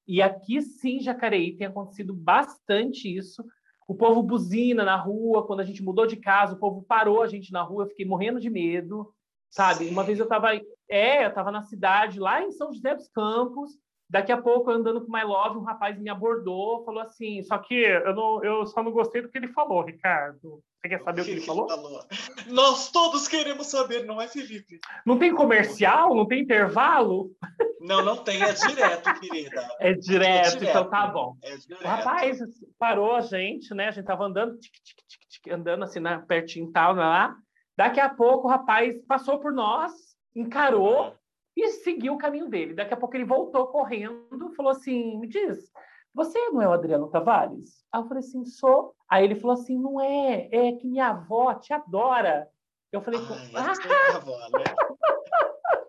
E 0.06 0.20
aqui 0.20 0.60
sim, 0.60 1.00
Jacareí, 1.00 1.56
tem 1.56 1.66
acontecido 1.66 2.14
bastante 2.14 3.14
isso. 3.14 3.44
O 3.86 3.94
povo 3.94 4.22
buzina 4.22 4.84
na 4.84 4.96
rua, 4.96 5.46
quando 5.46 5.60
a 5.60 5.64
gente 5.64 5.82
mudou 5.82 6.06
de 6.06 6.16
casa, 6.16 6.54
o 6.54 6.58
povo 6.58 6.82
parou 6.82 7.22
a 7.22 7.26
gente 7.26 7.52
na 7.52 7.62
rua, 7.62 7.84
eu 7.84 7.88
fiquei 7.88 8.06
morrendo 8.06 8.40
de 8.40 8.48
medo, 8.48 9.12
sabe? 9.50 9.88
Uma 9.88 10.04
vez 10.04 10.18
eu 10.18 10.24
estava 10.24 10.54
é, 10.88 11.24
eu 11.24 11.28
estava 11.28 11.50
na 11.50 11.62
cidade, 11.62 12.20
lá 12.20 12.42
em 12.42 12.52
São 12.52 12.72
José 12.72 12.94
dos 12.94 13.08
Campos, 13.08 13.78
daqui 14.12 14.30
a 14.30 14.36
pouco, 14.36 14.70
andando 14.70 15.00
com 15.00 15.10
o 15.10 15.12
My 15.12 15.24
Love, 15.24 15.56
um 15.56 15.62
rapaz 15.62 15.98
me 15.98 16.10
abordou, 16.10 16.84
falou 16.84 17.00
assim, 17.00 17.42
só 17.42 17.56
que 17.56 17.74
eu, 17.74 18.14
não, 18.14 18.44
eu 18.44 18.66
só 18.66 18.82
não 18.82 18.92
gostei 18.92 19.22
do 19.22 19.30
que 19.30 19.38
ele 19.38 19.48
falou, 19.48 19.82
Ricardo. 19.82 20.62
Você 20.76 20.88
quer 20.90 21.02
saber 21.02 21.22
o 21.22 21.24
que 21.24 21.30
ele 21.30 21.40
falou? 21.40 21.66
Nós 22.48 22.90
todos 22.90 23.26
queremos 23.26 23.68
saber, 23.68 24.04
não 24.04 24.20
é, 24.20 24.28
Felipe? 24.28 24.78
Não 25.06 25.18
tem 25.18 25.34
comercial? 25.34 26.14
Não 26.14 26.26
tem 26.26 26.42
intervalo? 26.42 27.30
Não, 27.84 28.00
não 28.00 28.16
tem, 28.16 28.40
é 28.40 28.52
direto, 28.52 29.12
querida. 29.18 29.68
É 29.80 29.92
direto, 29.92 30.50
direto. 30.50 30.62
então 30.62 30.88
tá 30.88 31.04
bom. 31.08 31.36
É. 31.42 31.52
O 31.82 31.88
rapaz 31.88 32.38
parou 32.78 33.16
a 33.16 33.20
gente, 33.20 33.74
né? 33.74 33.88
A 33.88 33.90
gente 33.90 34.04
tava 34.04 34.24
andando, 34.24 34.56
tic, 34.60 34.72
tic, 34.72 34.96
tic, 35.04 35.20
tic, 35.28 35.52
andando 35.52 35.82
assim, 35.82 35.98
né? 35.98 36.22
pertinho 36.28 36.70
tal, 36.70 36.94
lá. 36.94 37.34
Daqui 37.76 37.98
a 37.98 38.08
pouco 38.08 38.46
o 38.46 38.50
rapaz 38.52 38.96
passou 39.04 39.40
por 39.40 39.52
nós, 39.52 39.90
encarou 40.32 41.16
e 41.56 41.68
seguiu 41.68 42.14
o 42.14 42.18
caminho 42.18 42.48
dele. 42.48 42.74
Daqui 42.74 42.94
a 42.94 42.96
pouco 42.96 43.16
ele 43.16 43.24
voltou 43.24 43.66
correndo 43.68 44.52
falou 44.54 44.72
assim: 44.72 45.18
me 45.18 45.26
diz, 45.26 45.70
você 46.14 46.38
não 46.50 46.62
é 46.62 46.68
o 46.68 46.72
Adriano 46.72 47.08
Tavares? 47.08 47.84
Aí 47.92 48.00
eu 48.00 48.06
falei 48.06 48.22
assim: 48.22 48.44
sou. 48.44 48.94
Aí 49.08 49.24
ele 49.24 49.36
falou 49.36 49.54
assim: 49.54 49.78
não 49.78 50.00
é, 50.00 50.48
é 50.50 50.72
que 50.72 50.86
minha 50.86 51.08
avó 51.08 51.54
te 51.54 51.72
adora. 51.72 52.48
Eu 52.92 53.00
falei, 53.00 53.20
Ai, 53.20 53.50
ah, 53.54 53.70
essa 53.70 53.88
é 53.88 54.12
a 54.12 54.16
avó, 54.16 54.36
né? 54.52 54.64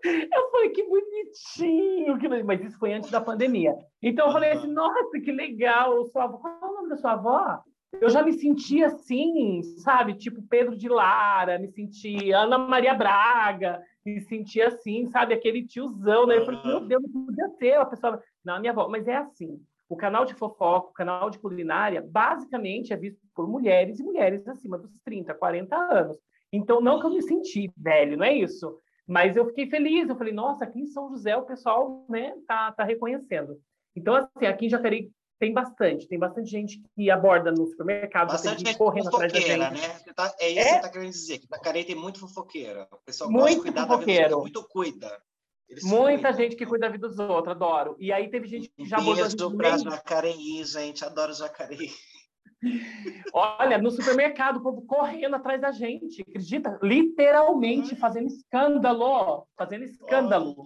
eu 0.34 0.52
falei, 0.52 0.70
que 0.70 0.84
bonitinho, 0.84 2.18
que 2.18 2.44
mas 2.44 2.62
isso 2.62 2.80
foi 2.80 2.94
antes 2.94 3.12
da 3.12 3.20
pandemia. 3.20 3.76
Então 4.02 4.28
eu 4.28 4.32
falei 4.32 4.52
assim, 4.52 4.68
nossa, 4.68 5.20
que 5.20 5.32
legal, 5.32 6.06
sua 6.06 6.24
avó. 6.24 6.38
Qual 6.38 6.54
é 6.62 6.66
o 6.66 6.74
nome 6.76 6.90
da 6.90 6.96
sua 6.96 7.12
avó? 7.12 7.62
Eu 8.00 8.10
já 8.10 8.24
me 8.24 8.34
senti 8.34 8.84
assim, 8.84 9.62
sabe? 9.78 10.16
Tipo 10.16 10.42
Pedro 10.42 10.76
de 10.76 10.90
Lara, 10.90 11.60
me 11.60 11.68
senti 11.70 12.32
Ana 12.32 12.58
Maria 12.58 12.94
Braga, 12.94 13.82
me 14.06 14.20
senti 14.22 14.62
assim, 14.62 15.06
sabe? 15.08 15.34
Aquele 15.34 15.66
tiozão, 15.66 16.28
né? 16.28 16.38
Eu 16.38 16.46
falei, 16.46 16.62
meu 16.64 16.80
Deus, 16.82 17.04
não 17.14 17.26
podia 17.26 17.50
ter 17.58 17.76
a 17.76 17.86
pessoa. 17.86 18.22
Não, 18.44 18.60
minha 18.60 18.72
avó, 18.72 18.88
mas 18.90 19.08
é 19.08 19.16
assim. 19.16 19.62
O 19.88 19.96
canal 19.96 20.26
de 20.26 20.34
fofoca, 20.34 20.90
o 20.90 20.94
canal 20.94 21.30
de 21.30 21.40
culinária, 21.40 22.02
basicamente 22.02 22.92
é 22.92 22.98
visto 22.98 23.22
por 23.36 23.48
mulheres 23.48 24.00
e 24.00 24.04
mulheres 24.04 24.48
acima 24.48 24.78
dos 24.78 24.92
30, 25.06 25.34
40 25.34 25.76
anos. 25.76 26.18
Então, 26.52 26.82
não 26.82 27.00
que 27.00 27.06
eu 27.06 27.12
me 27.12 27.22
senti 27.22 27.72
velho, 27.78 28.18
não 28.18 28.26
é 28.26 28.34
isso. 28.34 28.78
Mas 29.08 29.36
eu 29.36 29.46
fiquei 29.48 29.70
feliz, 29.70 30.08
eu 30.08 30.16
falei, 30.16 30.34
nossa, 30.34 30.64
aqui 30.64 30.80
em 30.80 30.88
São 30.88 31.10
José 31.10 31.36
o 31.36 31.46
pessoal 31.46 32.06
né, 32.10 32.34
tá, 32.48 32.72
tá 32.72 32.84
reconhecendo. 32.84 33.60
Então, 33.96 34.16
assim, 34.16 34.46
aqui 34.46 34.66
em 34.66 34.70
Jacareí, 34.70 35.12
tem 35.40 35.54
bastante. 35.54 36.08
Tem 36.08 36.18
bastante 36.18 36.50
gente 36.50 36.82
que 36.96 37.10
aborda 37.10 37.52
no 37.52 37.68
supermercado. 37.68 38.30
Bastante 38.30 38.66
gente 38.66 38.78
correndo 38.78 39.08
atrás 39.10 39.32
da 39.32 39.40
gente. 39.40 39.58
né? 39.58 40.00
Tá, 40.16 40.34
é 40.40 40.50
isso 40.50 40.60
é? 40.60 40.64
que 40.64 40.70
você 40.70 40.76
está 40.76 40.90
querendo 40.90 41.12
dizer, 41.12 41.40
que 41.40 41.46
Itacarei 41.46 41.84
tem 41.84 41.96
muito 41.96 42.20
fofoqueira. 42.20 42.88
O 42.92 42.98
pessoal 43.06 43.30
muito 43.30 43.44
gosta 43.44 43.56
de 43.56 43.62
cuidar 43.62 43.88
fofoqueiro. 43.88 44.22
da 44.22 44.28
vida 44.28 44.38
muito 44.38 44.68
cuida. 44.70 45.22
Eles 45.70 45.84
Muita 45.84 46.30
cuidam. 46.30 46.34
gente 46.34 46.56
que 46.56 46.66
cuida 46.66 46.88
da 46.88 46.92
vida 46.92 47.08
dos 47.08 47.20
outros, 47.20 47.56
adoro. 47.56 47.96
E 48.00 48.12
aí 48.12 48.30
teve 48.30 48.48
gente 48.48 48.70
que 48.70 48.86
já 48.86 48.98
abordou... 48.98 49.50
Beijo 49.50 49.58
pra 49.58 49.78
Jacareí, 49.78 50.64
gente. 50.64 51.04
Adoro 51.04 51.34
Jacareí. 51.34 51.90
Olha, 53.34 53.78
no 53.78 53.92
supermercado, 53.92 54.58
o 54.58 54.64
povo 54.64 54.82
correndo 54.84 55.36
atrás 55.36 55.60
da 55.60 55.72
gente, 55.72 56.22
acredita? 56.22 56.80
Literalmente 56.82 57.96
fazendo 57.96 58.28
escândalo, 58.28 59.46
fazendo 59.58 59.84
escândalo. 59.84 60.66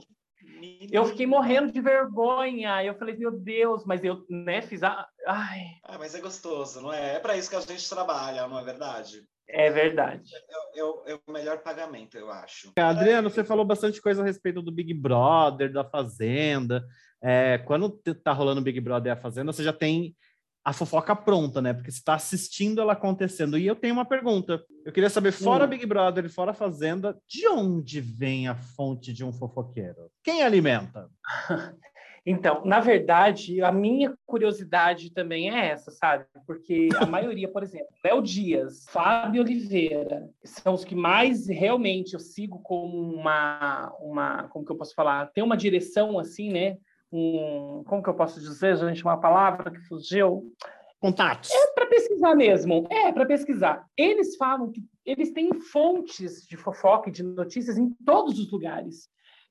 Eu 0.91 1.05
fiquei 1.05 1.25
morrendo 1.25 1.71
de 1.71 1.81
vergonha. 1.81 2.83
Eu 2.83 2.95
falei, 2.95 3.15
meu 3.15 3.31
Deus, 3.31 3.83
mas 3.85 4.03
eu, 4.03 4.25
né, 4.29 4.61
fiz 4.61 4.83
a. 4.83 5.07
Ai. 5.27 5.65
Ah, 5.83 5.97
mas 5.97 6.15
é 6.15 6.21
gostoso, 6.21 6.81
não 6.81 6.91
é? 6.93 7.15
É 7.15 7.19
para 7.19 7.37
isso 7.37 7.49
que 7.49 7.55
a 7.55 7.61
gente 7.61 7.89
trabalha, 7.89 8.47
não 8.47 8.59
é 8.59 8.63
verdade? 8.63 9.23
É 9.49 9.69
verdade. 9.69 10.29
É, 10.35 10.79
é, 10.79 11.13
é, 11.13 11.19
o 11.25 11.31
melhor 11.31 11.59
pagamento, 11.59 12.17
eu 12.17 12.29
acho. 12.29 12.73
Adriano, 12.77 13.29
você 13.29 13.43
falou 13.43 13.63
bastante 13.63 14.01
coisa 14.01 14.21
a 14.21 14.25
respeito 14.25 14.61
do 14.61 14.71
Big 14.71 14.93
Brother, 14.93 15.71
da 15.71 15.85
Fazenda. 15.85 16.85
É, 17.21 17.57
quando 17.59 17.89
tá 18.23 18.33
rolando 18.33 18.59
o 18.59 18.63
Big 18.63 18.79
Brother 18.81 19.09
e 19.09 19.13
a 19.13 19.21
Fazenda, 19.21 19.53
você 19.53 19.63
já 19.63 19.73
tem 19.73 20.15
a 20.67 20.73
fofoca 20.73 21.15
pronta, 21.15 21.61
né? 21.61 21.73
Porque 21.73 21.89
você 21.89 21.99
está 21.99 22.15
assistindo 22.15 22.81
ela 22.81 22.91
acontecendo. 22.91 23.57
E 23.57 23.65
eu 23.65 23.73
tenho 23.73 23.93
uma 23.93 24.03
pergunta. 24.03 24.61
Eu 24.83 24.91
queria 24.91 25.09
saber, 25.09 25.31
fora 25.31 25.63
hum. 25.63 25.69
Big 25.69 25.85
Brother 25.85 26.25
e 26.25 26.29
fora 26.29 26.53
Fazenda, 26.53 27.17
de 27.25 27.47
onde 27.47 28.01
vem 28.01 28.49
a 28.49 28.55
fonte 28.55 29.13
de 29.13 29.23
um 29.23 29.31
fofoqueiro? 29.31 30.11
Quem 30.21 30.43
alimenta? 30.43 31.09
Então, 32.29 32.61
na 32.65 32.81
verdade, 32.81 33.61
a 33.61 33.71
minha 33.71 34.13
curiosidade 34.25 35.13
também 35.13 35.49
é 35.49 35.67
essa, 35.67 35.91
sabe? 35.91 36.25
Porque 36.45 36.89
a 36.97 37.05
maioria, 37.07 37.47
por 37.47 37.63
exemplo, 37.63 37.87
Léo 38.03 38.21
Dias, 38.21 38.83
Fábio 38.89 39.41
Oliveira, 39.41 40.29
são 40.43 40.73
os 40.73 40.83
que 40.83 40.93
mais 40.93 41.47
realmente 41.47 42.15
eu 42.15 42.19
sigo 42.19 42.59
como 42.59 42.99
uma, 42.99 43.95
uma, 44.01 44.43
como 44.49 44.65
que 44.65 44.71
eu 44.73 44.75
posso 44.75 44.93
falar? 44.93 45.27
Tem 45.27 45.41
uma 45.41 45.55
direção 45.55 46.19
assim, 46.19 46.51
né? 46.51 46.75
Um, 47.11 47.83
como 47.85 48.03
que 48.03 48.09
eu 48.09 48.13
posso 48.13 48.39
dizer, 48.39 48.77
gente, 48.77 49.03
uma 49.03 49.17
palavra 49.17 49.71
que 49.71 49.79
fugiu? 49.87 50.53
Contatos. 50.99 51.51
É 51.51 51.73
para 51.73 51.85
pesquisar 51.85 52.35
mesmo. 52.35 52.87
É 52.89 53.11
para 53.11 53.25
pesquisar. 53.25 53.85
Eles 53.95 54.35
falam 54.35 54.71
que 54.71 54.83
eles 55.05 55.31
têm 55.31 55.53
fontes 55.53 56.45
de 56.47 56.57
fofoca 56.57 57.09
e 57.09 57.11
de 57.11 57.23
notícias 57.23 57.77
em 57.77 57.89
todos 58.05 58.39
os 58.39 58.51
lugares. 58.51 59.07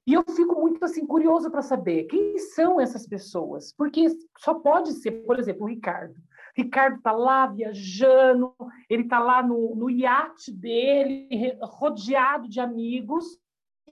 E 0.06 0.14
eu 0.14 0.22
fico 0.24 0.60
muito 0.60 0.84
assim 0.84 1.04
curioso 1.04 1.50
para 1.50 1.62
saber 1.62 2.04
quem 2.04 2.38
são 2.38 2.80
essas 2.80 3.08
pessoas, 3.08 3.72
porque 3.76 4.06
só 4.38 4.54
pode 4.54 4.92
ser, 4.92 5.10
por 5.24 5.38
exemplo, 5.38 5.64
o 5.64 5.68
Ricardo. 5.68 6.14
Ricardo 6.56 6.98
está 6.98 7.10
lá 7.10 7.46
viajando, 7.48 8.54
ele 8.88 9.02
está 9.02 9.18
lá 9.18 9.42
no, 9.42 9.74
no 9.74 9.90
iate 9.90 10.52
dele, 10.52 11.58
rodeado 11.60 12.48
de 12.48 12.60
amigos, 12.60 13.38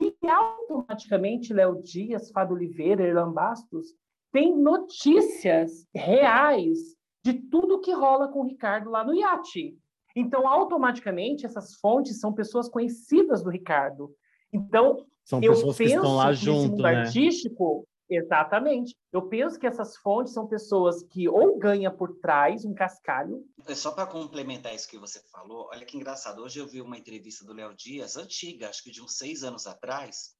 e 0.00 0.14
automaticamente 0.28 1.52
Léo 1.52 1.82
Dias, 1.82 2.30
Fábio 2.30 2.56
Oliveira, 2.56 3.06
Erlan 3.06 3.32
Bastos 3.32 3.94
tem 4.32 4.56
notícias 4.56 5.86
reais 5.94 6.96
de 7.24 7.34
tudo 7.34 7.80
que 7.80 7.92
rola 7.92 8.26
com 8.26 8.40
o 8.40 8.46
Ricardo 8.46 8.90
lá 8.90 9.04
no 9.04 9.14
iate. 9.14 9.78
Então, 10.16 10.46
automaticamente, 10.46 11.46
essas 11.46 11.74
fontes 11.74 12.18
são 12.18 12.32
pessoas 12.32 12.68
conhecidas 12.68 13.44
do 13.44 13.50
Ricardo. 13.50 14.12
Então, 14.52 15.06
são 15.24 15.40
pessoas 15.40 15.76
que 15.76 15.84
estão 15.84 16.16
lá 16.16 16.32
junto, 16.32 16.82
né? 16.82 16.96
artístico, 16.96 17.86
Exatamente. 18.08 18.96
Eu 19.12 19.28
penso 19.28 19.58
que 19.58 19.66
essas 19.66 19.96
fontes 19.96 20.32
são 20.32 20.46
pessoas 20.46 21.02
que 21.04 21.28
ou 21.28 21.58
ganha 21.58 21.90
por 21.90 22.18
trás 22.18 22.64
um 22.64 22.74
cascalho. 22.74 23.44
Só 23.74 23.92
para 23.92 24.06
complementar 24.06 24.74
isso 24.74 24.88
que 24.88 24.98
você 24.98 25.20
falou, 25.30 25.68
olha 25.70 25.86
que 25.86 25.96
engraçado. 25.96 26.42
Hoje 26.42 26.58
eu 26.58 26.66
vi 26.66 26.82
uma 26.82 26.98
entrevista 26.98 27.44
do 27.44 27.54
Léo 27.54 27.74
Dias, 27.74 28.16
antiga, 28.16 28.68
acho 28.68 28.82
que 28.82 28.90
de 28.90 29.02
uns 29.02 29.16
seis 29.16 29.42
anos 29.42 29.66
atrás, 29.66 30.34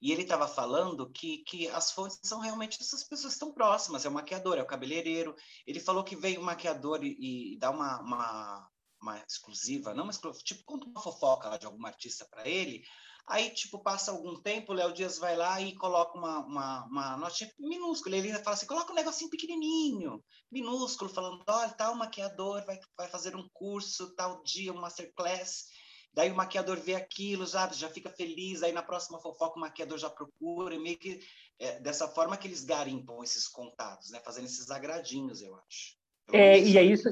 e 0.00 0.12
ele 0.12 0.22
estava 0.22 0.46
falando 0.46 1.10
que, 1.10 1.38
que 1.38 1.68
as 1.68 1.90
fontes 1.90 2.18
são 2.22 2.40
realmente 2.40 2.78
essas 2.80 3.02
pessoas 3.02 3.32
que 3.32 3.36
estão 3.36 3.52
próximas. 3.52 4.04
É 4.04 4.08
o 4.08 4.12
maquiador, 4.12 4.58
é 4.58 4.62
o 4.62 4.66
cabeleireiro. 4.66 5.34
Ele 5.66 5.80
falou 5.80 6.04
que 6.04 6.14
veio 6.14 6.40
o 6.40 6.44
maquiador 6.44 7.02
e, 7.02 7.54
e 7.54 7.58
dá 7.58 7.70
uma, 7.70 8.00
uma, 8.00 8.70
uma 9.00 9.18
exclusiva, 9.26 9.94
não 9.94 10.04
uma 10.04 10.12
exclusiva, 10.12 10.44
tipo, 10.44 10.64
conta 10.64 10.86
uma 10.86 11.00
fofoca 11.00 11.48
lá 11.48 11.56
de 11.56 11.64
algum 11.64 11.84
artista 11.86 12.26
para 12.30 12.46
ele. 12.46 12.84
Aí, 13.28 13.50
tipo, 13.50 13.80
passa 13.80 14.12
algum 14.12 14.40
tempo, 14.40 14.72
o 14.72 14.74
Léo 14.74 14.92
Dias 14.92 15.18
vai 15.18 15.36
lá 15.36 15.60
e 15.60 15.74
coloca 15.74 16.16
uma, 16.16 16.38
uma, 16.46 16.84
uma 16.84 17.16
notinha 17.16 17.50
minúscula. 17.58 18.16
Ele 18.16 18.32
fala 18.38 18.54
assim, 18.54 18.66
coloca 18.66 18.92
um 18.92 18.94
negocinho 18.94 19.28
pequenininho, 19.28 20.22
minúsculo, 20.50 21.10
falando, 21.10 21.42
olha, 21.48 21.70
tal 21.70 21.96
maquiador 21.96 22.64
vai, 22.64 22.78
vai 22.96 23.08
fazer 23.08 23.34
um 23.34 23.48
curso, 23.52 24.14
tal 24.14 24.42
dia, 24.44 24.72
um 24.72 24.80
masterclass. 24.80 25.64
Daí 26.12 26.30
o 26.30 26.36
maquiador 26.36 26.78
vê 26.78 26.94
aquilo, 26.94 27.44
já, 27.44 27.68
já 27.72 27.90
fica 27.90 28.08
feliz, 28.08 28.62
aí 28.62 28.72
na 28.72 28.82
próxima 28.82 29.20
fofoca 29.20 29.58
o 29.58 29.60
maquiador 29.60 29.98
já 29.98 30.08
procura, 30.08 30.74
e 30.74 30.78
meio 30.78 30.96
que 30.96 31.20
é, 31.58 31.80
dessa 31.80 32.06
forma 32.06 32.36
que 32.36 32.46
eles 32.46 32.64
garimpam 32.64 33.22
esses 33.24 33.48
contatos, 33.48 34.10
né? 34.10 34.20
Fazendo 34.20 34.46
esses 34.46 34.70
agradinhos, 34.70 35.42
eu 35.42 35.54
acho. 35.56 35.96
É, 36.32 36.58
e 36.58 36.76
é 36.76 36.82
isso, 36.82 37.08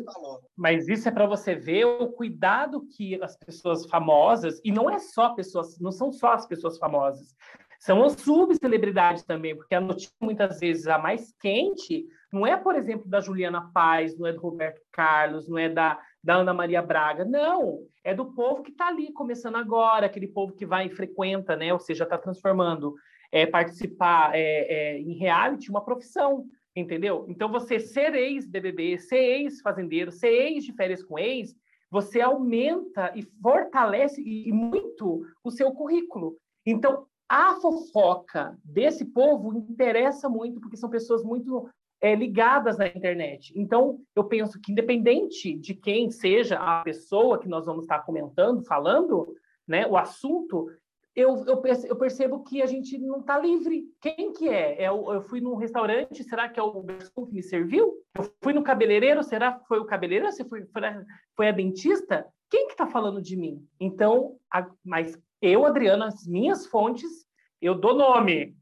mas 0.57 0.89
isso 0.89 1.09
é 1.09 1.13
para 1.13 1.27
você 1.27 1.55
ver 1.55 1.85
o 1.85 2.09
cuidado 2.09 2.85
que 2.97 3.23
as 3.23 3.37
pessoas 3.37 3.87
famosas, 3.87 4.61
e 4.65 4.73
não 4.73 4.91
é 4.91 4.99
só 4.99 5.35
pessoas, 5.35 5.79
não 5.79 5.93
são 5.93 6.11
só 6.11 6.33
as 6.33 6.47
pessoas 6.47 6.79
famosas, 6.79 7.35
são 7.79 8.03
as 8.03 8.15
subcelebridades 8.15 9.25
também, 9.25 9.55
porque 9.55 9.75
a 9.75 9.81
notícia 9.81 10.11
muitas 10.21 10.59
vezes 10.59 10.87
a 10.87 10.99
mais 10.99 11.33
quente 11.39 12.07
não 12.33 12.45
é, 12.45 12.57
por 12.57 12.75
exemplo, 12.75 13.09
da 13.09 13.21
Juliana 13.21 13.71
Paz, 13.73 14.19
não 14.19 14.27
é 14.27 14.33
do 14.33 14.41
Roberto 14.41 14.81
Carlos, 14.91 15.49
não 15.49 15.59
é 15.59 15.69
da, 15.69 16.01
da 16.23 16.35
Ana 16.35 16.53
Maria 16.53 16.83
Braga, 16.83 17.25
não, 17.25 17.79
é 18.03 18.13
do 18.13 18.33
povo 18.33 18.63
que 18.63 18.73
está 18.73 18.89
ali 18.89 19.13
começando 19.13 19.57
agora, 19.57 20.07
aquele 20.07 20.27
povo 20.27 20.53
que 20.53 20.67
vai 20.67 20.87
e 20.87 20.91
frequenta, 20.91 21.55
né? 21.55 21.73
Ou 21.73 21.79
seja, 21.79 22.03
está 22.03 22.19
transformando 22.19 22.95
é, 23.31 23.47
participar 23.47 24.35
é, 24.35 24.41
é, 24.41 24.99
em 24.99 25.13
reality 25.13 25.71
uma 25.71 25.85
profissão 25.85 26.45
entendeu? 26.75 27.25
Então, 27.29 27.51
você 27.51 27.79
ser 27.79 28.15
ex-BBB, 28.15 28.99
ser 28.99 29.17
ex-fazendeiro, 29.17 30.11
ser 30.11 30.29
ex 30.29 30.65
de 30.65 30.73
férias 30.73 31.03
com 31.03 31.19
ex, 31.19 31.55
você 31.91 32.21
aumenta 32.21 33.13
e 33.15 33.23
fortalece 33.23 34.21
e 34.21 34.53
muito 34.53 35.25
o 35.45 35.51
seu 35.51 35.71
currículo. 35.73 36.37
Então, 36.67 37.07
a 37.29 37.55
fofoca 37.55 38.59
desse 38.65 39.05
povo 39.05 39.57
interessa 39.57 40.29
muito, 40.29 40.61
porque 40.61 40.77
são 40.77 40.91
pessoas 40.91 41.23
muito 41.23 41.69
é, 42.01 42.15
ligadas 42.15 42.77
na 42.77 42.87
internet. 42.87 43.53
Então, 43.57 44.01
eu 44.15 44.25
penso 44.25 44.61
que, 44.61 44.73
independente 44.73 45.55
de 45.55 45.75
quem 45.75 46.11
seja 46.11 46.59
a 46.59 46.83
pessoa 46.83 47.39
que 47.39 47.49
nós 47.49 47.65
vamos 47.67 47.85
estar 47.85 48.01
comentando, 48.01 48.65
falando, 48.65 49.35
né, 49.67 49.87
o 49.87 49.97
assunto, 49.97 50.69
eu, 51.15 51.45
eu, 51.47 51.63
eu, 51.89 51.97
percebo 51.97 52.43
que 52.43 52.61
a 52.61 52.67
gente 52.67 52.99
não 52.99 53.21
está 53.21 53.39
livre. 53.39 53.85
Quem 54.01 54.33
que 54.33 54.49
é? 54.49 54.83
é 54.83 54.91
o, 54.91 55.13
eu 55.13 55.23
fui 55.23 55.41
num 55.41 55.55
restaurante, 55.55 56.25
será 56.25 56.49
que 56.49 56.59
é 56.59 56.63
o 56.63 56.83
garçom 56.83 57.25
que 57.27 57.35
me 57.35 57.43
serviu? 57.43 57.95
Eu 58.15 58.33
fui 58.43 58.53
no 58.53 58.65
cabeleireiro, 58.65 59.23
será 59.23 59.53
que 59.53 59.67
foi 59.67 59.79
o 59.79 59.85
cabeleireiro? 59.85 60.33
Você 60.33 60.45
foi, 60.45 60.65
foi, 60.67 60.85
a, 60.85 61.05
foi 61.37 61.49
a 61.49 61.53
dentista? 61.53 62.27
Quem 62.51 62.67
que 62.67 62.73
está 62.73 62.87
falando 62.87 63.23
de 63.23 63.37
mim? 63.37 63.65
Então, 63.79 64.37
a, 64.53 64.69
mas 64.85 65.17
eu, 65.41 65.65
Adriana, 65.65 66.07
as 66.07 66.27
minhas 66.27 66.67
fontes, 66.67 67.27
eu 67.61 67.77
dou 67.77 67.95
nome. 67.95 68.57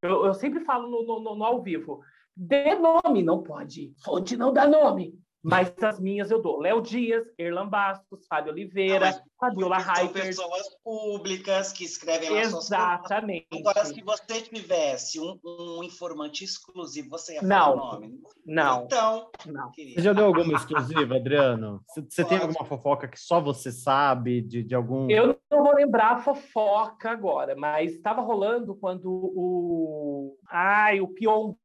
Eu, 0.00 0.26
eu 0.26 0.34
sempre 0.34 0.60
falo 0.60 0.88
no, 0.88 1.02
no, 1.20 1.34
no, 1.34 1.44
ao 1.44 1.60
vivo. 1.60 2.00
Dê 2.36 2.74
nome, 2.74 3.22
não 3.22 3.42
pode. 3.42 3.92
Fonte 4.04 4.36
não 4.36 4.52
dá 4.52 4.68
nome. 4.68 5.18
Mas 5.46 5.72
as 5.80 6.00
minhas 6.00 6.28
eu 6.32 6.42
dou. 6.42 6.60
Léo 6.60 6.80
Dias, 6.80 7.24
Erlan 7.38 7.68
Bastos, 7.68 8.26
Fábio 8.28 8.52
Oliveira, 8.52 9.10
ah, 9.10 9.22
Fabiola 9.38 9.78
Hyper. 9.78 10.34
São 10.34 10.48
pessoas 10.48 10.76
públicas 10.82 11.72
que 11.72 11.84
escrevem 11.84 12.30
lá 12.30 12.40
Exatamente. 12.40 13.46
Agora, 13.52 13.84
se 13.84 14.02
você 14.02 14.42
tivesse 14.42 15.20
um, 15.20 15.38
um, 15.44 15.84
informante 15.84 16.42
exclusivo, 16.42 17.10
você 17.10 17.34
ia 17.34 17.40
falar 17.40 17.70
o 17.70 17.76
nome? 17.76 18.20
Não. 18.44 18.84
Então, 18.84 19.30
não. 19.46 19.70
Você 19.70 20.02
já 20.02 20.12
deu 20.12 20.26
alguma 20.26 20.52
exclusiva, 20.54 21.14
Adriano? 21.14 21.80
Você, 22.08 22.24
tem 22.24 22.38
alguma 22.38 22.64
fofoca 22.64 23.06
que 23.06 23.20
só 23.20 23.40
você 23.40 23.70
sabe 23.70 24.40
de, 24.40 24.64
de 24.64 24.74
algum... 24.74 25.08
Eu 25.08 25.38
não 25.56 25.64
vou 25.64 25.74
lembrar 25.74 26.12
a 26.12 26.18
fofoca 26.18 27.10
agora, 27.10 27.56
mas 27.56 27.92
estava 27.92 28.20
rolando 28.20 28.74
quando 28.74 29.06
o... 29.06 30.36
Ai, 30.48 31.00
o 31.00 31.08
Pyong, 31.08 31.56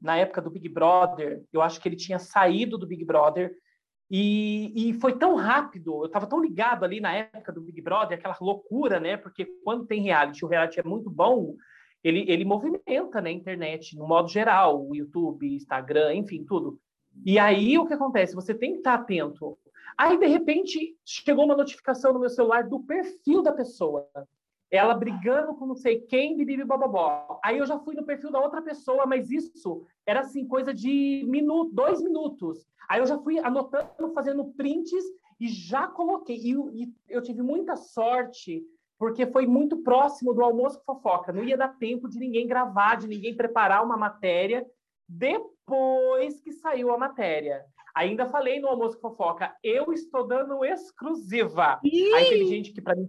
na 0.00 0.16
época 0.16 0.40
do 0.40 0.50
Big 0.50 0.68
Brother, 0.68 1.42
eu 1.52 1.62
acho 1.62 1.80
que 1.80 1.88
ele 1.88 1.96
tinha 1.96 2.18
saído 2.18 2.78
do 2.78 2.86
Big 2.86 3.04
Brother 3.04 3.52
e, 4.10 4.72
e 4.74 4.94
foi 4.94 5.16
tão 5.16 5.36
rápido, 5.36 6.02
eu 6.02 6.06
estava 6.06 6.26
tão 6.26 6.42
ligado 6.42 6.84
ali 6.84 7.00
na 7.00 7.14
época 7.14 7.52
do 7.52 7.60
Big 7.60 7.80
Brother, 7.80 8.18
aquela 8.18 8.36
loucura, 8.40 8.98
né? 8.98 9.16
Porque 9.16 9.46
quando 9.64 9.86
tem 9.86 10.02
reality, 10.02 10.44
o 10.44 10.48
reality 10.48 10.80
é 10.80 10.82
muito 10.82 11.08
bom, 11.08 11.54
ele, 12.02 12.24
ele 12.28 12.44
movimenta 12.44 13.20
né, 13.20 13.30
a 13.30 13.32
internet 13.32 13.96
no 13.96 14.06
modo 14.06 14.28
geral, 14.28 14.86
o 14.86 14.94
YouTube, 14.94 15.54
Instagram, 15.54 16.14
enfim, 16.14 16.44
tudo. 16.44 16.78
E 17.24 17.38
aí 17.38 17.78
o 17.78 17.86
que 17.86 17.94
acontece? 17.94 18.34
Você 18.34 18.54
tem 18.54 18.72
que 18.72 18.78
estar 18.78 18.94
atento. 18.94 19.56
Aí, 19.96 20.18
de 20.18 20.26
repente, 20.26 20.96
chegou 21.04 21.44
uma 21.44 21.56
notificação 21.56 22.12
no 22.12 22.20
meu 22.20 22.30
celular 22.30 22.64
do 22.64 22.80
perfil 22.80 23.42
da 23.42 23.52
pessoa. 23.52 24.08
ela 24.70 24.94
brigando 24.94 25.54
com 25.54 25.66
não 25.66 25.74
sei 25.74 26.00
quem, 26.00 26.36
bibi 26.36 26.64
bababó. 26.64 27.40
Aí 27.42 27.58
eu 27.58 27.66
já 27.66 27.78
fui 27.78 27.94
no 27.94 28.04
perfil 28.04 28.30
da 28.30 28.40
outra 28.40 28.62
pessoa, 28.62 29.04
mas 29.04 29.30
isso 29.30 29.84
era 30.06 30.20
assim, 30.20 30.46
coisa 30.46 30.72
de 30.72 31.24
minuto, 31.26 31.74
dois 31.74 32.00
minutos. 32.00 32.64
Aí 32.88 33.00
eu 33.00 33.06
já 33.06 33.18
fui 33.18 33.38
anotando, 33.38 34.12
fazendo 34.14 34.44
prints 34.52 35.04
e 35.40 35.48
já 35.48 35.88
coloquei. 35.88 36.36
E, 36.36 36.52
e 36.82 36.94
eu 37.08 37.20
tive 37.20 37.42
muita 37.42 37.74
sorte, 37.74 38.62
porque 38.98 39.26
foi 39.26 39.46
muito 39.46 39.78
próximo 39.78 40.32
do 40.32 40.42
almoço 40.42 40.80
fofoca. 40.84 41.32
Não 41.32 41.42
ia 41.42 41.56
dar 41.56 41.76
tempo 41.78 42.08
de 42.08 42.18
ninguém 42.18 42.46
gravar, 42.46 42.96
de 42.96 43.08
ninguém 43.08 43.34
preparar 43.34 43.84
uma 43.84 43.96
matéria 43.96 44.64
depois 45.08 46.40
que 46.40 46.52
saiu 46.52 46.92
a 46.92 46.98
matéria. 46.98 47.64
Ainda 47.94 48.26
falei 48.26 48.60
no 48.60 48.68
almoço 48.68 49.00
fofoca, 49.00 49.54
eu 49.62 49.92
estou 49.92 50.26
dando 50.26 50.64
exclusiva. 50.64 51.80
Ih! 51.84 52.14
Aí 52.14 52.28
teve 52.28 52.46
gente 52.46 52.72
que 52.72 52.80
para 52.80 52.96
mim 52.96 53.08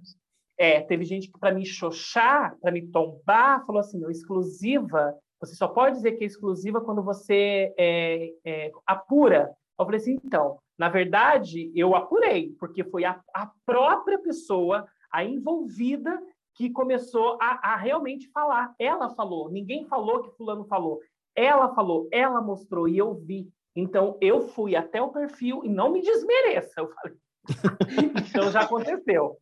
é, 0.58 0.82
teve 0.82 1.06
gente 1.06 1.32
que 1.32 1.40
para 1.40 1.54
me 1.54 1.66
xoxar, 1.66 2.56
para 2.62 2.72
me 2.72 2.86
tombar, 2.88 3.66
falou 3.66 3.80
assim, 3.80 4.00
exclusiva, 4.10 5.18
você 5.40 5.56
só 5.56 5.68
pode 5.68 5.96
dizer 5.96 6.12
que 6.14 6.24
é 6.24 6.28
exclusiva 6.28 6.80
quando 6.80 7.02
você 7.02 7.74
é, 7.78 8.32
é, 8.46 8.72
apura. 8.86 9.52
Eu 9.80 9.86
falei 9.86 10.00
assim, 10.00 10.20
então, 10.24 10.60
na 10.78 10.88
verdade, 10.88 11.72
eu 11.76 11.96
apurei, 11.96 12.56
porque 12.60 12.84
foi 12.84 13.06
a, 13.06 13.20
a 13.34 13.52
própria 13.66 14.20
pessoa, 14.20 14.88
a 15.12 15.24
envolvida, 15.24 16.22
que 16.54 16.70
começou 16.70 17.40
a, 17.42 17.74
a, 17.74 17.76
realmente 17.76 18.30
falar. 18.30 18.76
Ela 18.78 19.10
falou, 19.16 19.50
ninguém 19.50 19.86
falou 19.86 20.22
que 20.22 20.38
fulano 20.38 20.66
falou. 20.66 21.00
Ela 21.36 21.74
falou, 21.74 22.08
ela 22.12 22.40
mostrou 22.40 22.88
e 22.88 22.98
eu 22.98 23.16
vi. 23.16 23.50
Então, 23.76 24.18
eu 24.22 24.50
fui 24.50 24.76
até 24.76 25.02
o 25.02 25.10
perfil 25.10 25.62
e 25.64 25.70
não 25.70 25.92
me 25.92 26.02
desmereça, 26.02 26.74
eu 26.78 26.90
falei. 26.90 27.18
então, 28.28 28.52
já 28.52 28.62
aconteceu. 28.62 29.38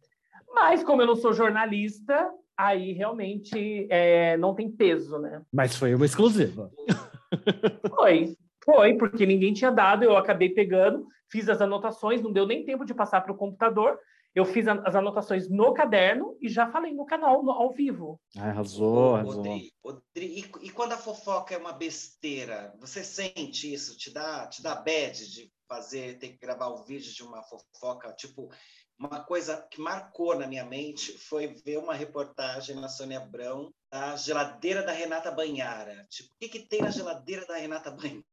Mas, 0.54 0.84
como 0.84 1.02
eu 1.02 1.08
não 1.08 1.16
sou 1.16 1.34
jornalista, 1.34 2.32
aí 2.58 2.92
realmente 2.92 3.88
é, 3.90 4.38
não 4.38 4.54
tem 4.54 4.70
peso, 4.70 5.18
né? 5.18 5.42
Mas 5.52 5.76
foi 5.76 5.96
uma 5.96 6.06
exclusiva. 6.06 6.72
Foi, 7.96 8.36
foi, 8.66 8.94
porque 8.96 9.26
ninguém 9.26 9.54
tinha 9.54 9.72
dado, 9.72 10.04
eu 10.04 10.18
acabei 10.18 10.50
pegando, 10.50 11.08
fiz 11.32 11.48
as 11.48 11.62
anotações, 11.62 12.22
não 12.22 12.32
deu 12.32 12.46
nem 12.46 12.66
tempo 12.66 12.86
de 12.86 12.94
passar 12.94 13.22
para 13.22 13.32
o 13.32 13.38
computador. 13.38 14.00
Eu 14.36 14.46
fiz 14.46 14.68
as 14.68 14.96
anotações 14.96 15.50
no 15.50 15.74
caderno 15.74 16.38
e 16.40 16.48
já 16.48 16.70
falei 16.72 16.94
no 16.94 17.06
canal, 17.06 17.44
no, 17.44 17.52
ao 17.52 17.72
vivo. 17.74 18.20
Ah, 18.38 18.50
arrasou, 18.50 19.16
arrasou. 19.16 19.46
e, 20.16 20.52
e, 20.62 20.70
quando 20.70 20.94
a 20.94 20.98
fofoca 20.98 21.56
é 21.56 21.58
uma 21.58 21.74
besteira, 21.74 22.74
você 22.80 23.04
sente 23.04 23.74
isso? 23.74 23.98
Te 23.98 24.14
dá, 24.14 24.48
te 24.48 24.62
dá 24.62 24.76
bad 24.76 25.32
de 25.32 25.52
fazer, 25.68 26.20
ter 26.20 26.30
que 26.30 26.38
gravar 26.38 26.68
o 26.68 26.84
vídeo 26.84 27.12
de 27.12 27.24
uma 27.24 27.42
fofoca? 27.44 28.14
Tipo, 28.14 28.50
uma 29.00 29.24
coisa 29.24 29.66
que 29.72 29.80
marcou 29.80 30.38
na 30.38 30.46
minha 30.46 30.66
mente 30.66 31.18
foi 31.18 31.48
ver 31.66 31.78
uma 31.78 31.94
reportagem 31.94 32.76
na 32.76 32.90
Sônia 32.90 33.20
Abrão 33.20 33.74
da 33.90 34.16
geladeira 34.16 34.84
da 34.84 34.92
Renata 34.92 35.32
Banhara. 35.32 36.06
Tipo, 36.10 36.30
o 36.34 36.38
que, 36.38 36.50
que 36.50 36.68
tem 36.68 36.82
na 36.82 36.92
geladeira 36.92 37.46
da 37.48 37.56
Renata 37.56 37.90
Banhara? 37.90 38.24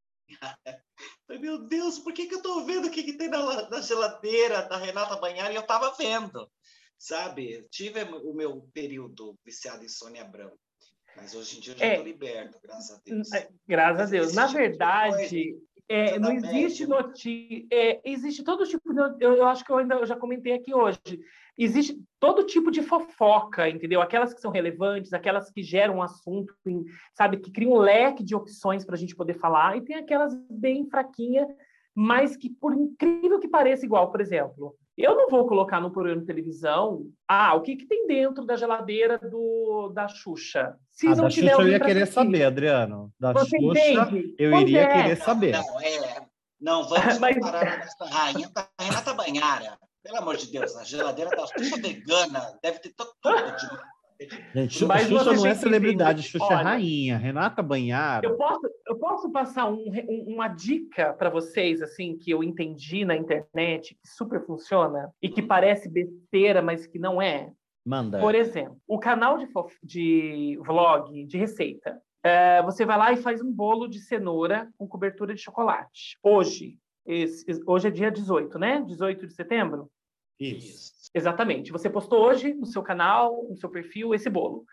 Falei, 1.26 1.42
meu 1.42 1.58
Deus, 1.66 1.98
por 1.98 2.12
que, 2.12 2.26
que 2.26 2.34
eu 2.34 2.38
estou 2.38 2.64
vendo 2.64 2.86
o 2.86 2.90
que, 2.90 3.02
que 3.02 3.14
tem 3.14 3.28
na, 3.28 3.68
na, 3.68 3.80
geladeira 3.80 4.62
da 4.62 4.76
Renata 4.76 5.16
Banhara? 5.16 5.52
E 5.52 5.56
eu 5.56 5.62
estava 5.62 5.94
vendo, 5.96 6.50
sabe? 6.98 7.66
Tive 7.70 8.02
o 8.02 8.34
meu 8.34 8.68
período 8.72 9.36
viciado 9.44 9.84
em 9.84 9.88
Sônia 9.88 10.22
Abrão. 10.22 10.52
Mas 11.16 11.34
hoje 11.34 11.56
em 11.56 11.60
dia 11.60 11.72
eu 11.72 11.78
já 11.78 11.86
estou 11.86 12.02
é, 12.02 12.08
liberto, 12.08 12.58
graças 12.62 12.90
a 12.90 13.00
Deus. 13.04 13.32
É, 13.32 13.48
graças 13.66 14.00
a 14.00 14.10
Deus. 14.10 14.32
Na 14.34 14.46
verdade, 14.46 15.56
é, 15.88 16.18
não 16.18 16.32
existe 16.32 16.86
notícia. 16.86 17.66
É, 17.72 18.00
existe 18.04 18.42
todo 18.42 18.66
tipo 18.66 18.92
de. 18.92 19.00
Eu, 19.24 19.34
eu 19.34 19.46
acho 19.46 19.64
que 19.64 19.70
eu 19.70 19.78
ainda 19.78 19.94
eu 19.94 20.06
já 20.06 20.16
comentei 20.16 20.52
aqui 20.52 20.74
hoje. 20.74 20.98
Existe 21.56 21.98
todo 22.20 22.44
tipo 22.44 22.70
de 22.70 22.82
fofoca, 22.82 23.68
entendeu? 23.68 24.02
Aquelas 24.02 24.34
que 24.34 24.40
são 24.40 24.50
relevantes, 24.50 25.12
aquelas 25.12 25.50
que 25.50 25.62
geram 25.62 25.96
um 25.96 26.02
assunto, 26.02 26.54
sabe, 27.14 27.38
que 27.38 27.50
criam 27.50 27.72
um 27.72 27.78
leque 27.78 28.22
de 28.22 28.34
opções 28.34 28.84
para 28.84 28.94
a 28.94 28.98
gente 28.98 29.16
poder 29.16 29.34
falar, 29.34 29.76
e 29.76 29.80
tem 29.80 29.96
aquelas 29.96 30.34
bem 30.50 30.86
fraquinhas, 30.86 31.48
mas 31.94 32.36
que, 32.36 32.50
por 32.50 32.74
incrível 32.74 33.38
que 33.40 33.48
pareça, 33.48 33.86
igual, 33.86 34.10
por 34.10 34.20
exemplo, 34.20 34.76
eu 34.96 35.14
não 35.14 35.28
vou 35.28 35.46
colocar 35.46 35.80
no 35.80 35.90
programa 35.90 36.20
de 36.20 36.26
televisão, 36.26 37.06
ah, 37.28 37.54
o 37.54 37.60
que, 37.60 37.76
que 37.76 37.86
tem 37.86 38.06
dentro 38.06 38.44
da 38.46 38.56
geladeira 38.56 39.18
do, 39.18 39.90
da 39.94 40.08
Xuxa? 40.08 40.76
Se 40.90 41.06
ah, 41.06 41.10
não 41.10 41.24
da 41.24 41.30
Xuxa 41.30 41.52
eu 41.52 41.68
ia 41.68 41.80
querer 41.80 42.06
saber, 42.06 42.44
Adriano. 42.44 43.12
Da 43.20 43.32
Você 43.32 43.58
Xuxa 43.58 43.78
entende? 43.80 44.34
eu 44.38 44.50
pois 44.52 44.62
iria 44.62 44.82
é. 44.82 45.02
querer 45.02 45.16
saber. 45.16 45.52
Não, 45.52 45.80
é, 45.80 46.26
não 46.60 46.88
vamos 46.88 47.18
Mas... 47.20 47.34
comparar 47.34 47.78
com 47.78 47.84
essa 47.84 48.04
rainha 48.06 48.48
com 48.48 48.60
a 48.60 48.84
Renata 48.84 49.14
Banhara. 49.14 49.78
Pelo 50.02 50.18
amor 50.18 50.36
de 50.36 50.50
Deus, 50.50 50.76
a 50.76 50.84
geladeira 50.84 51.30
da 51.30 51.46
Xuxa 51.46 51.76
vegana 51.76 52.58
deve 52.62 52.78
ter 52.78 52.94
todo 52.94 53.56
tipo 53.56 53.76
Gente, 54.54 54.78
Xuxa, 54.78 54.98
Xuxa 54.98 55.32
não 55.34 55.46
é 55.46 55.54
celebridade, 55.54 56.22
Xuxa 56.22 56.46
é 56.50 56.52
é 56.52 56.62
rainha. 56.62 57.18
Renata 57.18 57.62
Banhara. 57.62 58.26
Eu 58.26 58.36
posso, 58.36 58.70
eu 58.86 58.96
posso 58.96 59.30
passar 59.30 59.66
um, 59.66 59.90
um, 60.08 60.34
uma 60.34 60.48
dica 60.48 61.12
para 61.12 61.28
vocês, 61.28 61.82
assim, 61.82 62.16
que 62.16 62.30
eu 62.30 62.42
entendi 62.42 63.04
na 63.04 63.16
internet, 63.16 63.94
que 63.94 64.08
super 64.08 64.44
funciona 64.44 65.10
e 65.20 65.28
que 65.28 65.42
parece 65.42 65.88
besteira, 65.88 66.62
mas 66.62 66.86
que 66.86 66.98
não 66.98 67.20
é? 67.20 67.52
Manda. 67.84 68.18
Por 68.18 68.34
exemplo, 68.34 68.78
o 68.86 68.98
canal 68.98 69.38
de, 69.38 69.46
de 69.82 70.58
vlog 70.64 71.24
de 71.24 71.38
receita. 71.38 72.00
É, 72.24 72.60
você 72.62 72.84
vai 72.84 72.98
lá 72.98 73.12
e 73.12 73.16
faz 73.18 73.40
um 73.40 73.52
bolo 73.52 73.86
de 73.86 74.00
cenoura 74.00 74.68
com 74.76 74.88
cobertura 74.88 75.32
de 75.32 75.40
chocolate. 75.40 76.18
Hoje, 76.20 76.76
esse, 77.06 77.46
hoje 77.64 77.86
é 77.86 77.90
dia 77.90 78.10
18, 78.10 78.58
né? 78.58 78.82
18 78.84 79.28
de 79.28 79.32
setembro? 79.32 79.88
Isso. 80.38 80.92
Exatamente. 81.14 81.72
Você 81.72 81.88
postou 81.88 82.20
hoje 82.20 82.52
no 82.54 82.66
seu 82.66 82.82
canal, 82.82 83.46
no 83.48 83.56
seu 83.56 83.70
perfil, 83.70 84.14
esse 84.14 84.28
bolo. 84.28 84.64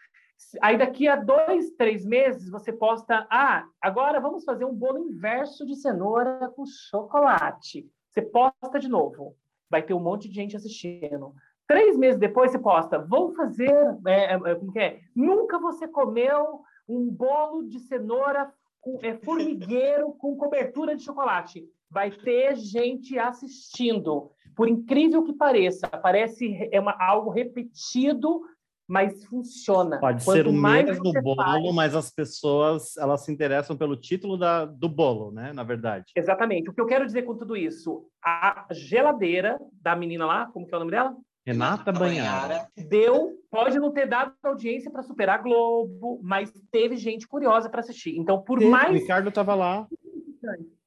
Aí 0.61 0.77
daqui 0.77 1.07
a 1.07 1.15
dois, 1.15 1.71
três 1.71 2.05
meses 2.05 2.49
você 2.49 2.73
posta, 2.73 3.25
ah, 3.29 3.65
agora 3.81 4.19
vamos 4.19 4.43
fazer 4.43 4.65
um 4.65 4.73
bolo 4.73 4.99
inverso 4.99 5.65
de 5.65 5.75
cenoura 5.75 6.51
com 6.55 6.65
chocolate. 6.65 7.89
Você 8.09 8.21
posta 8.21 8.79
de 8.79 8.87
novo. 8.89 9.35
Vai 9.69 9.81
ter 9.81 9.93
um 9.93 9.99
monte 9.99 10.27
de 10.27 10.35
gente 10.35 10.55
assistindo. 10.55 11.33
Três 11.65 11.97
meses 11.97 12.19
depois 12.19 12.51
você 12.51 12.59
posta, 12.59 12.99
vou 12.99 13.33
fazer, 13.33 13.71
é, 14.05 14.33
é, 14.33 14.33
é 14.33 14.55
como 14.55 14.71
que 14.71 14.79
é? 14.79 14.99
Nunca 15.15 15.57
você 15.57 15.87
comeu 15.87 16.61
um 16.87 17.09
bolo 17.09 17.63
de 17.63 17.79
cenoura 17.79 18.53
com 18.81 18.99
é, 19.01 19.15
formigueiro 19.15 20.11
com 20.13 20.35
cobertura 20.35 20.95
de 20.95 21.03
chocolate. 21.03 21.65
Vai 21.89 22.11
ter 22.11 22.55
gente 22.55 23.17
assistindo 23.17 24.31
por 24.55 24.67
incrível 24.67 25.23
que 25.23 25.33
pareça, 25.33 25.87
parece 25.87 26.69
é 26.71 26.79
uma, 26.79 26.95
algo 26.99 27.29
repetido, 27.29 28.41
mas 28.87 29.23
funciona. 29.25 29.99
Pode 29.99 30.23
Quanto 30.23 30.35
ser 30.35 30.47
o 30.47 30.53
mesmo 30.53 31.11
bolo, 31.21 31.35
faz... 31.35 31.75
mas 31.75 31.95
as 31.95 32.11
pessoas 32.11 32.97
elas 32.97 33.21
se 33.21 33.31
interessam 33.31 33.77
pelo 33.77 33.95
título 33.95 34.37
da, 34.37 34.65
do 34.65 34.89
bolo, 34.89 35.31
né? 35.31 35.53
Na 35.53 35.63
verdade. 35.63 36.11
Exatamente. 36.15 36.69
O 36.69 36.73
que 36.73 36.81
eu 36.81 36.85
quero 36.85 37.05
dizer 37.05 37.23
com 37.23 37.35
tudo 37.35 37.55
isso, 37.55 38.07
a 38.23 38.65
geladeira 38.71 39.59
da 39.81 39.95
menina 39.95 40.25
lá, 40.25 40.47
como 40.47 40.67
que 40.67 40.73
é 40.73 40.77
o 40.77 40.79
nome 40.79 40.91
dela? 40.91 41.15
Renata 41.45 41.91
Banhara. 41.91 42.67
Deu, 42.87 43.33
pode 43.51 43.77
não 43.77 43.91
ter 43.91 44.07
dado 44.07 44.33
audiência 44.43 44.89
para 44.89 45.03
superar 45.03 45.39
a 45.39 45.41
Globo, 45.41 46.19
mas 46.23 46.51
teve 46.71 46.95
gente 46.95 47.27
curiosa 47.27 47.69
para 47.69 47.81
assistir. 47.81 48.17
Então, 48.17 48.41
por 48.41 48.59
teve, 48.59 48.71
mais. 48.71 48.89
O 48.89 48.93
Ricardo 48.93 49.27
estava 49.27 49.53
lá. 49.53 49.85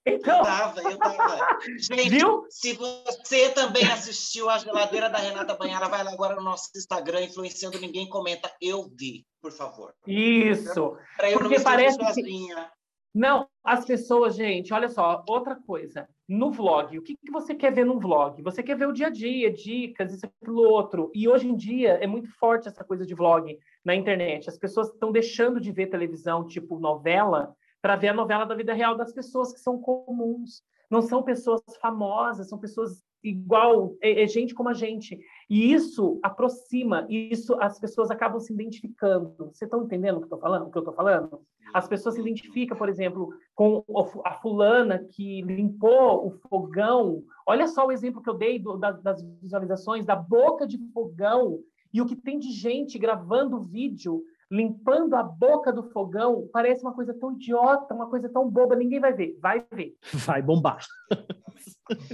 Então... 0.06 0.38
Eu 0.38 0.44
tava, 0.44 0.82
eu 0.82 0.98
tava. 0.98 1.58
Gente, 1.80 2.10
Viu? 2.10 2.46
se 2.48 2.74
você 2.74 3.50
também 3.50 3.84
assistiu 3.90 4.48
a 4.48 4.58
geladeira 4.58 5.10
da 5.10 5.18
Renata 5.18 5.54
Banhara, 5.54 5.88
vai 5.88 6.04
lá 6.04 6.12
agora 6.12 6.36
no 6.36 6.42
nosso 6.42 6.70
Instagram, 6.76 7.24
influenciando 7.24 7.80
ninguém, 7.80 8.08
comenta, 8.08 8.50
eu 8.62 8.88
vi, 8.96 9.26
por 9.42 9.50
favor. 9.50 9.92
Isso. 10.06 10.96
Para 11.16 11.30
eu 11.30 11.38
Porque 11.38 11.56
não 11.56 11.64
parece 11.64 11.96
sozinha. 11.96 12.54
Que... 12.54 12.76
Não, 13.18 13.48
as 13.64 13.84
pessoas, 13.84 14.36
gente, 14.36 14.72
olha 14.72 14.88
só, 14.88 15.24
outra 15.26 15.56
coisa. 15.56 16.06
No 16.28 16.52
vlog, 16.52 16.98
o 16.98 17.02
que, 17.02 17.16
que 17.16 17.32
você 17.32 17.54
quer 17.54 17.72
ver 17.72 17.86
no 17.86 17.98
vlog? 17.98 18.42
Você 18.42 18.62
quer 18.62 18.76
ver 18.76 18.86
o 18.86 18.92
dia 18.92 19.06
a 19.06 19.10
dia, 19.10 19.50
dicas, 19.50 20.12
isso, 20.12 20.26
aquilo, 20.26 20.62
outro. 20.68 21.10
E 21.14 21.26
hoje 21.26 21.48
em 21.48 21.56
dia 21.56 21.92
é 21.94 22.06
muito 22.06 22.28
forte 22.38 22.68
essa 22.68 22.84
coisa 22.84 23.06
de 23.06 23.14
vlog 23.14 23.58
na 23.84 23.94
internet. 23.94 24.48
As 24.48 24.58
pessoas 24.58 24.88
estão 24.88 25.10
deixando 25.10 25.60
de 25.60 25.72
ver 25.72 25.86
televisão, 25.86 26.46
tipo 26.46 26.78
novela, 26.78 27.56
para 27.86 27.94
ver 27.94 28.08
a 28.08 28.14
novela 28.14 28.44
da 28.44 28.56
vida 28.56 28.74
real 28.74 28.96
das 28.96 29.12
pessoas 29.12 29.52
que 29.52 29.60
são 29.60 29.78
comuns. 29.78 30.60
Não 30.90 31.00
são 31.00 31.22
pessoas 31.22 31.60
famosas, 31.80 32.48
são 32.48 32.58
pessoas 32.58 33.00
igual, 33.22 33.94
é, 34.02 34.24
é 34.24 34.26
gente 34.26 34.52
como 34.52 34.68
a 34.68 34.74
gente. 34.74 35.16
E 35.48 35.72
isso 35.72 36.18
aproxima, 36.20 37.06
isso 37.08 37.54
as 37.60 37.78
pessoas 37.78 38.10
acabam 38.10 38.40
se 38.40 38.52
identificando. 38.52 39.36
Vocês 39.38 39.62
estão 39.62 39.84
entendendo 39.84 40.16
o 40.16 40.18
que, 40.18 40.24
eu 40.24 40.30
tô 40.30 40.38
falando, 40.38 40.66
o 40.66 40.70
que 40.72 40.78
eu 40.78 40.80
estou 40.80 40.94
falando? 40.94 41.40
As 41.72 41.86
pessoas 41.86 42.16
se 42.16 42.20
identificam, 42.20 42.76
por 42.76 42.88
exemplo, 42.88 43.32
com 43.54 43.84
a 44.24 44.32
fulana 44.32 45.06
que 45.12 45.42
limpou 45.42 46.26
o 46.26 46.30
fogão. 46.48 47.22
Olha 47.46 47.68
só 47.68 47.86
o 47.86 47.92
exemplo 47.92 48.20
que 48.20 48.28
eu 48.28 48.34
dei 48.34 48.58
do, 48.58 48.76
das 48.76 49.22
visualizações 49.40 50.04
da 50.04 50.16
boca 50.16 50.66
de 50.66 50.76
fogão 50.92 51.60
e 51.94 52.02
o 52.02 52.06
que 52.06 52.16
tem 52.16 52.36
de 52.36 52.50
gente 52.50 52.98
gravando 52.98 53.62
vídeo 53.62 54.24
limpando 54.50 55.14
a 55.14 55.22
boca 55.22 55.72
do 55.72 55.90
fogão, 55.90 56.48
parece 56.52 56.82
uma 56.82 56.94
coisa 56.94 57.12
tão 57.14 57.32
idiota, 57.32 57.94
uma 57.94 58.08
coisa 58.08 58.28
tão 58.28 58.48
boba, 58.48 58.76
ninguém 58.76 59.00
vai 59.00 59.12
ver. 59.12 59.36
Vai 59.40 59.66
ver. 59.72 59.96
Vai 60.26 60.42
bombar. 60.42 60.84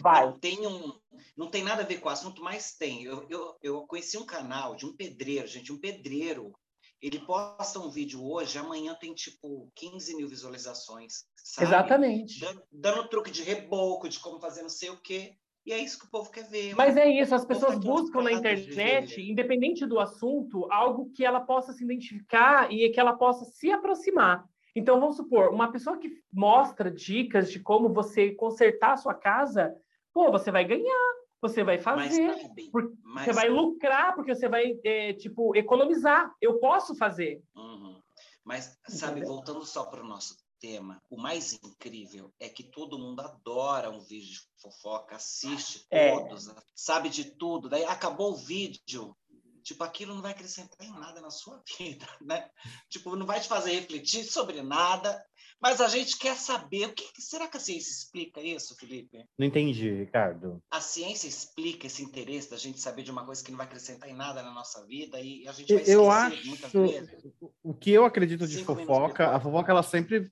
Vai. 0.00 0.32
Tem 0.38 0.66
um, 0.66 0.92
Não 1.36 1.48
tem 1.50 1.62
nada 1.62 1.82
a 1.82 1.86
ver 1.86 1.98
com 2.00 2.08
o 2.08 2.12
assunto, 2.12 2.42
mas 2.42 2.74
tem. 2.76 3.04
Eu, 3.04 3.26
eu, 3.28 3.56
eu 3.62 3.86
conheci 3.86 4.18
um 4.18 4.26
canal 4.26 4.74
de 4.76 4.86
um 4.86 4.94
pedreiro, 4.94 5.46
gente, 5.46 5.72
um 5.72 5.78
pedreiro. 5.78 6.52
Ele 7.00 7.18
posta 7.18 7.80
um 7.80 7.90
vídeo 7.90 8.24
hoje, 8.24 8.58
amanhã 8.58 8.94
tem 8.94 9.12
tipo 9.12 9.68
15 9.74 10.14
mil 10.14 10.28
visualizações. 10.28 11.24
Sabe? 11.36 11.66
Exatamente. 11.66 12.38
Dando, 12.38 12.62
dando 12.70 13.08
truque 13.08 13.30
de 13.30 13.42
reboco, 13.42 14.08
de 14.08 14.20
como 14.20 14.40
fazer 14.40 14.62
não 14.62 14.68
sei 14.68 14.90
o 14.90 15.00
quê. 15.00 15.36
E 15.64 15.72
é 15.72 15.78
isso 15.78 15.98
que 15.98 16.06
o 16.06 16.10
povo 16.10 16.30
quer 16.30 16.48
ver. 16.48 16.74
Mas 16.74 16.96
é 16.96 17.08
isso, 17.08 17.34
as 17.34 17.44
pessoas 17.44 17.78
buscam 17.78 18.22
na 18.22 18.32
internet, 18.32 19.20
independente 19.20 19.86
do 19.86 20.00
assunto, 20.00 20.66
algo 20.72 21.10
que 21.14 21.24
ela 21.24 21.40
possa 21.40 21.72
se 21.72 21.84
identificar 21.84 22.72
e 22.72 22.88
que 22.90 22.98
ela 22.98 23.12
possa 23.12 23.44
se 23.44 23.70
aproximar. 23.70 24.44
Então, 24.74 24.98
vamos 24.98 25.16
supor, 25.16 25.52
uma 25.52 25.70
pessoa 25.70 25.98
que 25.98 26.10
mostra 26.32 26.90
dicas 26.90 27.50
de 27.50 27.60
como 27.60 27.92
você 27.92 28.32
consertar 28.32 28.94
a 28.94 28.96
sua 28.96 29.14
casa, 29.14 29.72
pô, 30.12 30.32
você 30.32 30.50
vai 30.50 30.64
ganhar, 30.64 31.14
você 31.40 31.62
vai 31.62 31.78
fazer, 31.78 32.26
mas, 32.26 32.92
mas... 33.02 33.24
você 33.24 33.32
vai 33.32 33.48
lucrar, 33.48 34.14
porque 34.14 34.34
você 34.34 34.48
vai, 34.48 34.78
é, 34.84 35.12
tipo, 35.12 35.54
economizar. 35.54 36.34
Eu 36.40 36.58
posso 36.58 36.94
fazer. 36.96 37.42
Uhum. 37.54 38.00
Mas, 38.44 38.78
sabe, 38.88 39.20
Entendeu? 39.20 39.34
voltando 39.34 39.64
só 39.64 39.84
para 39.84 40.02
o 40.02 40.06
nosso 40.06 40.36
tema, 40.62 41.02
o 41.10 41.20
mais 41.20 41.54
incrível 41.54 42.32
é 42.38 42.48
que 42.48 42.62
todo 42.62 42.98
mundo 42.98 43.20
adora 43.20 43.90
um 43.90 44.00
vídeo 44.00 44.30
de 44.30 44.40
fofoca, 44.62 45.16
assiste 45.16 45.84
é. 45.90 46.12
todos, 46.12 46.48
sabe 46.72 47.08
de 47.08 47.24
tudo. 47.32 47.68
Daí 47.68 47.84
acabou 47.84 48.32
o 48.32 48.36
vídeo, 48.36 49.16
tipo, 49.64 49.82
aquilo 49.82 50.14
não 50.14 50.22
vai 50.22 50.30
acrescentar 50.30 50.86
em 50.86 50.92
nada 50.92 51.20
na 51.20 51.30
sua 51.30 51.60
vida, 51.76 52.06
né? 52.20 52.48
Tipo, 52.88 53.16
não 53.16 53.26
vai 53.26 53.40
te 53.40 53.48
fazer 53.48 53.72
refletir 53.72 54.22
sobre 54.22 54.62
nada, 54.62 55.20
mas 55.60 55.80
a 55.80 55.88
gente 55.88 56.16
quer 56.16 56.36
saber 56.36 56.86
o 56.86 56.92
que 56.92 57.20
será 57.20 57.48
que 57.48 57.56
a 57.56 57.60
ciência 57.60 57.90
explica 57.90 58.40
isso, 58.40 58.76
Felipe? 58.76 59.24
Não 59.36 59.46
entendi, 59.46 59.90
Ricardo. 59.90 60.62
A 60.70 60.80
ciência 60.80 61.26
explica 61.26 61.88
esse 61.88 62.04
interesse 62.04 62.48
da 62.48 62.56
gente 62.56 62.80
saber 62.80 63.02
de 63.02 63.10
uma 63.10 63.26
coisa 63.26 63.42
que 63.42 63.50
não 63.50 63.58
vai 63.58 63.66
acrescentar 63.66 64.08
em 64.08 64.14
nada 64.14 64.42
na 64.44 64.52
nossa 64.52 64.84
vida 64.86 65.20
e 65.20 65.46
a 65.48 65.52
gente 65.52 65.74
vai 65.74 65.82
eu 65.86 66.08
acho, 66.08 66.46
muitas 66.46 66.72
vezes. 66.72 67.10
O 67.64 67.74
que 67.74 67.90
eu 67.90 68.04
acredito 68.04 68.46
de 68.46 68.64
fofoca, 68.64 69.28
a 69.28 69.40
fofoca 69.40 69.72
ela 69.72 69.82
sempre 69.82 70.30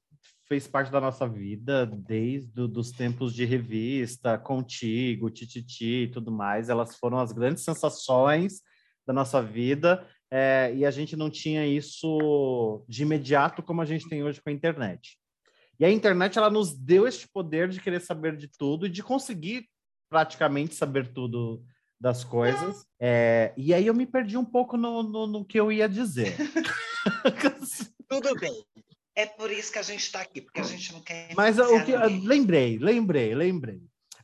fez 0.50 0.66
parte 0.66 0.90
da 0.90 1.00
nossa 1.00 1.28
vida 1.28 1.86
desde 1.86 2.60
os 2.60 2.90
tempos 2.90 3.32
de 3.32 3.44
revista, 3.44 4.36
Contigo, 4.36 5.30
Tititi 5.30 6.02
e 6.02 6.10
tudo 6.10 6.32
mais. 6.32 6.68
Elas 6.68 6.96
foram 6.96 7.20
as 7.20 7.30
grandes 7.30 7.62
sensações 7.62 8.60
da 9.06 9.12
nossa 9.12 9.40
vida 9.40 10.04
é, 10.28 10.72
e 10.74 10.84
a 10.84 10.90
gente 10.90 11.14
não 11.14 11.30
tinha 11.30 11.64
isso 11.64 12.84
de 12.88 13.02
imediato 13.02 13.62
como 13.62 13.80
a 13.80 13.84
gente 13.84 14.08
tem 14.08 14.24
hoje 14.24 14.42
com 14.42 14.50
a 14.50 14.52
internet. 14.52 15.16
E 15.78 15.84
a 15.84 15.90
internet 15.90 16.36
ela 16.36 16.50
nos 16.50 16.76
deu 16.76 17.06
este 17.06 17.28
poder 17.28 17.68
de 17.68 17.80
querer 17.80 18.00
saber 18.00 18.36
de 18.36 18.48
tudo 18.48 18.86
e 18.86 18.90
de 18.90 19.04
conseguir 19.04 19.68
praticamente 20.10 20.74
saber 20.74 21.12
tudo 21.12 21.62
das 22.00 22.24
coisas. 22.24 22.84
É, 22.98 23.54
e 23.56 23.72
aí 23.72 23.86
eu 23.86 23.94
me 23.94 24.04
perdi 24.04 24.36
um 24.36 24.44
pouco 24.44 24.76
no, 24.76 25.00
no, 25.00 25.28
no 25.28 25.44
que 25.44 25.60
eu 25.60 25.70
ia 25.70 25.88
dizer. 25.88 26.36
tudo 28.08 28.34
bem. 28.40 28.64
É 29.20 29.26
por 29.26 29.50
isso 29.50 29.70
que 29.70 29.78
a 29.78 29.82
gente 29.82 30.00
está 30.00 30.22
aqui, 30.22 30.40
porque 30.40 30.60
a 30.60 30.64
gente 30.64 30.94
não 30.94 31.00
quer. 31.02 31.28
Mas 31.36 31.58
o 31.58 31.84
que, 31.84 31.94
lembrei, 32.26 32.78
lembrei, 32.78 33.34
lembrei. 33.34 33.82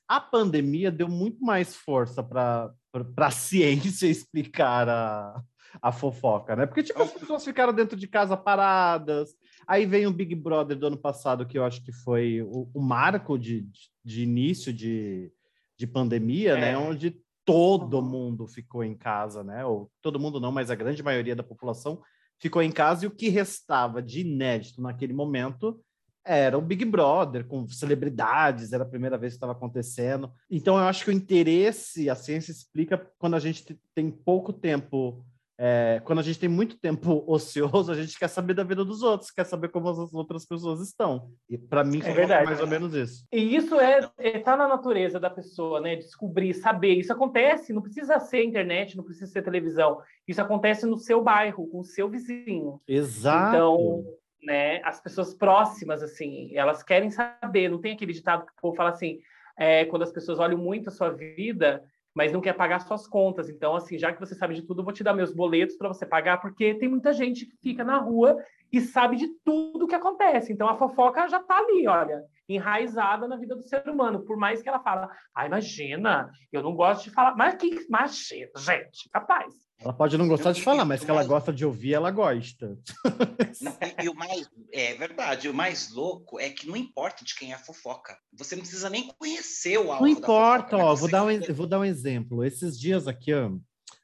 A 0.09 0.19
pandemia 0.19 0.91
deu 0.91 1.07
muito 1.07 1.45
mais 1.45 1.77
força 1.77 2.23
para 2.23 2.73
a 3.19 3.31
ciência 3.31 4.07
explicar 4.07 4.89
a, 4.89 5.43
a 5.83 5.93
fofoca, 5.93 6.57
né? 6.57 6.65
Porque, 6.65 6.83
tipo, 6.83 7.03
as 7.03 7.13
pessoas 7.13 7.45
ficaram 7.45 7.75
dentro 7.75 7.95
de 7.95 8.09
casa 8.09 8.39
paradas. 8.39 9.35
Aí 9.67 9.85
vem 9.85 10.07
o 10.07 10.13
Big 10.13 10.35
Brother 10.35 10.79
do 10.79 10.87
ano 10.87 10.97
passado, 10.97 11.45
que 11.45 11.59
eu 11.59 11.65
acho 11.65 11.85
que 11.85 11.93
foi 11.93 12.41
o, 12.41 12.71
o 12.73 12.81
marco 12.81 13.39
de, 13.39 13.63
de, 13.63 13.91
de, 14.03 14.23
início 14.23 14.73
de, 14.73 15.31
de 15.77 15.87
pandemia, 15.87 16.55
né? 16.55 16.71
é. 16.71 16.73
né? 16.73 16.79
Onde 16.79 17.21
todo 17.45 18.01
mundo 18.01 18.47
ficou 18.47 18.83
em 18.83 18.97
casa, 18.97 19.45
né? 19.45 19.63
Ou 19.63 19.91
todo 20.01 20.19
mundo 20.19 20.41
não, 20.41 20.51
mas 20.51 20.71
a 20.71 20.75
grande 20.75 21.03
maioria 21.03 21.37
da 21.37 21.43
população 21.43 22.01
ficou 22.39 22.63
em 22.63 22.71
casa 22.71 23.05
e 23.05 23.09
o 23.09 23.11
que 23.11 23.29
restava 23.29 24.03
de 24.03 24.21
inédito 24.21 24.81
naquele 24.81 25.13
momento 25.13 25.81
era 26.25 26.59
o 26.59 26.61
Big 26.63 26.85
Brother, 26.85 27.47
com 27.47 27.69
celebridades, 27.69 28.73
era 28.73 28.83
a 28.83 28.89
primeira 28.89 29.17
vez 29.17 29.35
que 29.35 29.37
estava 29.37 29.53
acontecendo. 29.53 30.33
Então, 30.51 30.77
eu 30.77 30.85
acho 30.85 31.05
que 31.05 31.11
o 31.11 31.13
interesse, 31.13 32.11
a 32.11 32.17
ciência 32.17 32.51
explica 32.51 32.99
quando 33.17 33.35
a 33.35 33.39
gente 33.39 33.79
tem 33.95 34.11
pouco 34.11 34.53
tempo 34.53 35.25
é, 35.59 36.03
quando 36.05 36.19
a 36.19 36.23
gente 36.23 36.39
tem 36.39 36.49
muito 36.49 36.79
tempo 36.79 37.25
ocioso, 37.27 37.91
a 37.91 37.95
gente 37.95 38.19
quer 38.19 38.29
saber 38.29 38.55
da 38.55 38.63
vida 38.63 38.85
dos 38.85 39.03
outros, 39.03 39.31
quer 39.31 39.45
saber 39.45 39.69
como 39.69 39.89
as 39.89 40.13
outras 40.13 40.45
pessoas 40.47 40.81
estão. 40.81 41.31
E 41.49 41.57
para 41.57 41.83
mim 41.83 42.01
é 42.05 42.13
verdade, 42.13 42.47
mais 42.47 42.61
ou 42.61 42.67
menos 42.67 42.95
isso. 42.95 43.27
E 43.33 43.57
isso 43.57 43.79
é, 43.81 44.11
é 44.19 44.39
tá 44.39 44.57
na 44.57 44.69
natureza 44.69 45.19
da 45.19 45.31
pessoa, 45.31 45.81
né? 45.81 45.97
Descobrir, 45.97 46.53
saber. 46.55 46.95
Isso 46.95 47.13
acontece, 47.13 47.73
não 47.73 47.83
precisa 47.83 48.21
ser 48.21 48.45
internet, 48.45 48.97
não 48.97 49.05
precisa 49.05 49.31
ser 49.31 49.43
televisão. 49.43 49.99
Isso 50.29 50.43
acontece 50.43 50.85
no 50.87 50.99
seu 50.99 51.23
bairro, 51.23 51.67
com 51.69 51.81
o 51.81 51.85
seu 51.85 52.09
vizinho. 52.09 52.81
Exato. 52.87 53.57
Então, 53.57 54.05
né? 54.43 54.81
As 54.85 55.01
pessoas 55.01 55.33
próximas, 55.35 56.03
assim, 56.03 56.55
elas 56.55 56.83
querem 56.83 57.11
saber. 57.11 57.71
Não 57.71 57.81
tem 57.81 57.93
aquele 57.93 58.13
ditado 58.13 58.45
que 58.45 58.53
o 58.53 58.61
povo 58.61 58.77
fala 58.77 58.91
assim, 58.91 59.21
é, 59.59 59.87
quando 59.87 60.03
as 60.03 60.13
pessoas 60.13 60.39
olham 60.39 60.59
muito 60.59 60.89
a 60.89 60.93
sua 60.93 61.11
vida, 61.11 61.83
mas 62.17 62.33
não 62.33 62.41
quer 62.41 62.55
pagar 62.55 62.81
suas 62.81 63.07
contas. 63.07 63.51
Então, 63.51 63.77
assim, 63.77 63.99
já 63.99 64.11
que 64.11 64.19
você 64.19 64.35
sabe 64.35 64.55
de 64.55 64.63
tudo, 64.63 64.81
eu 64.81 64.85
vou 64.85 64.93
te 64.93 65.05
dar 65.05 65.13
meus 65.13 65.35
boletos 65.35 65.77
para 65.77 65.89
você 65.89 66.07
pagar, 66.07 66.41
porque 66.41 66.75
tem 66.75 66.89
muita 66.89 67.13
gente 67.13 67.45
que 67.45 67.55
fica 67.59 67.85
na 67.85 67.99
rua 67.99 68.43
e 68.73 68.81
sabe 68.81 69.17
de 69.17 69.29
tudo 69.45 69.87
que 69.87 69.95
acontece. 69.95 70.51
Então, 70.51 70.67
a 70.67 70.79
fofoca 70.79 71.29
já 71.29 71.39
está 71.39 71.59
ali, 71.59 71.87
olha, 71.87 72.25
enraizada 72.49 73.29
na 73.29 73.37
vida 73.37 73.55
do 73.55 73.63
ser 73.63 73.87
humano. 73.87 74.25
Por 74.25 74.39
mais 74.39 74.63
que 74.63 74.69
ela 74.69 74.81
fala, 74.81 75.11
ah, 75.35 75.45
imagina, 75.45 76.31
eu 76.51 76.63
não 76.63 76.75
gosto 76.75 77.05
de 77.05 77.11
falar. 77.11 77.37
Mas 77.37 77.55
que 77.57 77.67
imagina, 77.87 78.51
gente, 78.57 79.11
capaz. 79.11 79.66
Ela 79.79 79.93
pode 79.93 80.17
não 80.17 80.27
gostar 80.27 80.53
de 80.53 80.63
falar, 80.63 80.85
mas 80.85 81.05
que 81.05 81.11
ela 81.11 81.23
gosta 81.25 81.53
de 81.53 81.65
ouvir, 81.65 81.95
ela 81.95 82.11
gosta. 82.11 82.79
Não, 83.61 83.73
e, 83.73 84.05
e, 84.05 84.09
o 84.09 84.15
mais 84.15 84.49
é 84.73 84.95
verdade, 84.95 85.49
o 85.49 85.55
mais 85.55 85.91
louco 85.93 86.41
é 86.41 86.51
que 86.51 86.67
não 86.67 86.77
importa 86.77 87.25
de 87.25 87.35
quem 87.35 87.53
é 87.53 87.55
a 87.55 87.59
fofoca. 87.59 88.17
Você 88.33 88.55
não 88.55 88.63
precisa 88.63 88.91
nem 88.91 89.09
conhecer 89.19 89.79
o 89.79 89.93
alvo 89.93 90.03
Não 90.03 90.09
importa, 90.09 90.71
fofoca, 90.71 90.77
ó, 90.77 90.95
vou 90.95 91.11
dar, 91.11 91.25
um, 91.25 91.55
vou 91.55 91.67
dar 91.67 91.79
um 91.81 91.85
exemplo. 91.85 92.45
Esses 92.45 92.79
dias 92.79 93.07
aqui, 93.07 93.33
ó, 93.33 93.51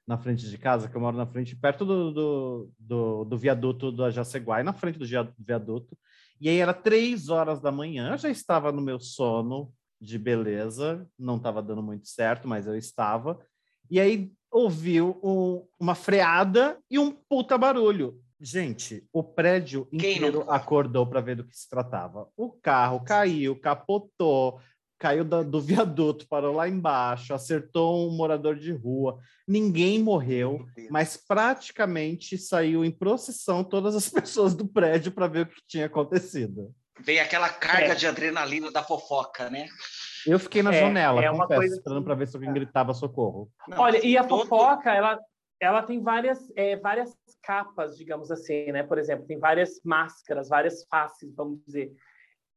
na 0.07 0.19
frente 0.19 0.49
de 0.49 0.59
casa, 0.59 0.89
que 0.89 0.97
eu 0.97 1.01
moro 1.01 1.17
na 1.17 1.27
frente, 1.27 1.57
perto 1.57 1.85
do, 1.85 2.13
do, 2.13 2.71
do, 2.79 3.25
do 3.25 3.39
viaduto 3.39 3.91
do 3.91 4.11
Jaceguai, 4.11 4.63
na 4.63 4.73
frente 4.73 4.99
do 4.99 5.07
viaduto. 5.39 5.97
E 6.41 6.49
aí 6.49 6.59
era 6.59 6.75
três 6.75 7.29
horas 7.29 7.61
da 7.61 7.71
manhã, 7.71 8.13
eu 8.13 8.19
já 8.19 8.29
estava 8.29 8.73
no 8.73 8.83
meu 8.83 8.99
sono 8.99 9.73
de 10.01 10.19
beleza, 10.19 11.07
não 11.19 11.37
estava 11.37 11.63
dando 11.63 11.83
muito 11.83 12.09
certo, 12.09 12.49
mas 12.49 12.67
eu 12.67 12.77
estava. 12.77 13.39
E 13.89 14.01
aí 14.01 14.33
ouviu 14.53 15.19
um, 15.23 15.67
uma 15.81 15.95
freada 15.95 16.79
e 16.91 16.99
um 16.99 17.11
puta 17.11 17.57
barulho. 17.57 18.21
Gente, 18.39 19.09
o 19.13 19.23
prédio 19.23 19.89
inteiro 19.93 20.45
acordou 20.51 21.07
para 21.07 21.21
ver 21.21 21.37
do 21.37 21.45
que 21.45 21.57
se 21.57 21.69
tratava. 21.69 22.29
O 22.37 22.51
carro 22.51 23.01
caiu, 23.05 23.59
capotou, 23.59 24.61
caiu 24.99 25.25
do, 25.25 25.45
do 25.45 25.61
viaduto, 25.61 26.27
parou 26.29 26.55
lá 26.55 26.69
embaixo, 26.69 27.33
acertou 27.33 28.09
um 28.09 28.17
morador 28.17 28.57
de 28.57 28.73
rua. 28.73 29.19
Ninguém 29.47 30.03
morreu, 30.03 30.67
mas 30.91 31.17
praticamente 31.17 32.37
saiu 32.37 32.85
em 32.85 32.91
procissão 32.91 33.65
todas 33.65 33.95
as 33.95 34.09
pessoas 34.11 34.55
do 34.55 34.67
prédio 34.67 35.13
para 35.13 35.29
ver 35.29 35.47
o 35.47 35.47
que 35.47 35.63
tinha 35.67 35.87
acontecido. 35.87 36.75
Veio 37.01 37.23
aquela 37.23 37.49
carga 37.49 37.93
é. 37.93 37.95
de 37.95 38.07
adrenalina 38.07 38.71
da 38.71 38.83
fofoca, 38.83 39.49
né? 39.49 39.67
Eu 40.27 40.39
fiquei 40.39 40.63
na 40.63 40.73
é, 40.73 40.81
janela, 40.81 41.23
é 41.23 41.31
uma 41.31 41.43
confesso, 41.43 41.61
coisa 41.61 41.77
esperando 41.77 42.05
para 42.05 42.15
ver 42.15 42.27
se 42.29 42.37
alguém 42.37 42.53
gritava 42.53 42.95
socorro. 42.95 43.51
Não, 43.69 43.79
Olha, 43.79 44.05
e 44.05 44.17
a 44.17 44.25
todo... 44.25 44.43
fofoca, 44.43 44.93
ela, 44.93 45.19
ela 45.61 45.83
tem 45.83 46.01
várias, 46.01 46.51
é, 46.57 46.77
várias 46.77 47.17
capas, 47.43 47.97
digamos 47.97 48.31
assim, 48.31 48.71
né? 48.73 48.83
Por 48.83 48.99
exemplo, 48.99 49.27
tem 49.27 49.39
várias 49.39 49.81
máscaras, 49.85 50.49
várias 50.49 50.85
faces, 50.89 51.35
vamos 51.35 51.61
dizer. 51.65 51.93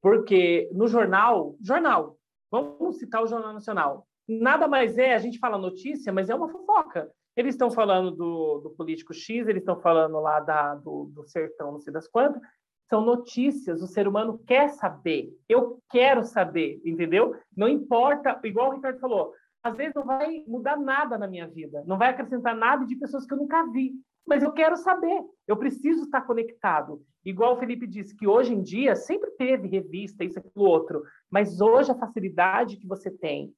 Porque 0.01 0.69
no 0.71 0.87
jornal, 0.87 1.55
jornal, 1.61 2.17
vamos 2.51 2.99
citar 2.99 3.23
o 3.23 3.27
Jornal 3.27 3.53
Nacional, 3.53 4.07
nada 4.27 4.67
mais 4.67 4.97
é, 4.97 5.13
a 5.13 5.19
gente 5.19 5.39
fala 5.39 5.57
notícia, 5.57 6.11
mas 6.13 6.29
é 6.29 6.35
uma 6.35 6.49
fofoca. 6.49 7.09
Eles 7.35 7.55
estão 7.55 7.69
falando 7.69 8.11
do, 8.11 8.59
do 8.59 8.69
político 8.71 9.13
X, 9.13 9.47
eles 9.47 9.61
estão 9.61 9.79
falando 9.79 10.19
lá 10.19 10.39
da, 10.39 10.75
do, 10.75 11.11
do 11.13 11.23
sertão, 11.25 11.71
não 11.71 11.79
sei 11.79 11.91
das 11.91 12.07
quantas, 12.07 12.41
são 12.89 13.01
notícias, 13.01 13.81
o 13.81 13.87
ser 13.87 14.07
humano 14.07 14.39
quer 14.45 14.69
saber, 14.69 15.29
eu 15.49 15.79
quero 15.89 16.23
saber, 16.23 16.81
entendeu? 16.85 17.35
Não 17.55 17.67
importa, 17.67 18.39
igual 18.43 18.69
o 18.69 18.75
Ricardo 18.75 18.99
falou, 18.99 19.33
às 19.63 19.75
vezes 19.75 19.95
não 19.95 20.05
vai 20.05 20.43
mudar 20.47 20.77
nada 20.77 21.17
na 21.17 21.27
minha 21.27 21.47
vida, 21.47 21.83
não 21.87 21.97
vai 21.97 22.09
acrescentar 22.09 22.55
nada 22.55 22.85
de 22.85 22.95
pessoas 22.95 23.25
que 23.25 23.33
eu 23.33 23.37
nunca 23.37 23.65
vi, 23.71 23.93
mas 24.25 24.43
eu 24.43 24.51
quero 24.51 24.77
saber, 24.77 25.23
eu 25.47 25.57
preciso 25.57 26.03
estar 26.03 26.21
conectado. 26.21 27.01
Igual 27.23 27.55
o 27.55 27.59
Felipe 27.59 27.87
disse, 27.87 28.15
que 28.15 28.27
hoje 28.27 28.53
em 28.53 28.61
dia 28.61 28.95
sempre 28.95 29.31
teve 29.31 29.67
revista, 29.67 30.23
isso, 30.23 30.39
aquilo, 30.39 30.65
outro, 30.65 31.03
mas 31.29 31.61
hoje 31.61 31.91
a 31.91 31.95
facilidade 31.95 32.77
que 32.77 32.87
você 32.87 33.09
tem. 33.09 33.53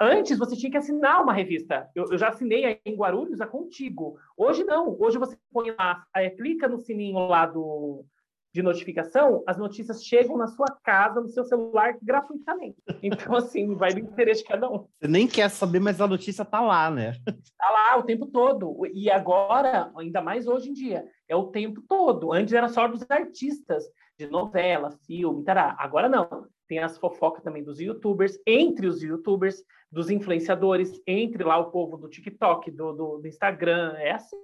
Antes 0.00 0.38
você 0.38 0.56
tinha 0.56 0.70
que 0.70 0.76
assinar 0.76 1.22
uma 1.22 1.32
revista. 1.32 1.90
Eu, 1.94 2.16
já 2.16 2.28
assinei 2.28 2.80
em 2.84 2.94
Guarulhos 2.94 3.40
a 3.40 3.46
Contigo. 3.46 4.16
Hoje 4.36 4.62
não. 4.62 4.96
Hoje 5.00 5.18
você 5.18 5.36
põe 5.52 5.72
lá, 5.72 6.04
clica 6.36 6.68
no 6.68 6.78
sininho 6.78 7.18
lá 7.26 7.46
do, 7.46 8.04
de 8.52 8.62
notificação, 8.62 9.42
as 9.46 9.56
notícias 9.56 10.04
chegam 10.04 10.36
na 10.36 10.46
sua 10.46 10.66
casa, 10.84 11.20
no 11.20 11.28
seu 11.28 11.42
celular, 11.44 11.96
gratuitamente. 12.02 12.76
Então, 13.02 13.34
assim, 13.34 13.74
vai 13.74 13.94
do 13.94 14.00
interesse 14.00 14.42
de 14.42 14.48
cada 14.48 14.70
um. 14.70 14.86
Você 15.00 15.08
nem 15.08 15.26
quer 15.26 15.48
saber, 15.48 15.80
mas 15.80 16.00
a 16.00 16.06
notícia 16.06 16.44
tá 16.44 16.60
lá, 16.60 16.90
né? 16.90 17.14
Tá 17.24 17.70
lá 17.70 17.98
o 17.98 18.02
tempo 18.02 18.26
todo. 18.26 18.86
E 18.92 19.10
agora, 19.10 19.90
ainda 19.96 20.20
mais 20.20 20.46
hoje 20.46 20.68
em 20.70 20.72
dia, 20.72 21.04
é 21.28 21.34
o 21.34 21.48
tempo 21.48 21.82
todo. 21.88 22.32
Antes 22.32 22.52
era 22.52 22.68
só 22.68 22.86
dos 22.86 23.02
artistas, 23.10 23.84
de 24.18 24.26
novela, 24.26 24.90
filme, 25.06 25.44
tará. 25.44 25.74
Agora 25.78 26.08
não. 26.08 26.46
Tem 26.68 26.78
as 26.78 26.98
fofocas 26.98 27.42
também 27.42 27.62
dos 27.62 27.80
youtubers, 27.80 28.38
entre 28.46 28.86
os 28.86 29.02
youtubers, 29.02 29.62
dos 29.90 30.10
influenciadores, 30.10 31.00
entre 31.06 31.42
lá 31.44 31.58
o 31.58 31.70
povo 31.70 31.96
do 31.96 32.08
TikTok, 32.08 32.70
do, 32.70 32.92
do, 32.92 33.18
do 33.18 33.28
Instagram. 33.28 33.94
É 33.96 34.12
assim. 34.12 34.36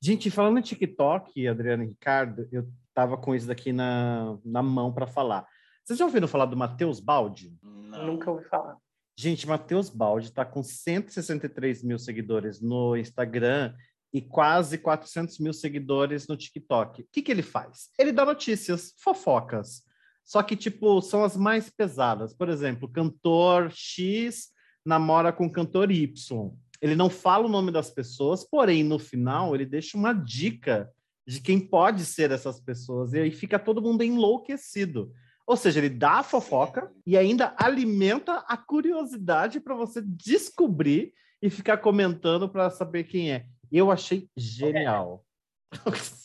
Gente, 0.00 0.30
falando 0.30 0.58
em 0.58 0.62
TikTok, 0.62 1.46
Adriana 1.46 1.84
e 1.84 1.88
Ricardo, 1.88 2.48
eu 2.52 2.66
tava 2.94 3.16
com 3.16 3.34
isso 3.34 3.46
daqui 3.46 3.72
na, 3.72 4.38
na 4.44 4.62
mão 4.62 4.92
para 4.92 5.06
falar. 5.06 5.46
Vocês 5.84 5.98
já 5.98 6.04
ouviram 6.04 6.28
falar 6.28 6.46
do 6.46 6.56
Matheus 6.56 7.00
Baldi? 7.00 7.56
Não. 7.62 8.06
Nunca 8.06 8.30
ouvi 8.30 8.44
falar. 8.44 8.76
Gente, 9.16 9.46
Matheus 9.46 9.90
Baldi 9.90 10.28
está 10.28 10.44
com 10.44 10.62
163 10.62 11.82
mil 11.82 11.98
seguidores 11.98 12.60
no 12.60 12.96
Instagram 12.96 13.74
e 14.12 14.20
quase 14.20 14.78
400 14.78 15.38
mil 15.38 15.52
seguidores 15.52 16.26
no 16.26 16.36
TikTok. 16.36 17.02
O 17.02 17.06
que, 17.10 17.22
que 17.22 17.32
ele 17.32 17.42
faz? 17.42 17.90
Ele 17.98 18.12
dá 18.12 18.24
notícias, 18.24 18.94
fofocas. 18.98 19.82
Só 20.24 20.42
que, 20.42 20.56
tipo, 20.56 21.00
são 21.00 21.24
as 21.24 21.36
mais 21.36 21.68
pesadas. 21.68 22.32
Por 22.32 22.48
exemplo, 22.48 22.88
cantor 22.88 23.70
X 23.70 24.50
namora 24.84 25.32
com 25.32 25.50
cantor 25.50 25.90
Y. 25.90 26.50
Ele 26.80 26.96
não 26.96 27.08
fala 27.08 27.46
o 27.46 27.50
nome 27.50 27.70
das 27.70 27.90
pessoas, 27.90 28.44
porém, 28.44 28.82
no 28.82 28.98
final, 28.98 29.54
ele 29.54 29.64
deixa 29.64 29.96
uma 29.96 30.12
dica 30.12 30.90
de 31.26 31.40
quem 31.40 31.60
pode 31.60 32.04
ser 32.04 32.30
essas 32.30 32.60
pessoas. 32.60 33.12
E 33.12 33.20
aí 33.20 33.30
fica 33.30 33.58
todo 33.58 33.82
mundo 33.82 34.02
enlouquecido. 34.02 35.12
Ou 35.46 35.56
seja, 35.56 35.78
ele 35.80 35.90
dá 35.90 36.18
a 36.18 36.22
fofoca 36.22 36.92
e 37.06 37.16
ainda 37.16 37.54
alimenta 37.58 38.44
a 38.48 38.56
curiosidade 38.56 39.60
para 39.60 39.74
você 39.74 40.00
descobrir 40.02 41.12
e 41.40 41.50
ficar 41.50 41.78
comentando 41.78 42.48
para 42.48 42.70
saber 42.70 43.04
quem 43.04 43.32
é. 43.32 43.46
Eu 43.70 43.90
achei 43.90 44.28
genial. 44.36 45.24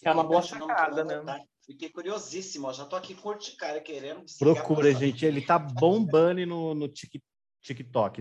É, 0.04 0.12
uma 0.12 0.24
boa 0.24 0.42
sacada, 0.42 1.04
né? 1.04 1.42
Fiquei 1.66 1.90
curiosíssimo, 1.90 2.72
já 2.72 2.86
tô 2.86 2.96
aqui 2.96 3.14
curte 3.14 3.56
cara 3.58 3.82
querendo. 3.82 4.24
Procura, 4.40 4.94
gente, 4.94 5.26
ele 5.26 5.42
tá 5.42 5.60
bombando 5.60 6.46
no, 6.46 6.74
no 6.74 6.88
TikTok, 6.88 7.26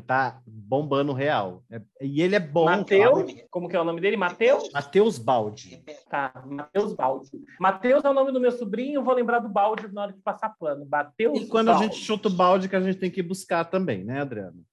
tá 0.00 0.40
bombando 0.46 1.12
real. 1.12 1.62
É, 1.70 1.80
e 2.00 2.22
ele 2.22 2.36
é 2.36 2.40
bom. 2.40 2.64
Mateus, 2.64 3.34
como 3.50 3.68
que 3.68 3.76
é 3.76 3.80
o 3.80 3.84
nome 3.84 4.00
dele? 4.00 4.16
Mateus? 4.16 4.70
Mateus 4.72 5.18
Baldi. 5.18 5.82
Tá, 6.08 6.32
Mateus 6.46 6.92
Baldi. 6.92 7.30
Mateus 7.60 8.04
é 8.04 8.10
o 8.10 8.14
nome 8.14 8.32
do 8.32 8.40
meu 8.40 8.52
sobrinho, 8.52 9.02
vou 9.02 9.14
lembrar 9.14 9.40
do 9.40 9.48
balde 9.48 9.88
na 9.92 10.02
hora 10.02 10.12
de 10.12 10.20
passar 10.20 10.54
plano. 10.58 10.86
Mateus 10.90 11.40
E 11.40 11.46
quando 11.46 11.66
Baldi. 11.66 11.84
a 11.84 11.86
gente 11.86 11.98
chuta 11.98 12.28
o 12.28 12.32
balde, 12.32 12.68
que 12.68 12.76
a 12.76 12.80
gente 12.80 12.98
tem 12.98 13.10
que 13.10 13.22
buscar 13.22 13.64
também, 13.64 14.04
né, 14.04 14.20
Adriano? 14.20 14.64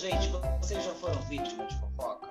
gente, 0.00 0.30
vocês 0.60 0.82
já 0.82 0.94
foram 0.94 1.20
vítimas 1.22 1.68
de 1.68 1.78
fofoca? 1.78 2.28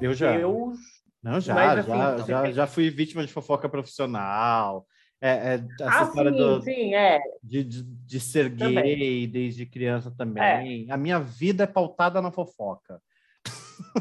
Eu 0.00 0.12
já. 0.12 0.36
Eu... 0.36 0.74
Não, 1.22 1.40
já, 1.40 1.54
Mas, 1.54 1.78
assim, 1.80 1.90
já, 1.90 2.18
já, 2.18 2.52
já 2.52 2.66
fui 2.66 2.90
vítima 2.90 3.24
de 3.26 3.32
fofoca 3.32 3.68
profissional. 3.68 4.86
É, 5.20 5.28
é 5.28 5.64
essa 5.82 6.00
ah, 6.00 6.04
história 6.04 6.30
sim, 6.30 6.38
do, 6.38 6.62
sim, 6.62 6.94
é. 6.94 7.20
de, 7.42 7.62
de, 7.62 7.82
de 7.82 8.20
ser 8.20 8.48
gay 8.48 8.74
também. 8.74 9.28
desde 9.28 9.66
criança 9.66 10.10
também. 10.10 10.86
É. 10.88 10.92
A 10.92 10.96
minha 10.96 11.20
vida 11.20 11.64
é 11.64 11.66
pautada 11.66 12.22
na 12.22 12.30
fofoca. 12.30 13.02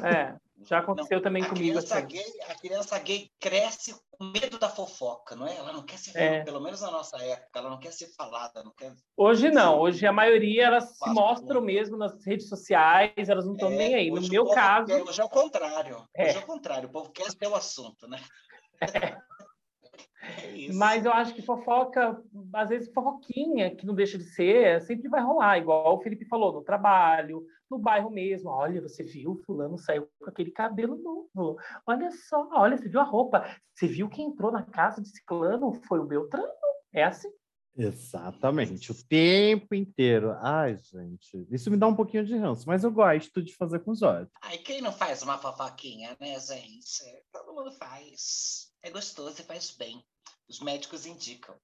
É. 0.02 0.36
Já 0.62 0.80
aconteceu 0.80 1.18
não, 1.18 1.24
também 1.24 1.44
a 1.44 1.50
comigo. 1.50 1.70
Criança 1.70 1.98
assim. 1.98 2.08
gay, 2.08 2.42
a 2.48 2.56
criança 2.56 3.00
gay 3.00 3.32
cresce 3.40 3.96
com 4.12 4.26
medo 4.26 4.60
da 4.60 4.68
fofoca, 4.68 5.36
não 5.36 5.48
é? 5.48 5.56
Ela 5.56 5.72
não 5.72 5.84
quer 5.84 5.98
ser 5.98 6.18
é. 6.18 6.44
pelo 6.44 6.60
menos 6.60 6.82
na 6.82 6.92
nossa 6.92 7.18
época, 7.24 7.60
ela 7.60 7.70
não 7.70 7.80
quer 7.80 7.94
ser 7.94 8.08
falada, 8.16 8.64
não 8.64 8.74
quer. 8.74 8.94
Hoje 9.16 9.50
não, 9.50 9.80
hoje 9.80 10.06
a 10.06 10.12
maioria 10.12 10.66
elas 10.66 10.98
se 10.98 11.10
mostram 11.10 11.62
mesmo 11.62 11.98
nas 11.98 12.24
redes 12.26 12.50
sociais, 12.50 13.30
elas 13.30 13.46
não 13.46 13.54
estão 13.54 13.72
é, 13.72 13.76
nem 13.76 13.96
aí. 13.96 14.12
No 14.12 14.22
meu 14.28 14.48
caso. 14.48 14.88
Quer, 14.88 15.02
hoje 15.02 15.22
é 15.22 15.24
o 15.24 15.30
contrário. 15.30 16.08
É. 16.14 16.30
Hoje 16.30 16.38
é 16.38 16.40
o 16.40 16.46
contrário, 16.46 16.90
o 16.90 16.92
povo 16.92 17.10
quer 17.12 17.30
ser 17.32 17.48
o 17.48 17.56
assunto, 17.56 18.08
né? 18.08 18.22
É. 18.82 19.29
Mas 20.74 21.06
eu 21.06 21.12
acho 21.12 21.34
que 21.34 21.42
fofoca, 21.42 22.22
às 22.54 22.70
vezes 22.70 22.94
fofoquinha, 22.94 23.76
que 23.76 23.86
não 23.86 23.94
deixa 23.94 24.18
de 24.18 24.24
ser, 24.24 24.82
sempre 24.82 25.08
vai 25.08 25.22
rolar, 25.22 25.58
igual 25.58 25.98
o 25.98 26.02
Felipe 26.02 26.26
falou, 26.26 26.54
no 26.54 26.62
trabalho, 26.62 27.46
no 27.70 27.78
bairro 27.78 28.10
mesmo. 28.10 28.50
Olha, 28.50 28.82
você 28.82 29.04
viu, 29.04 29.42
fulano 29.46 29.78
saiu 29.78 30.08
com 30.20 30.30
aquele 30.30 30.52
cabelo 30.52 30.98
novo. 30.98 31.58
Olha 31.86 32.12
só, 32.12 32.50
olha, 32.54 32.78
você 32.78 32.90
viu 32.90 33.00
a 33.00 33.04
roupa. 33.04 33.46
Você 33.74 33.88
viu 33.88 34.10
quem 34.10 34.28
entrou 34.28 34.52
na 34.52 34.64
casa 34.64 35.02
de 35.02 35.10
ciclano? 35.10 35.74
Foi 35.88 36.00
o 36.00 36.06
Beltrano. 36.06 36.48
É 36.94 37.04
assim. 37.04 37.30
Exatamente, 37.78 38.92
o 38.92 39.08
tempo 39.08 39.74
inteiro. 39.74 40.36
Ai, 40.42 40.78
gente, 40.78 41.48
isso 41.50 41.72
me 41.72 41.78
dá 41.78 41.88
um 41.88 41.96
pouquinho 41.96 42.26
de 42.26 42.36
ranço, 42.36 42.68
mas 42.68 42.84
eu 42.84 42.92
gosto 42.92 43.42
de 43.42 43.56
fazer 43.56 43.80
com 43.80 43.92
os 43.92 44.02
olhos. 44.02 44.30
Ai, 44.42 44.58
quem 44.58 44.82
não 44.82 44.92
faz 44.92 45.22
uma 45.22 45.38
fofoquinha, 45.38 46.18
né, 46.20 46.38
gente? 46.40 47.24
Todo 47.32 47.56
mundo 47.56 47.72
faz. 47.78 48.70
É 48.84 48.90
gostoso 48.90 49.40
e 49.42 49.46
faz 49.46 49.72
bem. 49.72 50.04
Os 50.50 50.60
médicos 50.60 51.06
indicam. 51.06 51.56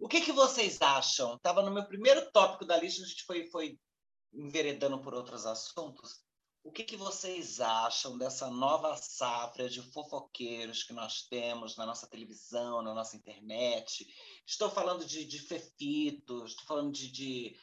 o 0.00 0.08
que, 0.08 0.20
que 0.20 0.32
vocês 0.32 0.82
acham? 0.82 1.36
Estava 1.36 1.62
no 1.62 1.70
meu 1.70 1.86
primeiro 1.86 2.30
tópico 2.32 2.64
da 2.64 2.76
lista, 2.76 3.02
a 3.02 3.06
gente 3.06 3.24
foi, 3.24 3.46
foi 3.46 3.78
enveredando 4.32 5.00
por 5.00 5.14
outros 5.14 5.46
assuntos. 5.46 6.24
O 6.64 6.72
que, 6.72 6.82
que 6.82 6.96
vocês 6.96 7.60
acham 7.60 8.16
dessa 8.16 8.50
nova 8.50 8.96
safra 8.96 9.68
de 9.68 9.82
fofoqueiros 9.92 10.82
que 10.82 10.94
nós 10.94 11.26
temos 11.28 11.76
na 11.76 11.84
nossa 11.84 12.06
televisão, 12.06 12.82
na 12.82 12.94
nossa 12.94 13.16
internet? 13.16 14.06
Estou 14.46 14.70
falando 14.70 15.04
de, 15.04 15.24
de 15.26 15.38
Fefito, 15.38 16.44
estou 16.46 16.66
falando 16.66 16.90
de, 16.90 17.12
de 17.12 17.56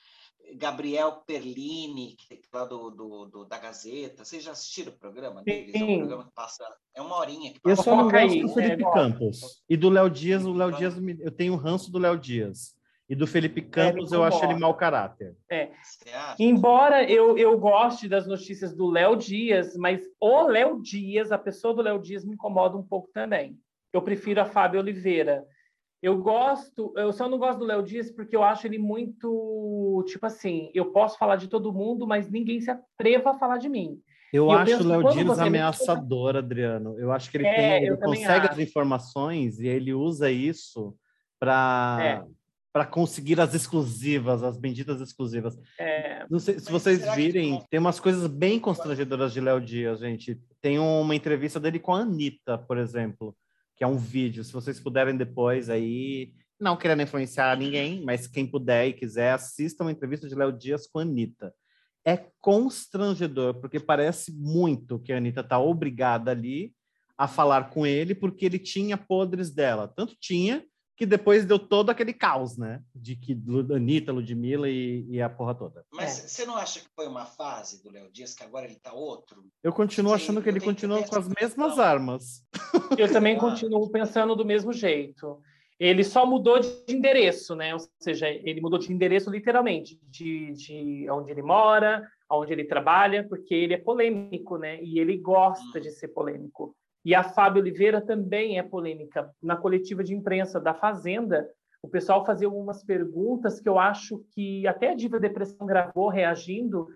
Gabriel 0.56 1.24
Perlini, 1.26 2.16
que 2.16 2.34
é 2.34 2.40
lá 2.54 2.66
do, 2.66 2.90
do, 2.90 3.26
do, 3.26 3.46
da 3.46 3.58
Gazeta. 3.58 4.26
Vocês 4.26 4.44
já 4.44 4.52
assistiram 4.52 4.92
o 4.92 4.98
programa 4.98 5.44
deles? 5.44 5.74
É 5.74 5.84
um 5.84 5.98
programa 6.00 6.26
que 6.26 6.34
passa. 6.34 6.66
É 6.96 7.02
uma 7.02 7.18
horinha 7.18 7.54
que 7.54 7.60
passa. 7.60 7.82
Eu 7.82 7.84
só 7.84 7.96
não 7.96 8.10
gosto 8.10 8.42
do 8.42 8.50
Felipe 8.50 8.84
é, 8.84 8.92
Campos. 8.92 9.64
E 9.70 9.78
do 9.78 9.90
Léo 9.90 10.10
Dias, 10.10 10.46
o 10.46 10.54
Léo 10.54 10.72
Dias, 10.72 10.96
eu 11.20 11.32
tenho 11.32 11.56
ranço 11.56 11.92
do 11.92 12.00
Léo 12.00 12.18
Dias. 12.18 12.76
E 13.10 13.16
do 13.16 13.28
Felipe 13.28 13.62
Campos, 13.62 14.14
é, 14.14 14.16
eu 14.16 14.24
acho 14.24 14.42
ele 14.46 14.56
mau 14.56 14.74
caráter. 14.74 15.36
É. 15.50 15.72
Embora 16.40 17.04
eu, 17.04 17.38
eu 17.38 17.60
goste 17.60 18.08
das 18.08 18.26
notícias 18.26 18.74
do 18.74 18.90
Léo 18.90 19.18
Dias, 19.18 19.76
mas 19.76 20.02
o 20.18 20.44
Léo 20.44 20.82
Dias, 20.82 21.30
a 21.30 21.38
pessoa 21.38 21.74
do 21.74 21.82
Léo 21.82 22.00
Dias, 22.00 22.24
me 22.24 22.36
incomoda 22.36 22.78
um 22.78 22.84
pouco 22.84 23.10
também. 23.14 23.58
Eu 23.92 24.02
prefiro 24.02 24.40
a 24.40 24.46
Fábio 24.46 24.80
Oliveira. 24.80 25.46
Eu 26.02 26.18
gosto, 26.18 26.92
eu 26.98 27.14
só 27.14 27.30
não 27.30 27.38
gosto 27.38 27.60
do 27.60 27.66
Léo 27.66 27.84
Dias 27.84 28.10
porque 28.10 28.36
eu 28.36 28.44
acho 28.44 28.66
ele 28.66 28.80
muito, 28.80 30.04
tipo 30.08 30.26
assim, 30.26 30.72
eu 30.74 30.92
posso 30.92 31.16
falar 31.18 31.36
de 31.36 31.48
todo 31.48 31.72
mundo, 31.72 32.08
mas 32.08 32.30
ninguém 32.30 32.60
se 32.60 32.72
atreva 32.72 33.32
a 33.32 33.38
falar 33.38 33.58
de 33.58 33.70
mim. 33.70 34.02
Eu 34.34 34.48
e 34.48 34.52
acho 34.52 34.84
o 34.84 34.88
Léo 34.88 35.12
Dias 35.12 35.40
ameaçador, 35.40 36.34
me... 36.34 36.40
Adriano. 36.40 36.98
Eu 36.98 37.12
acho 37.12 37.30
que 37.30 37.38
ele, 37.38 37.46
é, 37.46 37.56
tem, 37.56 37.88
ele 37.88 37.98
consegue 37.98 38.48
acho. 38.48 38.54
as 38.54 38.60
informações 38.60 39.60
e 39.60 39.68
ele 39.68 39.94
usa 39.94 40.32
isso 40.32 40.96
para 41.40 42.00
é. 42.02 42.24
para 42.74 42.86
conseguir 42.86 43.40
as 43.40 43.54
exclusivas, 43.54 44.42
as 44.42 44.58
benditas 44.58 45.02
exclusivas. 45.02 45.60
É. 45.78 46.26
Sei 46.40 46.60
se 46.60 46.72
vocês 46.72 47.14
virem, 47.14 47.60
que... 47.60 47.70
tem 47.70 47.80
umas 47.80 48.00
coisas 48.00 48.26
bem 48.26 48.60
constrangedoras 48.60 49.34
de 49.34 49.42
Léo 49.42 49.62
Dias, 49.62 50.00
gente. 50.00 50.42
Tem 50.62 50.80
uma 50.80 51.14
entrevista 51.14 51.60
dele 51.60 51.78
com 51.78 51.94
a 51.94 52.00
Anitta, 52.00 52.58
por 52.58 52.80
exemplo 52.80 53.36
que 53.82 53.84
é 53.84 53.88
um 53.88 53.98
vídeo. 53.98 54.44
Se 54.44 54.54
vocês 54.54 54.80
puderem 54.80 55.18
depois 55.18 55.68
aí, 55.68 56.36
não 56.60 56.78
querendo 56.78 57.02
influenciar 57.02 57.58
ninguém, 57.58 58.06
mas 58.06 58.28
quem 58.28 58.46
puder 58.46 58.86
e 58.86 58.94
quiser, 58.94 59.34
assista 59.34 59.84
uma 59.84 59.92
entrevista 59.92 60.30
de 60.30 60.36
Léo 60.36 60.52
Dias 60.52 60.86
com 60.86 61.00
a 61.00 61.02
Anitta. 61.02 61.52
É 62.06 62.28
constrangedor, 62.40 63.56
porque 63.56 63.80
parece 63.80 64.32
muito 64.32 65.00
que 65.00 65.12
a 65.12 65.18
Anitta 65.18 65.42
está 65.42 65.58
obrigada 65.58 66.30
ali 66.30 66.76
a 67.18 67.28
falar 67.28 67.72
com 67.72 67.84
ele, 67.84 68.14
porque 68.14 68.46
ele 68.46 68.60
tinha 68.60 68.96
podres 68.96 69.50
dela. 69.50 69.88
Tanto 69.88 70.16
tinha 70.20 70.64
que 71.02 71.06
depois 71.08 71.46
deu 71.46 71.58
todo 71.58 71.90
aquele 71.90 72.14
caos, 72.14 72.60
né? 72.60 72.80
De 72.94 73.16
que 73.16 73.36
Anitta, 73.74 74.12
Ludmilla 74.12 74.70
e, 74.70 75.04
e 75.10 75.20
a 75.20 75.28
porra 75.28 75.56
toda. 75.56 75.84
Mas 75.92 76.24
é. 76.24 76.28
você 76.28 76.46
não 76.46 76.56
acha 76.56 76.80
que 76.80 76.86
foi 76.96 77.08
uma 77.08 77.26
fase 77.26 77.82
do 77.82 77.90
Léo 77.90 78.08
Dias 78.12 78.36
que 78.36 78.44
agora 78.44 78.68
ele 78.68 78.76
tá 78.76 78.94
outro? 78.94 79.44
Eu 79.64 79.74
continuo 79.74 80.12
Sim, 80.12 80.16
achando 80.18 80.44
que 80.44 80.48
ele 80.50 80.60
continua 80.60 81.02
com 81.02 81.18
as 81.18 81.28
mesmas 81.28 81.80
armas. 81.80 82.46
Eu 82.96 83.12
também 83.12 83.36
continuo 83.40 83.90
pensando 83.90 84.36
do 84.36 84.46
mesmo 84.46 84.72
jeito. 84.72 85.42
Ele 85.80 86.04
só 86.04 86.24
mudou 86.24 86.60
de 86.60 86.70
endereço, 86.88 87.56
né? 87.56 87.74
Ou 87.74 87.80
seja, 88.00 88.30
ele 88.30 88.62
mudou 88.62 88.78
de 88.78 88.94
endereço 88.94 89.32
literalmente, 89.32 90.00
de, 90.04 90.52
de 90.52 91.10
onde 91.10 91.32
ele 91.32 91.42
mora, 91.42 92.08
onde 92.30 92.54
ele 92.54 92.66
trabalha, 92.66 93.28
porque 93.28 93.56
ele 93.56 93.74
é 93.74 93.80
polêmico, 93.80 94.56
né? 94.56 94.80
E 94.84 95.00
ele 95.00 95.18
gosta 95.18 95.80
hum. 95.80 95.82
de 95.82 95.90
ser 95.90 96.10
polêmico. 96.10 96.76
E 97.04 97.16
a 97.16 97.24
Fábio 97.24 97.62
Oliveira 97.62 98.00
também 98.00 98.60
é 98.60 98.64
polêmica. 98.64 99.34
Na 99.42 99.56
coletiva 99.56 100.04
de 100.04 100.14
imprensa 100.14 100.60
da 100.60 100.74
Fazenda, 100.74 101.50
o 101.82 101.88
pessoal 101.88 102.26
fazia 102.26 102.48
algumas 102.48 102.84
perguntas 102.84 103.60
que 103.60 103.68
eu 103.68 103.80
acho 103.80 104.24
que 104.34 104.68
até 104.68 104.92
a 104.92 104.96
Diva 104.96 105.20
Depressão 105.20 105.66
gravou 105.66 106.10
reagindo, 106.10 106.88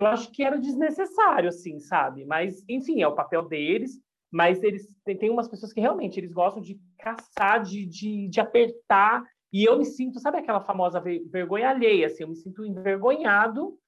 eu 0.00 0.06
acho 0.06 0.30
que 0.30 0.44
era 0.44 0.58
desnecessário, 0.58 1.48
assim, 1.48 1.80
sabe? 1.80 2.24
Mas, 2.24 2.64
enfim, 2.68 3.02
é 3.02 3.08
o 3.08 3.16
papel 3.16 3.48
deles. 3.48 4.00
Mas 4.30 4.62
eles 4.62 4.86
tem, 5.04 5.30
umas 5.30 5.48
pessoas 5.48 5.72
que 5.72 5.80
realmente 5.80 6.20
eles 6.20 6.32
gostam 6.32 6.62
de 6.62 6.78
caçar, 6.98 7.62
de, 7.62 7.86
de, 7.86 8.28
de 8.28 8.40
apertar. 8.40 9.24
E 9.52 9.64
eu 9.64 9.78
me 9.78 9.86
sinto, 9.86 10.20
sabe 10.20 10.38
aquela 10.38 10.60
famosa 10.60 11.00
vergonha 11.00 11.70
alheia, 11.70 12.06
assim, 12.06 12.22
eu 12.22 12.28
me 12.28 12.36
sinto 12.36 12.64
envergonhado 12.64 13.78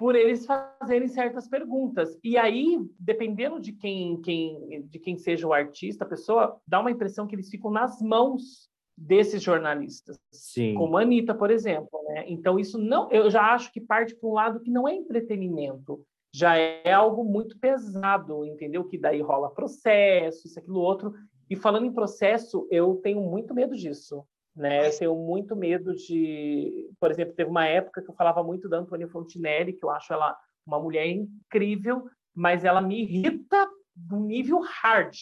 por 0.00 0.16
eles 0.16 0.46
fazerem 0.46 1.08
certas 1.08 1.46
perguntas. 1.46 2.18
E 2.24 2.38
aí, 2.38 2.78
dependendo 2.98 3.60
de 3.60 3.70
quem, 3.70 4.18
quem, 4.22 4.86
de 4.88 4.98
quem 4.98 5.18
seja 5.18 5.46
o 5.46 5.52
artista, 5.52 6.04
a 6.04 6.08
pessoa 6.08 6.58
dá 6.66 6.80
uma 6.80 6.90
impressão 6.90 7.26
que 7.26 7.34
eles 7.34 7.50
ficam 7.50 7.70
nas 7.70 8.00
mãos 8.00 8.70
desses 8.96 9.42
jornalistas, 9.42 10.18
Sim. 10.32 10.72
como 10.72 10.96
a 10.96 11.02
Anitta, 11.02 11.34
por 11.34 11.50
exemplo. 11.50 12.02
Né? 12.08 12.24
Então, 12.28 12.58
isso 12.58 12.78
não, 12.78 13.12
eu 13.12 13.30
já 13.30 13.52
acho 13.52 13.70
que 13.70 13.78
parte 13.78 14.16
para 14.16 14.30
um 14.30 14.32
lado 14.32 14.60
que 14.60 14.70
não 14.70 14.88
é 14.88 14.94
entretenimento, 14.94 16.02
já 16.34 16.56
é 16.56 16.90
algo 16.94 17.22
muito 17.22 17.58
pesado, 17.58 18.46
entendeu? 18.46 18.84
Que 18.84 18.96
daí 18.96 19.20
rola 19.20 19.50
processo, 19.50 20.46
isso, 20.46 20.58
aquilo, 20.58 20.80
outro. 20.80 21.12
E 21.50 21.54
falando 21.54 21.84
em 21.84 21.92
processo, 21.92 22.66
eu 22.70 22.94
tenho 23.02 23.20
muito 23.20 23.52
medo 23.52 23.76
disso 23.76 24.24
né? 24.54 24.88
Eu 24.88 24.98
tenho 24.98 25.14
muito 25.14 25.54
medo 25.56 25.94
de, 25.94 26.90
por 27.00 27.10
exemplo, 27.10 27.34
teve 27.34 27.50
uma 27.50 27.66
época 27.66 28.02
que 28.02 28.10
eu 28.10 28.14
falava 28.14 28.42
muito 28.42 28.68
da 28.68 28.78
Antônia 28.78 29.08
Fontinelli, 29.08 29.72
que 29.72 29.84
eu 29.84 29.90
acho 29.90 30.12
ela 30.12 30.36
uma 30.66 30.78
mulher 30.78 31.06
incrível, 31.06 32.04
mas 32.34 32.64
ela 32.64 32.80
me 32.80 33.02
irrita 33.02 33.68
do 33.94 34.16
nível 34.20 34.60
hard, 34.60 35.14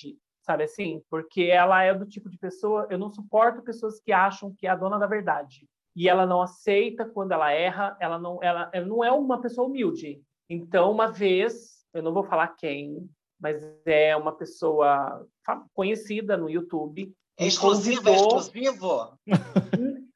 sabe 0.43 0.65
assim? 0.65 1.03
Porque 1.11 1.43
ela 1.43 1.83
é 1.83 1.95
do 1.95 2.07
tipo 2.07 2.29
de 2.29 2.39
pessoa, 2.39 2.87
eu 2.91 2.99
não 2.99 3.11
suporto 3.11 3.63
pessoas 3.63 4.01
que 4.01 4.13
acham 4.13 4.55
que 4.55 4.67
é 4.67 4.71
a 4.71 4.77
dona 4.77 4.99
da 4.99 5.07
verdade. 5.07 5.67
E 5.97 6.09
ela 6.09 6.27
não 6.27 6.43
aceita 6.43 7.05
quando 7.05 7.33
ela 7.33 7.51
erra, 7.51 7.97
ela 8.01 8.19
não, 8.19 8.43
ela, 8.43 8.71
ela 8.73 8.87
não 8.87 9.03
é 9.03 9.11
uma 9.11 9.41
pessoa 9.41 9.67
humilde. 9.67 10.23
Então, 10.49 10.93
uma 10.93 11.11
vez, 11.11 11.85
eu 11.93 12.03
não 12.03 12.13
vou 12.13 12.25
falar 12.25 12.49
quem, 12.49 13.09
mas 13.41 13.63
é 13.85 14.17
uma 14.17 14.33
pessoa 14.33 15.27
conhecida 15.73 16.37
no 16.37 16.49
YouTube, 16.49 17.13
é 17.39 17.47
exclusivo, 17.47 18.09
é 18.09 18.13
exclusivo? 18.17 19.19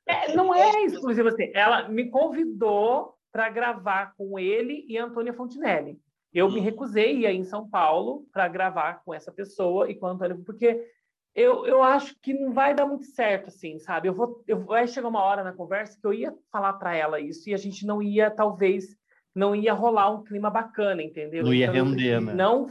É, 0.06 0.34
não 0.34 0.54
é 0.54 0.84
exclusivo 0.84 1.28
assim. 1.28 1.50
Ela 1.54 1.88
me 1.88 2.10
convidou 2.10 3.14
para 3.30 3.48
gravar 3.48 4.14
com 4.16 4.38
ele 4.38 4.84
e 4.88 4.98
Antônia 4.98 5.32
Fontinelli. 5.32 5.98
Eu 6.32 6.46
hum. 6.46 6.52
me 6.52 6.60
recusei 6.60 7.24
a 7.24 7.32
ir 7.32 7.36
em 7.36 7.44
São 7.44 7.68
Paulo 7.68 8.26
para 8.32 8.48
gravar 8.48 9.02
com 9.04 9.14
essa 9.14 9.30
pessoa 9.30 9.90
e 9.90 9.94
com 9.94 10.06
a 10.06 10.10
Antônia, 10.10 10.38
porque 10.44 10.84
eu, 11.34 11.66
eu 11.66 11.82
acho 11.82 12.14
que 12.20 12.34
não 12.34 12.52
vai 12.52 12.74
dar 12.74 12.86
muito 12.86 13.06
certo, 13.06 13.48
assim, 13.48 13.78
sabe? 13.78 14.08
Eu 14.08 14.14
vou, 14.14 14.42
eu, 14.46 14.64
vai 14.64 14.86
chegar 14.86 15.08
uma 15.08 15.22
hora 15.22 15.42
na 15.42 15.52
conversa 15.52 15.98
que 15.98 16.06
eu 16.06 16.12
ia 16.12 16.34
falar 16.50 16.74
para 16.74 16.94
ela 16.94 17.20
isso 17.20 17.48
e 17.48 17.54
a 17.54 17.58
gente 17.58 17.86
não 17.86 18.02
ia, 18.02 18.30
talvez, 18.30 18.94
não 19.34 19.54
ia 19.54 19.72
rolar 19.72 20.10
um 20.10 20.22
clima 20.22 20.50
bacana, 20.50 21.02
entendeu? 21.02 21.44
Não 21.44 21.54
ia 21.54 21.66
então, 21.66 21.86
render, 21.86 22.20
né? 22.20 22.34
Não 22.34 22.66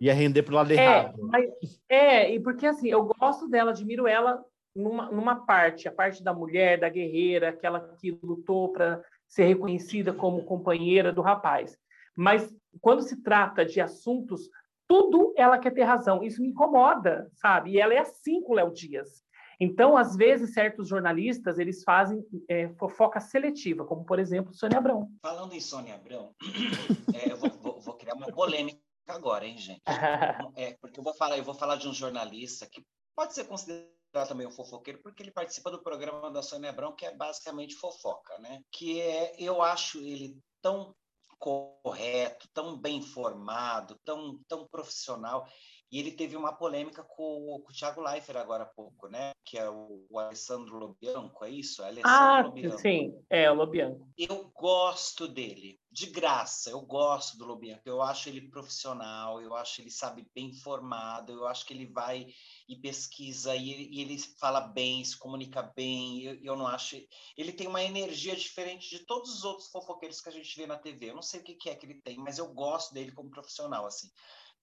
Ia 0.00 0.14
render 0.14 0.42
pro 0.42 0.54
lado 0.54 0.72
é, 0.72 0.74
errado. 0.74 1.18
Mas, 1.22 1.50
é, 1.88 2.34
e 2.34 2.40
porque 2.40 2.66
assim, 2.66 2.88
eu 2.88 3.04
gosto 3.04 3.48
dela, 3.48 3.70
admiro 3.70 4.06
ela 4.06 4.44
numa, 4.74 5.10
numa 5.10 5.36
parte, 5.46 5.88
a 5.88 5.92
parte 5.92 6.22
da 6.22 6.32
mulher, 6.32 6.78
da 6.78 6.88
guerreira, 6.88 7.48
aquela 7.48 7.80
que 7.80 8.18
lutou 8.22 8.72
para 8.72 9.02
ser 9.26 9.44
reconhecida 9.44 10.12
como 10.12 10.44
companheira 10.44 11.12
do 11.12 11.22
rapaz. 11.22 11.76
Mas 12.16 12.54
quando 12.80 13.02
se 13.02 13.22
trata 13.22 13.64
de 13.64 13.80
assuntos, 13.80 14.48
tudo 14.86 15.32
ela 15.36 15.58
quer 15.58 15.72
ter 15.72 15.82
razão. 15.82 16.22
Isso 16.22 16.42
me 16.42 16.48
incomoda, 16.48 17.28
sabe? 17.34 17.72
E 17.72 17.80
ela 17.80 17.94
é 17.94 17.98
assim 17.98 18.40
com 18.42 18.52
o 18.52 18.56
Léo 18.56 18.72
Dias. 18.72 19.23
Então, 19.60 19.96
às 19.96 20.16
vezes, 20.16 20.54
certos 20.54 20.88
jornalistas 20.88 21.58
eles 21.58 21.82
fazem 21.82 22.24
é, 22.48 22.68
fofoca 22.74 23.20
seletiva, 23.20 23.84
como 23.84 24.04
por 24.04 24.18
exemplo 24.18 24.54
Sônia 24.54 24.78
Abrão. 24.78 25.08
Falando 25.22 25.54
em 25.54 25.60
Sônia 25.60 25.94
Abrão, 25.94 26.34
é, 27.14 27.32
eu 27.32 27.36
vou, 27.36 27.50
vou, 27.50 27.80
vou, 27.80 27.94
criar 27.94 28.14
uma 28.14 28.26
polêmica 28.26 28.80
agora, 29.06 29.46
hein, 29.46 29.58
gente? 29.58 29.82
É, 30.56 30.76
porque 30.80 31.00
eu 31.00 31.04
vou 31.04 31.14
falar, 31.14 31.36
eu 31.38 31.44
vou 31.44 31.54
falar 31.54 31.76
de 31.76 31.88
um 31.88 31.92
jornalista 31.92 32.66
que 32.66 32.84
pode 33.16 33.34
ser 33.34 33.44
considerado 33.44 33.88
também 34.28 34.46
um 34.46 34.50
fofoqueiro, 34.50 35.00
porque 35.02 35.22
ele 35.22 35.32
participa 35.32 35.70
do 35.70 35.82
programa 35.82 36.30
da 36.30 36.42
Sônia 36.42 36.70
Abrão, 36.70 36.94
que 36.94 37.04
é 37.04 37.14
basicamente 37.14 37.74
fofoca, 37.74 38.38
né? 38.38 38.60
Que 38.70 39.00
é, 39.00 39.34
eu 39.38 39.60
acho 39.60 39.98
ele 39.98 40.38
tão 40.62 40.94
correto, 41.38 42.48
tão 42.54 42.78
bem 42.78 42.98
informado, 42.98 43.98
tão, 44.04 44.40
tão 44.48 44.66
profissional. 44.66 45.46
E 45.94 46.00
ele 46.00 46.10
teve 46.10 46.36
uma 46.36 46.52
polêmica 46.52 47.04
com, 47.04 47.62
com 47.64 47.70
o 47.70 47.72
Thiago 47.72 48.00
Leifert 48.00 48.36
agora 48.36 48.64
há 48.64 48.66
pouco, 48.66 49.06
né? 49.06 49.30
Que 49.44 49.56
é 49.56 49.70
o, 49.70 50.04
o 50.10 50.18
Alessandro 50.18 50.76
Lobianco, 50.76 51.44
é 51.44 51.50
isso? 51.50 51.84
É 51.84 51.86
Alessandro 51.86 52.10
ah, 52.10 52.42
Lobianco. 52.42 52.78
sim, 52.78 53.14
é 53.30 53.48
o 53.48 53.54
Lobianco. 53.54 54.08
Eu 54.18 54.50
gosto 54.56 55.28
dele, 55.28 55.78
de 55.92 56.06
graça, 56.06 56.68
eu 56.68 56.80
gosto 56.80 57.38
do 57.38 57.44
Lobianco. 57.44 57.82
Eu 57.86 58.02
acho 58.02 58.28
ele 58.28 58.48
profissional, 58.48 59.40
eu 59.40 59.54
acho 59.54 59.82
ele 59.82 59.90
sabe 59.90 60.26
bem 60.34 60.52
formado, 60.52 61.30
eu 61.30 61.46
acho 61.46 61.64
que 61.64 61.72
ele 61.72 61.86
vai 61.86 62.26
e 62.68 62.74
pesquisa 62.74 63.54
e 63.54 63.70
ele, 63.70 63.88
e 63.92 64.00
ele 64.00 64.18
fala 64.40 64.62
bem, 64.62 65.04
se 65.04 65.16
comunica 65.16 65.62
bem. 65.76 66.24
Eu, 66.24 66.40
eu 66.42 66.56
não 66.56 66.66
acho. 66.66 66.96
Ele 67.38 67.52
tem 67.52 67.68
uma 67.68 67.84
energia 67.84 68.34
diferente 68.34 68.90
de 68.90 69.06
todos 69.06 69.32
os 69.32 69.44
outros 69.44 69.70
fofoqueiros 69.70 70.20
que 70.20 70.28
a 70.28 70.32
gente 70.32 70.56
vê 70.56 70.66
na 70.66 70.76
TV. 70.76 71.10
Eu 71.10 71.14
não 71.14 71.22
sei 71.22 71.38
o 71.38 71.44
que, 71.44 71.54
que 71.54 71.70
é 71.70 71.76
que 71.76 71.86
ele 71.86 72.02
tem, 72.02 72.18
mas 72.18 72.38
eu 72.38 72.52
gosto 72.52 72.92
dele 72.92 73.12
como 73.12 73.30
profissional, 73.30 73.86
assim. 73.86 74.08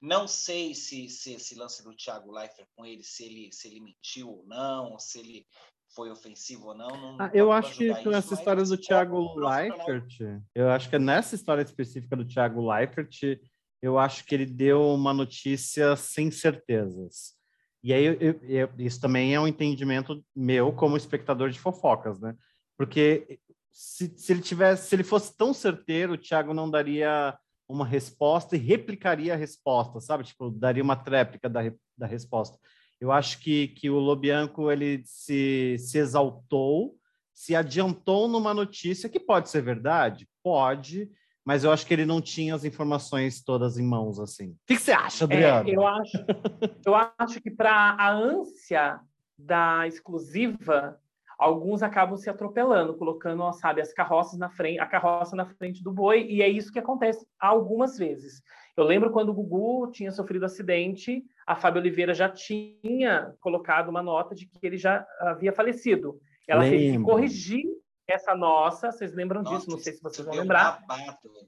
Não 0.02 0.28
sei 0.28 0.74
se, 0.74 1.08
se 1.10 1.34
esse 1.34 1.54
lance 1.54 1.84
do 1.84 1.96
Thiago 1.96 2.32
Leifert 2.32 2.68
com 2.76 2.86
ele, 2.86 3.04
se 3.04 3.24
ele, 3.24 3.52
se 3.52 3.68
ele 3.68 3.80
mentiu 3.80 4.30
ou 4.30 4.46
não, 4.48 4.98
se 4.98 5.20
ele 5.20 5.46
foi 5.94 6.10
ofensivo 6.10 6.70
ou 6.70 6.76
não. 6.76 6.90
não 6.90 7.18
ah, 7.20 7.30
eu 7.34 7.52
acho 7.52 7.76
que 7.76 7.92
isso, 7.92 8.10
nessa 8.10 8.34
história 8.34 8.64
do 8.64 8.78
Thiago 8.78 9.36
Leifert, 9.36 10.42
eu 10.56 10.70
acho 10.70 10.90
que 10.90 10.98
nessa 10.98 11.36
história 11.36 11.62
específica 11.62 12.16
do 12.16 12.26
Thiago 12.26 12.68
Leifert, 12.68 13.40
eu 13.82 14.00
acho 14.00 14.26
que 14.26 14.34
ele 14.34 14.46
deu 14.46 14.82
uma 14.94 15.14
notícia 15.14 15.96
sem 15.96 16.32
certezas. 16.32 17.36
E 17.84 17.94
aí, 17.94 18.06
eu, 18.06 18.40
eu, 18.44 18.70
isso 18.78 19.02
também 19.02 19.34
é 19.36 19.40
um 19.40 19.48
entendimento 19.48 20.24
meu 20.36 20.72
como 20.72 20.98
espectador 20.98 21.50
de 21.50 21.60
fofocas, 21.60 22.20
né? 22.20 22.36
Porque 22.78 23.40
se, 23.72 24.14
se 24.18 24.32
ele 24.32 24.42
tivesse, 24.42 24.88
se 24.88 24.96
ele 24.96 25.04
fosse 25.04 25.36
tão 25.36 25.54
certeiro, 25.54 26.14
o 26.14 26.18
Thiago 26.18 26.54
não 26.54 26.70
daria 26.70 27.38
uma 27.72 27.86
resposta 27.86 28.56
e 28.56 28.60
replicaria 28.60 29.34
a 29.34 29.38
resposta, 29.38 30.00
sabe? 30.00 30.24
Tipo, 30.24 30.50
daria 30.50 30.84
uma 30.84 30.96
tréplica 30.96 31.50
da, 31.50 31.62
da 31.98 32.06
resposta. 32.06 32.58
Eu 33.00 33.12
acho 33.12 33.40
que, 33.40 33.70
que 33.70 33.90
o 33.90 33.98
Lobianco 33.98 34.72
ele 34.72 35.02
se, 35.06 35.76
se 35.80 35.98
exaltou, 35.98 36.96
se 37.34 37.56
adiantou 37.56 38.28
numa 38.28 38.54
notícia 38.54 39.10
que 39.10 39.20
pode 39.20 39.50
ser 39.50 39.62
verdade, 39.62 40.28
pode, 40.44 41.10
mas 41.44 41.64
eu 41.64 41.72
acho 41.72 41.88
que 41.88 41.94
ele 41.94 42.06
não 42.06 42.22
tinha 42.22 42.54
as 42.54 42.64
informações 42.64 43.42
todas 43.44 43.80
em 43.80 43.84
mãos 43.84 44.20
assim. 44.20 44.50
O 44.50 44.58
que, 44.68 44.76
que 44.76 44.82
você 44.82 44.92
acha, 44.92 45.24
Adriano? 45.24 45.70
É, 45.70 45.76
eu 45.76 45.88
acho, 45.88 46.18
eu 46.86 46.94
acho 47.18 47.42
que 47.42 47.50
para 47.50 47.96
a 47.98 48.12
ânsia 48.14 49.00
da 49.36 49.88
exclusiva 49.88 51.01
alguns 51.42 51.82
acabam 51.82 52.16
se 52.16 52.30
atropelando, 52.30 52.94
colocando, 52.94 53.52
sabe, 53.54 53.82
as 53.82 53.92
carroças 53.92 54.38
na 54.38 54.48
frente, 54.48 54.80
a 54.80 54.86
carroça 54.86 55.36
na 55.36 55.44
frente 55.44 55.84
do 55.84 55.92
boi, 55.92 56.22
e 56.30 56.40
é 56.40 56.48
isso 56.48 56.72
que 56.72 56.78
acontece 56.78 57.26
algumas 57.40 57.98
vezes. 57.98 58.44
Eu 58.78 58.84
lembro 58.84 59.10
quando 59.10 59.30
o 59.30 59.34
Gugu 59.34 59.92
tinha 59.92 60.12
sofrido 60.12 60.46
acidente, 60.46 61.24
a 61.48 61.56
Fábio 61.56 61.82
Oliveira 61.82 62.14
já 62.14 62.30
tinha 62.30 63.34
colocado 63.42 63.90
uma 63.90 64.04
nota 64.04 64.36
de 64.36 64.46
que 64.46 64.60
ele 64.62 64.78
já 64.78 65.04
havia 65.20 65.52
falecido. 65.52 66.20
Ela 66.48 66.62
Lembro. 66.62 66.78
teve 66.78 66.98
que 66.98 67.04
corrigir 67.04 67.66
essa 68.08 68.36
nossa, 68.36 68.92
vocês 68.92 69.12
lembram 69.12 69.42
nossa, 69.42 69.58
disso? 69.58 69.72
Não 69.72 69.80
sei 69.80 69.94
se 69.94 70.04
vocês 70.04 70.26
vão 70.26 70.36
lembrar. 70.36 70.84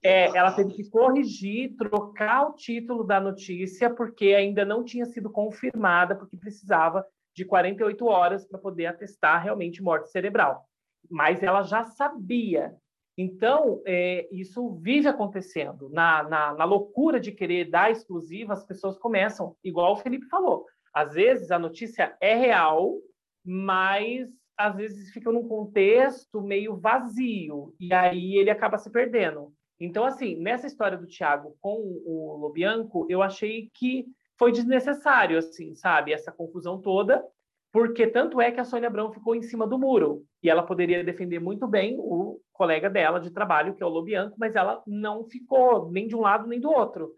é, 0.02 0.36
ela 0.36 0.54
teve 0.54 0.74
que 0.74 0.90
corrigir, 0.90 1.76
trocar 1.78 2.48
o 2.50 2.54
título 2.54 3.04
da 3.04 3.20
notícia, 3.20 3.92
porque 3.94 4.34
ainda 4.34 4.66
não 4.66 4.84
tinha 4.84 5.06
sido 5.06 5.30
confirmada, 5.30 6.16
porque 6.16 6.36
precisava 6.36 7.06
de 7.36 7.46
48 7.46 8.06
horas 8.06 8.46
para 8.46 8.60
poder 8.60 8.86
atestar 8.86 9.42
realmente 9.42 9.82
morte 9.82 10.10
cerebral. 10.10 10.66
Mas 11.10 11.42
ela 11.44 11.64
já 11.64 11.84
sabia. 11.84 12.76
Então, 13.18 13.82
é, 13.86 14.28
isso 14.32 14.76
vive 14.76 15.08
acontecendo. 15.08 15.90
Na, 15.90 16.24
na, 16.24 16.54
na 16.54 16.66
loucura 16.66 17.20
de 17.20 17.32
querer 17.32 17.70
dar 17.70 17.92
exclusiva, 17.92 18.54
as 18.54 18.66
pessoas 18.66 18.98
começam, 18.98 19.56
igual 19.64 19.94
o 19.94 19.98
Felipe 19.98 20.26
falou. 20.28 20.66
Às 20.94 21.14
vezes 21.14 21.52
a 21.52 21.60
notícia 21.60 22.16
é 22.22 22.36
real, 22.36 22.96
mas 23.44 24.30
às 24.58 24.76
vezes 24.76 25.12
fica 25.12 25.32
num 25.32 25.48
contexto 25.48 26.42
meio 26.42 26.76
vazio, 26.76 27.74
e 27.80 27.92
aí 27.94 28.38
ele 28.38 28.52
acaba 28.52 28.78
se 28.78 28.90
perdendo. 28.90 29.52
Então, 29.80 30.06
assim, 30.06 30.36
nessa 30.36 30.68
história 30.68 30.98
do 30.98 31.08
Tiago 31.08 31.58
com 31.60 31.76
o 32.06 32.38
Lobianco, 32.38 33.06
eu 33.10 33.22
achei 33.22 33.70
que 33.74 34.06
foi 34.38 34.52
desnecessário, 34.52 35.38
assim, 35.38 35.76
sabe? 35.76 36.12
Essa 36.12 36.32
confusão 36.32 36.80
toda, 36.80 37.24
porque 37.72 38.08
tanto 38.08 38.40
é 38.40 38.52
que 38.52 38.60
a 38.60 38.66
Sônia 38.66 38.88
Abrão 38.88 39.12
ficou 39.12 39.36
em 39.36 39.42
cima 39.42 39.66
do 39.66 39.80
muro 39.80 40.24
e 40.42 40.50
ela 40.50 40.64
poderia 40.64 41.04
defender 41.04 41.40
muito 41.40 41.68
bem 41.68 41.96
o 42.00 42.40
colega 42.52 42.90
dela 42.90 43.20
de 43.20 43.32
trabalho, 43.32 43.74
que 43.74 43.82
é 43.82 43.86
o 43.86 43.90
Lobianco, 43.90 44.36
mas 44.40 44.56
ela 44.56 44.84
não 44.86 45.26
ficou 45.26 45.92
nem 45.92 46.08
de 46.08 46.16
um 46.16 46.22
lado 46.22 46.48
nem 46.48 46.60
do 46.60 46.70
outro. 46.70 47.14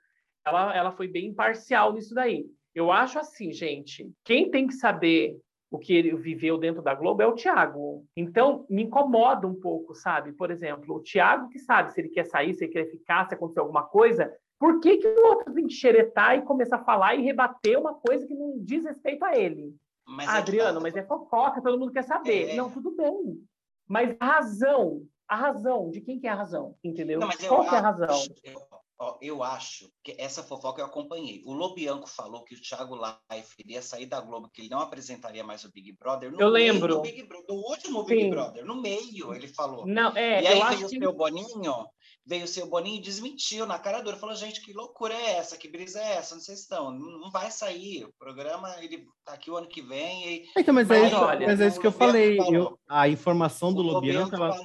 Ela, 0.45 0.75
ela 0.75 0.91
foi 0.91 1.07
bem 1.07 1.27
imparcial 1.27 1.93
nisso 1.93 2.13
daí. 2.13 2.45
Eu 2.73 2.91
acho 2.91 3.19
assim, 3.19 3.51
gente, 3.51 4.09
quem 4.23 4.49
tem 4.49 4.67
que 4.67 4.73
saber 4.75 5.37
o 5.71 5.79
que 5.79 5.93
ele 5.93 6.15
viveu 6.15 6.57
dentro 6.57 6.81
da 6.81 6.93
Globo 6.93 7.21
é 7.21 7.27
o 7.27 7.33
Thiago. 7.35 8.05
Então, 8.15 8.65
me 8.69 8.83
incomoda 8.83 9.47
um 9.47 9.55
pouco, 9.55 9.93
sabe? 9.93 10.31
Por 10.31 10.51
exemplo, 10.51 10.95
o 10.95 11.01
Thiago 11.01 11.49
que 11.49 11.59
sabe 11.59 11.91
se 11.91 11.99
ele 11.99 12.09
quer 12.09 12.25
sair, 12.25 12.53
se 12.53 12.63
ele 12.63 12.71
quer 12.71 12.85
ficar, 12.85 13.27
se 13.27 13.33
acontecer 13.33 13.59
alguma 13.59 13.83
coisa, 13.83 14.31
por 14.65 14.79
que, 14.79 14.97
que 14.97 15.07
o 15.07 15.27
outro 15.27 15.53
tem 15.53 15.67
que 15.67 15.75
xeretar 15.75 16.35
e 16.35 16.41
começar 16.41 16.77
a 16.77 16.83
falar 16.83 17.13
e 17.13 17.21
rebater 17.21 17.79
uma 17.79 17.93
coisa 17.93 18.25
que 18.25 18.33
não 18.33 18.57
diz 18.57 18.83
respeito 18.83 19.23
a 19.23 19.37
ele? 19.37 19.75
Mas 20.03 20.27
ah, 20.27 20.37
é 20.37 20.37
Adriano, 20.39 20.79
tá... 20.79 20.79
mas 20.79 20.95
é 20.95 21.05
fofoca, 21.05 21.61
todo 21.61 21.77
mundo 21.77 21.91
quer 21.91 22.03
saber. 22.03 22.49
É... 22.49 22.55
Não, 22.55 22.71
tudo 22.71 22.89
bem. 22.95 23.45
Mas 23.87 24.17
a 24.19 24.25
razão, 24.25 25.03
a 25.27 25.35
razão, 25.35 25.91
de 25.91 26.01
quem 26.01 26.19
que 26.19 26.25
é 26.25 26.31
a 26.31 26.35
razão, 26.35 26.75
entendeu? 26.83 27.19
Não, 27.19 27.29
Qual 27.47 27.63
eu, 27.63 27.71
é 27.71 27.77
a 27.77 27.81
razão? 27.81 28.25
Eu, 28.43 28.59
Ó, 28.97 29.17
eu 29.21 29.43
acho 29.43 29.91
que 30.01 30.15
essa 30.17 30.41
fofoca 30.41 30.81
eu 30.81 30.85
acompanhei. 30.85 31.43
O 31.45 31.51
Lobianco 31.51 32.07
falou 32.07 32.43
que 32.45 32.55
o 32.55 32.61
Thiago 32.61 32.95
Life 32.95 33.53
iria 33.59 33.81
sair 33.81 34.05
da 34.05 34.21
Globo, 34.21 34.49
que 34.49 34.61
ele 34.61 34.69
não 34.69 34.79
apresentaria 34.79 35.43
mais 35.43 35.65
o 35.65 35.71
Big 35.71 35.91
Brother. 35.91 36.33
eu 36.39 36.47
lembro. 36.47 37.01
Big, 37.01 37.21
do 37.45 37.55
último 37.55 38.03
Big 38.05 38.23
Sim. 38.23 38.29
Brother, 38.29 38.65
no 38.65 38.81
meio, 38.81 39.33
ele 39.33 39.49
falou. 39.49 39.85
Não, 39.85 40.15
é, 40.15 40.41
e 40.41 40.47
aí 40.47 40.57
eu 40.57 40.63
acho 40.63 40.85
o 40.85 40.89
seu 40.89 41.13
Boninho, 41.13 41.85
veio 42.25 42.45
o 42.45 42.47
seu 42.47 42.67
Boninho 42.67 42.97
e 42.97 43.01
desmentiu 43.01 43.65
na 43.65 43.77
cara 43.77 44.01
dura. 44.01 44.17
Falou, 44.17 44.35
gente, 44.35 44.61
que 44.61 44.73
loucura 44.73 45.13
é 45.13 45.37
essa? 45.37 45.57
Que 45.57 45.67
brisa 45.67 45.99
é 45.99 46.13
essa? 46.13 46.35
Não 46.35 46.41
sei 46.41 46.55
se 46.55 46.63
estão. 46.63 46.91
Não, 46.91 47.29
vai 47.29 47.51
sair. 47.51 48.05
O 48.05 48.13
programa, 48.17 48.75
ele 48.81 49.05
tá 49.23 49.33
aqui 49.33 49.51
o 49.51 49.55
ano 49.55 49.67
que 49.67 49.81
vem. 49.81 50.27
E... 50.27 50.49
Então, 50.57 50.73
mas, 50.73 50.89
é, 50.89 51.05
isso, 51.05 51.15
olha, 51.15 51.47
mas 51.47 51.61
é 51.61 51.67
isso 51.67 51.79
que 51.79 51.87
eu 51.87 51.91
falei. 51.91 52.39
Eu, 52.39 52.77
a 52.89 53.07
informação 53.07 53.71
do 53.71 53.81
Lobianco, 53.81 54.35
ela, 54.35 54.57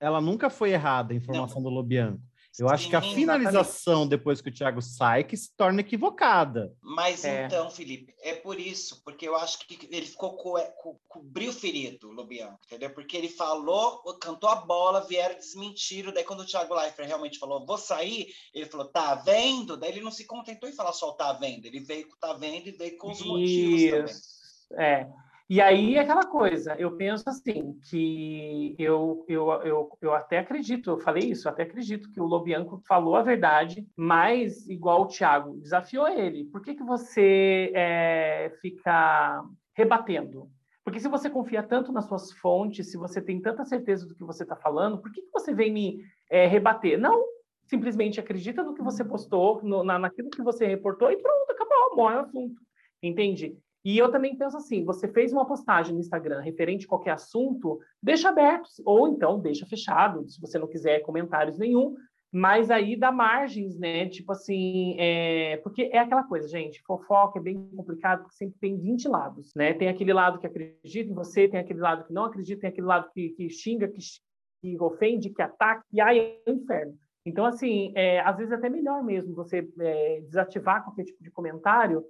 ela, 0.00 0.20
nunca 0.20 0.48
foi 0.48 0.70
errada, 0.70 1.12
a 1.12 1.16
informação 1.16 1.56
não. 1.56 1.64
do 1.64 1.74
Lobianco. 1.74 2.20
Eu 2.58 2.68
acho 2.68 2.88
que 2.88 2.94
a 2.94 3.02
finalização 3.02 4.06
depois 4.06 4.40
que 4.40 4.48
o 4.48 4.52
Thiago 4.52 4.80
sai 4.80 5.24
que 5.24 5.36
se 5.36 5.54
torna 5.56 5.80
equivocada. 5.80 6.72
Mas 6.80 7.24
é. 7.24 7.46
então, 7.46 7.68
Felipe, 7.68 8.14
é 8.20 8.34
por 8.34 8.60
isso, 8.60 9.02
porque 9.02 9.26
eu 9.26 9.34
acho 9.36 9.58
que 9.66 9.88
ele 9.90 10.06
ficou 10.06 10.36
co 10.36 10.54
co 10.80 11.00
cobriu 11.08 11.52
ferido, 11.52 12.08
o 12.08 12.12
Lobianco, 12.12 12.60
entendeu? 12.66 12.90
Porque 12.90 13.16
ele 13.16 13.28
falou, 13.28 14.02
cantou 14.20 14.48
a 14.48 14.56
bola, 14.56 15.06
vieram 15.06 15.34
desmentiram. 15.34 16.12
Daí 16.12 16.22
quando 16.22 16.40
o 16.40 16.46
Thiago 16.46 16.74
Leifert 16.74 17.08
realmente 17.08 17.38
falou, 17.38 17.66
vou 17.66 17.78
sair, 17.78 18.28
ele 18.52 18.66
falou, 18.66 18.86
tá 18.86 19.16
vendo? 19.16 19.76
Daí 19.76 19.90
ele 19.90 20.00
não 20.00 20.12
se 20.12 20.24
contentou 20.24 20.68
em 20.68 20.74
falar 20.74 20.92
só 20.92 21.12
tá 21.12 21.32
vendo, 21.32 21.66
ele 21.66 21.80
veio 21.80 22.08
com 22.08 22.16
tá 22.16 22.32
vendo 22.34 22.68
e 22.68 22.72
veio 22.72 22.96
com 22.98 23.10
os 23.10 23.20
motivos 23.20 23.90
também. 24.70 24.84
É. 24.86 25.23
E 25.48 25.60
aí, 25.60 25.98
aquela 25.98 26.24
coisa, 26.24 26.74
eu 26.78 26.96
penso 26.96 27.28
assim, 27.28 27.78
que 27.90 28.74
eu, 28.78 29.26
eu, 29.28 29.50
eu, 29.62 29.98
eu 30.00 30.14
até 30.14 30.38
acredito, 30.38 30.90
eu 30.90 30.98
falei 30.98 31.30
isso, 31.30 31.46
eu 31.46 31.52
até 31.52 31.64
acredito 31.64 32.10
que 32.10 32.20
o 32.20 32.24
Lobianco 32.24 32.80
falou 32.88 33.14
a 33.14 33.22
verdade, 33.22 33.86
mas, 33.94 34.66
igual 34.68 35.02
o 35.02 35.06
Thiago, 35.06 35.60
desafiou 35.60 36.08
ele. 36.08 36.46
Por 36.46 36.62
que, 36.62 36.74
que 36.74 36.82
você 36.82 37.70
é, 37.74 38.56
fica 38.62 39.44
rebatendo? 39.76 40.48
Porque 40.82 40.98
se 40.98 41.08
você 41.08 41.28
confia 41.28 41.62
tanto 41.62 41.92
nas 41.92 42.06
suas 42.06 42.32
fontes, 42.32 42.90
se 42.90 42.96
você 42.96 43.20
tem 43.20 43.40
tanta 43.40 43.66
certeza 43.66 44.06
do 44.06 44.14
que 44.14 44.24
você 44.24 44.44
está 44.44 44.56
falando, 44.56 44.98
por 44.98 45.12
que, 45.12 45.20
que 45.20 45.30
você 45.30 45.52
vem 45.54 45.70
me 45.70 45.98
é, 46.30 46.46
rebater? 46.46 46.98
Não, 46.98 47.22
simplesmente 47.66 48.18
acredita 48.18 48.62
no 48.62 48.74
que 48.74 48.82
você 48.82 49.04
postou, 49.04 49.62
no, 49.62 49.84
na, 49.84 49.98
naquilo 49.98 50.30
que 50.30 50.42
você 50.42 50.66
reportou 50.66 51.10
e 51.10 51.20
pronto, 51.20 51.50
acabou, 51.50 51.96
morre 51.96 52.16
o 52.16 52.20
assunto. 52.20 52.62
Entende? 53.02 53.54
E 53.84 53.98
eu 53.98 54.10
também 54.10 54.36
penso 54.36 54.56
assim: 54.56 54.84
você 54.84 55.06
fez 55.06 55.32
uma 55.32 55.46
postagem 55.46 55.94
no 55.94 56.00
Instagram 56.00 56.40
referente 56.40 56.86
a 56.86 56.88
qualquer 56.88 57.12
assunto, 57.12 57.78
deixa 58.02 58.30
aberto, 58.30 58.68
ou 58.84 59.08
então 59.08 59.38
deixa 59.38 59.66
fechado, 59.66 60.28
se 60.28 60.40
você 60.40 60.58
não 60.58 60.66
quiser 60.66 61.00
comentários 61.00 61.58
nenhum, 61.58 61.94
mas 62.32 62.70
aí 62.70 62.96
dá 62.96 63.12
margens, 63.12 63.78
né? 63.78 64.08
Tipo 64.08 64.32
assim, 64.32 64.96
é... 64.98 65.58
porque 65.58 65.90
é 65.92 65.98
aquela 65.98 66.24
coisa, 66.24 66.48
gente, 66.48 66.82
fofoca 66.82 67.38
é 67.38 67.42
bem 67.42 67.70
complicado, 67.76 68.22
porque 68.22 68.36
sempre 68.36 68.58
tem 68.58 68.76
20 68.76 69.06
lados, 69.06 69.54
né? 69.54 69.74
Tem 69.74 69.88
aquele 69.88 70.12
lado 70.12 70.38
que 70.38 70.46
acredita 70.46 71.10
em 71.10 71.14
você, 71.14 71.46
tem 71.46 71.60
aquele 71.60 71.80
lado 71.80 72.04
que 72.04 72.12
não 72.12 72.24
acredita, 72.24 72.62
tem 72.62 72.70
aquele 72.70 72.86
lado 72.86 73.10
que, 73.12 73.28
que 73.30 73.50
xinga, 73.50 73.86
que, 73.86 74.00
que 74.62 74.82
ofende, 74.82 75.30
que 75.30 75.42
ataca, 75.42 75.84
e 75.92 76.00
aí 76.00 76.40
é 76.44 76.50
um 76.50 76.54
inferno. 76.54 76.98
Então, 77.26 77.44
assim, 77.44 77.92
é, 77.94 78.20
às 78.20 78.36
vezes 78.36 78.52
é 78.52 78.56
até 78.56 78.68
melhor 78.68 79.02
mesmo 79.02 79.34
você 79.34 79.66
é, 79.78 80.20
desativar 80.22 80.84
qualquer 80.84 81.04
tipo 81.04 81.22
de 81.22 81.30
comentário, 81.30 82.04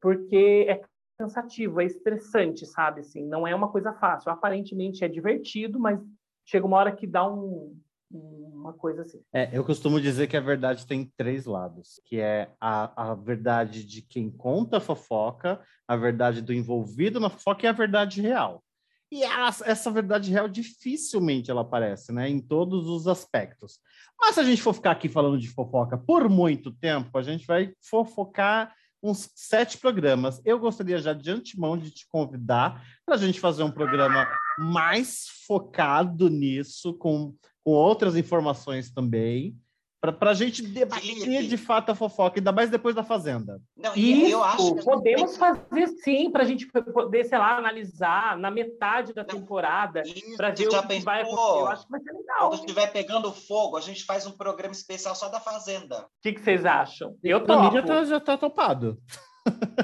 porque 0.00 0.66
é 0.68 0.82
cansativo, 1.18 1.80
é 1.80 1.84
estressante, 1.84 2.64
sabe? 2.64 3.00
Assim, 3.00 3.26
não 3.26 3.46
é 3.46 3.54
uma 3.54 3.68
coisa 3.68 3.92
fácil. 3.92 4.30
Aparentemente 4.30 5.04
é 5.04 5.08
divertido, 5.08 5.78
mas 5.80 6.00
chega 6.44 6.64
uma 6.64 6.76
hora 6.76 6.94
que 6.94 7.06
dá 7.06 7.28
um, 7.28 7.76
uma 8.10 8.72
coisa 8.72 9.02
assim. 9.02 9.20
É, 9.32 9.50
eu 9.52 9.64
costumo 9.64 10.00
dizer 10.00 10.28
que 10.28 10.36
a 10.36 10.40
verdade 10.40 10.86
tem 10.86 11.12
três 11.16 11.44
lados, 11.44 12.00
que 12.04 12.20
é 12.20 12.50
a, 12.60 13.10
a 13.10 13.14
verdade 13.14 13.84
de 13.84 14.00
quem 14.00 14.30
conta 14.30 14.76
a 14.76 14.80
fofoca, 14.80 15.60
a 15.86 15.96
verdade 15.96 16.40
do 16.40 16.54
envolvido 16.54 17.18
na 17.18 17.28
fofoca 17.28 17.66
e 17.66 17.68
a 17.68 17.72
verdade 17.72 18.22
real. 18.22 18.62
E 19.10 19.24
a, 19.24 19.48
essa 19.64 19.90
verdade 19.90 20.30
real 20.30 20.48
dificilmente 20.48 21.50
ela 21.50 21.62
aparece, 21.62 22.12
né, 22.12 22.28
em 22.28 22.40
todos 22.40 22.86
os 22.86 23.08
aspectos. 23.08 23.80
Mas 24.20 24.34
se 24.34 24.40
a 24.40 24.44
gente 24.44 24.62
for 24.62 24.74
ficar 24.74 24.92
aqui 24.92 25.08
falando 25.08 25.38
de 25.38 25.48
fofoca 25.48 25.96
por 25.96 26.28
muito 26.28 26.70
tempo, 26.70 27.16
a 27.16 27.22
gente 27.22 27.46
vai 27.46 27.72
fofocar 27.80 28.72
uns 29.02 29.30
sete 29.34 29.78
programas. 29.78 30.40
Eu 30.44 30.58
gostaria 30.58 30.98
já 30.98 31.12
de 31.12 31.30
antemão 31.30 31.76
de 31.76 31.90
te 31.90 32.06
convidar 32.08 32.84
para 33.04 33.14
a 33.14 33.18
gente 33.18 33.40
fazer 33.40 33.62
um 33.62 33.70
programa 33.70 34.26
mais 34.58 35.26
focado 35.46 36.28
nisso, 36.28 36.94
com, 36.94 37.34
com 37.64 37.70
outras 37.70 38.16
informações 38.16 38.90
também, 38.90 39.56
para 40.00 40.30
a 40.30 40.34
gente 40.34 40.62
debater 40.62 41.42
de 41.46 41.56
fato 41.56 41.90
a 41.90 41.94
fofoca, 41.94 42.38
ainda 42.38 42.52
mais 42.52 42.70
depois 42.70 42.94
da 42.94 43.02
Fazenda. 43.02 43.60
Não, 43.76 43.92
Isso, 43.96 44.32
eu 44.32 44.44
acho 44.44 44.74
que 44.76 44.84
podemos 44.84 45.36
fazer 45.36 45.88
sim, 46.04 46.30
para 46.30 46.44
a 46.44 46.46
gente 46.46 46.66
poder, 46.66 47.24
sei 47.24 47.38
lá, 47.38 47.56
analisar 47.56 48.38
na 48.38 48.50
metade 48.50 49.12
da 49.12 49.24
temporada, 49.24 50.02
para 50.36 50.50
ver 50.50 50.68
o 50.68 50.86
que 50.86 51.00
vai 51.00 51.22
acontecer. 51.22 51.58
Eu 51.58 51.66
acho 51.68 51.84
que 51.84 51.90
vai 51.90 52.00
ser 52.00 52.12
legal. 52.12 52.48
Quando 52.48 52.60
estiver 52.60 52.86
pegando 52.92 53.32
fogo, 53.32 53.76
a 53.76 53.80
gente 53.80 54.04
faz 54.04 54.24
um 54.26 54.32
programa 54.32 54.72
especial 54.72 55.16
só 55.16 55.28
da 55.28 55.40
Fazenda. 55.40 56.02
O 56.02 56.06
que, 56.22 56.32
que 56.32 56.40
vocês 56.40 56.64
acham? 56.64 57.16
Eu 57.22 57.44
tô. 57.44 57.54
já 57.72 57.82
tá, 57.82 58.04
já 58.04 58.20
tá 58.20 58.38
topado. 58.38 58.98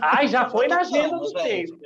Ai, 0.01 0.29
já 0.29 0.49
foi 0.49 0.69
na 0.69 0.81
agenda 0.81 1.19
do 1.19 1.33
texto. 1.33 1.79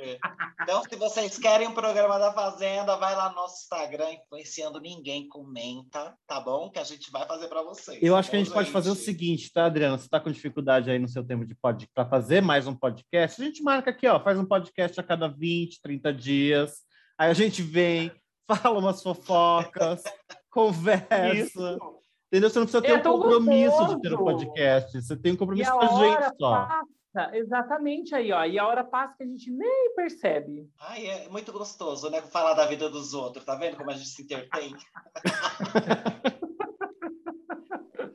Então, 0.61 0.83
se 0.83 0.95
vocês 0.95 1.37
querem 1.37 1.67
um 1.67 1.73
programa 1.73 2.17
da 2.17 2.31
Fazenda, 2.31 2.95
vai 2.97 3.15
lá 3.15 3.29
no 3.29 3.35
nosso 3.35 3.63
Instagram, 3.63 4.11
influenciando 4.13 4.79
ninguém, 4.79 5.27
comenta, 5.27 6.15
tá 6.27 6.39
bom? 6.39 6.69
Que 6.69 6.79
a 6.79 6.83
gente 6.83 7.11
vai 7.11 7.25
fazer 7.25 7.47
para 7.47 7.63
vocês. 7.63 7.99
Eu 8.01 8.15
acho 8.15 8.29
que 8.29 8.35
a 8.35 8.39
gente, 8.39 8.51
pode 8.51 8.71
fazer 8.71 8.89
o 8.89 8.95
seguinte, 8.95 9.51
tá, 9.51 9.65
Adriana? 9.65 9.97
Você 9.97 10.05
está 10.05 10.19
com 10.19 10.31
dificuldade 10.31 10.89
aí 10.89 10.99
no 10.99 11.07
seu 11.07 11.23
tempo 11.23 11.45
de 11.45 11.55
podcast 11.55 11.91
para 11.93 12.05
fazer 12.05 12.41
mais 12.41 12.67
um 12.67 12.75
podcast? 12.75 13.41
A 13.41 13.45
gente 13.45 13.63
marca 13.63 13.89
aqui, 13.89 14.07
ó, 14.07 14.19
faz 14.19 14.37
um 14.37 14.45
podcast 14.45 14.99
a 14.99 15.03
cada 15.03 15.27
20, 15.27 15.81
30 15.81 16.13
dias. 16.13 16.73
Aí 17.17 17.29
a 17.29 17.33
gente 17.33 17.61
vem, 17.61 18.11
fala 18.47 18.79
umas 18.79 19.01
fofocas, 19.01 20.03
conversa. 20.51 21.33
Isso. 21.33 21.99
Entendeu? 22.31 22.49
Você 22.49 22.59
não 22.59 22.65
precisa 22.65 22.81
ter 22.81 22.91
é 22.91 22.95
um 22.95 23.01
compromisso 23.01 23.77
gostoso. 23.77 23.95
de 23.95 24.01
ter 24.01 24.13
um 24.13 24.17
podcast. 24.17 25.01
Você 25.01 25.17
tem 25.17 25.33
um 25.33 25.35
compromisso 25.35 25.71
com 25.71 25.79
a 25.79 25.87
gente 25.87 26.37
só. 26.37 26.65
Passa 26.67 26.98
exatamente 27.33 28.13
aí, 28.15 28.31
ó. 28.31 28.43
E 28.45 28.57
a 28.59 28.67
hora 28.67 28.83
passa 28.83 29.15
que 29.17 29.23
a 29.23 29.27
gente 29.27 29.51
nem 29.51 29.93
percebe. 29.95 30.69
Ai, 30.79 31.05
é 31.05 31.29
muito 31.29 31.51
gostoso, 31.51 32.09
né? 32.09 32.21
Falar 32.21 32.53
da 32.53 32.65
vida 32.65 32.89
dos 32.89 33.13
outros, 33.13 33.45
tá 33.45 33.55
vendo 33.55 33.77
como 33.77 33.91
a 33.91 33.93
gente 33.93 34.09
se 34.09 34.21
entretém? 34.21 34.75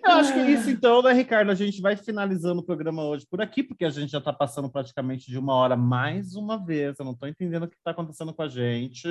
Eu 0.06 0.12
acho 0.12 0.34
que 0.34 0.38
é 0.38 0.50
isso, 0.50 0.68
então, 0.68 1.00
né, 1.02 1.12
Ricardo? 1.12 1.50
A 1.50 1.54
gente 1.54 1.80
vai 1.80 1.96
finalizando 1.96 2.60
o 2.60 2.64
programa 2.64 3.02
hoje 3.02 3.26
por 3.26 3.40
aqui, 3.40 3.62
porque 3.62 3.86
a 3.86 3.90
gente 3.90 4.10
já 4.10 4.18
está 4.18 4.32
passando 4.32 4.70
praticamente 4.70 5.30
de 5.30 5.38
uma 5.38 5.54
hora 5.54 5.76
mais 5.76 6.36
uma 6.36 6.62
vez. 6.62 6.98
Eu 6.98 7.06
não 7.06 7.12
estou 7.12 7.26
entendendo 7.26 7.62
o 7.62 7.68
que 7.68 7.76
está 7.76 7.92
acontecendo 7.92 8.32
com 8.34 8.42
a 8.42 8.48
gente. 8.48 9.08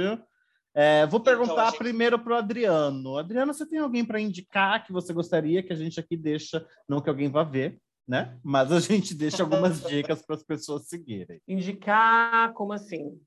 É, 0.76 1.06
vou 1.08 1.20
então, 1.20 1.34
perguntar 1.34 1.54
então, 1.54 1.66
gente... 1.72 1.78
primeiro 1.80 2.20
para 2.20 2.34
o 2.34 2.38
Adriano. 2.38 3.18
Adriano, 3.18 3.54
você 3.54 3.66
tem 3.66 3.80
alguém 3.80 4.06
para 4.06 4.20
indicar 4.20 4.84
que 4.84 4.94
você 4.94 5.12
gostaria 5.14 5.64
que 5.64 5.74
a 5.74 5.76
gente 5.76 6.00
aqui 6.00 6.16
deixa, 6.16 6.66
não 6.88 7.02
que 7.02 7.10
alguém 7.10 7.30
vá 7.30 7.44
ver, 7.44 7.80
né? 8.08 8.38
Mas 8.44 8.72
a 8.72 8.80
gente 8.80 9.14
deixa 9.16 9.44
algumas 9.44 9.84
dicas 9.84 10.22
para 10.26 10.36
as 10.36 10.44
pessoas 10.44 10.88
seguirem. 10.88 11.42
Indicar, 11.48 12.54
como 12.54 12.74
assim? 12.74 13.20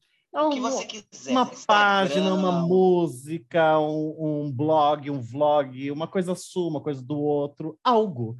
o 0.44 0.50
que 0.50 0.60
você 0.60 0.84
quiser. 0.84 1.30
Uma 1.30 1.50
página, 1.66 2.34
uma 2.34 2.52
música, 2.60 3.78
um, 3.78 4.44
um, 4.44 4.52
blog, 4.52 5.10
um 5.10 5.20
vlog, 5.20 5.90
uma 5.90 6.06
coisa 6.06 6.34
sua, 6.34 6.68
uma 6.68 6.80
coisa 6.80 7.02
do 7.02 7.18
outro, 7.18 7.78
algo. 7.82 8.36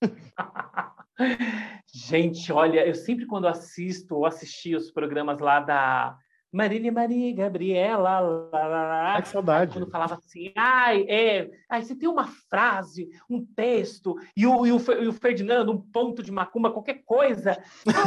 Gente, 1.92 2.52
olha, 2.52 2.86
eu 2.86 2.94
sempre 2.94 3.26
quando 3.26 3.48
assisto 3.48 4.14
ou 4.14 4.24
assisti 4.24 4.74
os 4.74 4.90
programas 4.90 5.40
lá 5.40 5.60
da 5.60 6.16
Marília 6.52 6.92
Maria, 6.92 7.34
Gabriela, 7.34 8.20
lá, 8.20 8.20
lá, 8.20 8.66
lá. 8.66 9.14
Ai, 9.14 9.22
que 9.22 9.28
saudade. 9.28 9.72
Quando 9.72 9.90
falava 9.90 10.16
assim, 10.16 10.52
ai, 10.54 11.02
é, 11.08 11.50
ai, 11.68 11.82
você 11.82 11.96
tem 11.96 12.08
uma 12.08 12.26
frase, 12.26 13.08
um 13.28 13.42
texto, 13.42 14.18
e 14.36 14.46
o, 14.46 14.66
e 14.66 14.72
o, 14.72 14.76
e 14.76 15.08
o 15.08 15.12
Ferdinando, 15.14 15.72
um 15.72 15.80
ponto 15.80 16.22
de 16.22 16.30
macumba, 16.30 16.70
qualquer 16.70 17.02
coisa. 17.06 17.56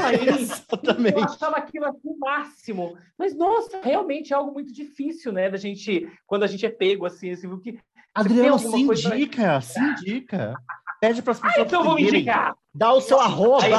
Aí, 0.03 0.29
Exatamente. 0.39 1.17
Eu 1.17 1.23
achava 1.23 1.57
aquilo 1.57 1.85
assim 1.85 2.07
o 2.07 2.19
máximo. 2.19 2.95
Mas, 3.17 3.35
nossa, 3.35 3.81
realmente 3.81 4.31
é 4.31 4.35
algo 4.35 4.53
muito 4.53 4.71
difícil, 4.71 5.31
né, 5.31 5.49
da 5.49 5.57
gente, 5.57 6.07
quando 6.27 6.43
a 6.43 6.47
gente 6.47 6.65
é 6.65 6.69
pego, 6.69 7.05
assim, 7.05 7.31
assim, 7.31 7.59
que 7.59 7.79
Adriano, 8.13 8.57
se 8.57 8.67
indica, 8.79 9.59
se 9.59 9.79
indica. 9.79 10.55
Pede 11.01 11.21
para 11.21 11.31
as 11.31 11.39
pessoas. 11.39 11.57
Ah, 11.57 11.61
então 11.61 11.81
eu 11.81 11.85
vou 11.85 11.99
indicar. 11.99 12.55
Dá 12.73 12.93
o 12.93 13.01
seu 13.01 13.19
arroba. 13.19 13.63
Aí, 13.65 13.73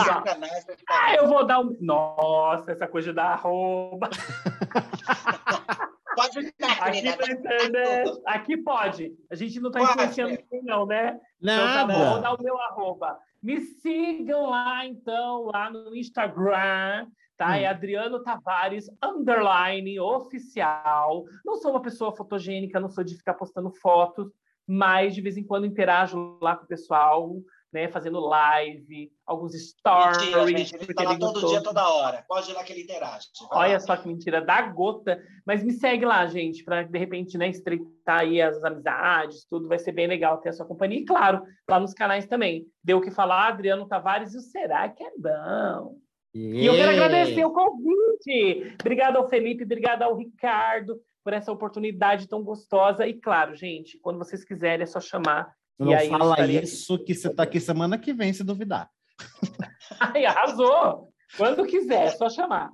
Ah, 0.88 1.14
eu 1.16 1.28
vou 1.28 1.44
dar 1.46 1.60
um. 1.60 1.76
Nossa, 1.80 2.72
essa 2.72 2.86
coisa 2.86 3.12
da 3.12 3.24
arroba. 3.32 4.08
Pode 6.16 6.54
dar, 6.58 6.70
Aqui 6.80 7.02
querida. 7.02 7.26
na 7.26 7.32
internet. 7.32 8.22
Aqui 8.24 8.56
pode. 8.56 9.12
A 9.30 9.34
gente 9.34 9.60
não 9.60 9.68
está 9.68 9.82
influenciando 9.82 10.30
ninguém, 10.30 10.62
não, 10.64 10.86
né? 10.86 11.20
Então, 11.42 11.66
tá 11.66 11.84
bom, 11.86 12.10
vou 12.12 12.20
dar 12.22 12.32
o 12.34 12.42
meu 12.42 12.58
arroba. 12.58 13.18
Me 13.42 13.60
sigam 13.60 14.48
lá, 14.48 14.86
então, 14.86 15.44
lá 15.52 15.68
no 15.70 15.94
Instagram, 15.94 17.06
tá? 17.36 17.48
Hum. 17.50 17.54
É 17.54 17.66
Adriano 17.66 18.22
Tavares, 18.22 18.88
underline, 19.02 20.00
oficial. 20.00 21.24
Não 21.44 21.56
sou 21.56 21.72
uma 21.72 21.82
pessoa 21.82 22.16
fotogênica, 22.16 22.80
não 22.80 22.88
sou 22.88 23.04
de 23.04 23.14
ficar 23.14 23.34
postando 23.34 23.70
fotos, 23.70 24.32
mas 24.66 25.14
de 25.14 25.20
vez 25.20 25.36
em 25.36 25.44
quando 25.44 25.66
interajo 25.66 26.38
lá 26.40 26.56
com 26.56 26.64
o 26.64 26.68
pessoal, 26.68 27.36
né? 27.72 27.88
Fazendo 27.88 28.18
live, 28.20 29.12
alguns 29.26 29.52
stories. 29.52 30.18
Mentira, 30.18 30.46
gente. 30.46 30.74
Ele 30.74 30.94
tá 30.94 31.02
lá 31.02 31.18
todo 31.18 31.32
gostou. 31.32 31.50
dia, 31.50 31.62
toda 31.62 31.88
hora. 31.88 32.24
Pode 32.26 32.50
ir 32.50 32.54
lá 32.54 32.64
que 32.64 32.72
ele 32.72 32.82
interage. 32.82 33.26
Vai 33.50 33.68
Olha 33.68 33.72
lá. 33.74 33.80
só 33.80 33.96
que 33.96 34.08
mentira, 34.08 34.40
da 34.40 34.62
gota. 34.62 35.22
Mas 35.44 35.62
me 35.62 35.72
segue 35.72 36.04
lá, 36.04 36.26
gente, 36.26 36.64
para 36.64 36.82
de 36.82 36.98
repente 36.98 37.36
né, 37.36 37.48
estreitar 37.48 38.20
aí 38.20 38.40
as 38.40 38.62
amizades, 38.64 39.46
tudo 39.48 39.68
vai 39.68 39.78
ser 39.78 39.92
bem 39.92 40.06
legal 40.06 40.38
ter 40.38 40.48
a 40.48 40.52
sua 40.52 40.66
companhia. 40.66 41.00
E 41.00 41.04
claro, 41.04 41.42
lá 41.68 41.78
nos 41.78 41.92
canais 41.92 42.26
também. 42.26 42.66
Deu 42.82 42.98
o 42.98 43.02
que 43.02 43.10
falar, 43.10 43.48
Adriano 43.48 43.86
Tavares 43.86 44.34
e 44.34 44.38
o 44.38 44.40
Será 44.40 44.88
que 44.88 45.02
é 45.02 45.10
bom? 45.16 45.98
E 46.34 46.66
eu 46.66 46.74
quero 46.74 46.90
agradecer 46.90 47.44
o 47.44 47.52
convite. 47.52 48.74
Obrigado 48.80 49.16
ao 49.16 49.28
Felipe, 49.28 49.64
obrigado 49.64 50.02
ao 50.02 50.16
Ricardo 50.16 51.00
por 51.26 51.32
essa 51.32 51.50
oportunidade 51.50 52.28
tão 52.28 52.40
gostosa. 52.40 53.04
E 53.04 53.14
claro, 53.14 53.52
gente, 53.56 53.98
quando 53.98 54.16
vocês 54.16 54.44
quiserem 54.44 54.84
é 54.84 54.86
só 54.86 55.00
chamar. 55.00 55.52
Não 55.76 55.92
E 55.92 56.08
fala 56.08 56.46
isso 56.46 57.02
que 57.02 57.12
você 57.16 57.34
tá 57.34 57.42
aqui 57.42 57.58
semana 57.58 57.98
que 57.98 58.14
vem, 58.14 58.32
se 58.32 58.44
duvidar. 58.44 58.88
Ai, 59.98 60.24
arrasou! 60.24 61.12
Quando 61.36 61.66
quiser, 61.66 62.06
é 62.06 62.10
só 62.12 62.30
chamar. 62.30 62.70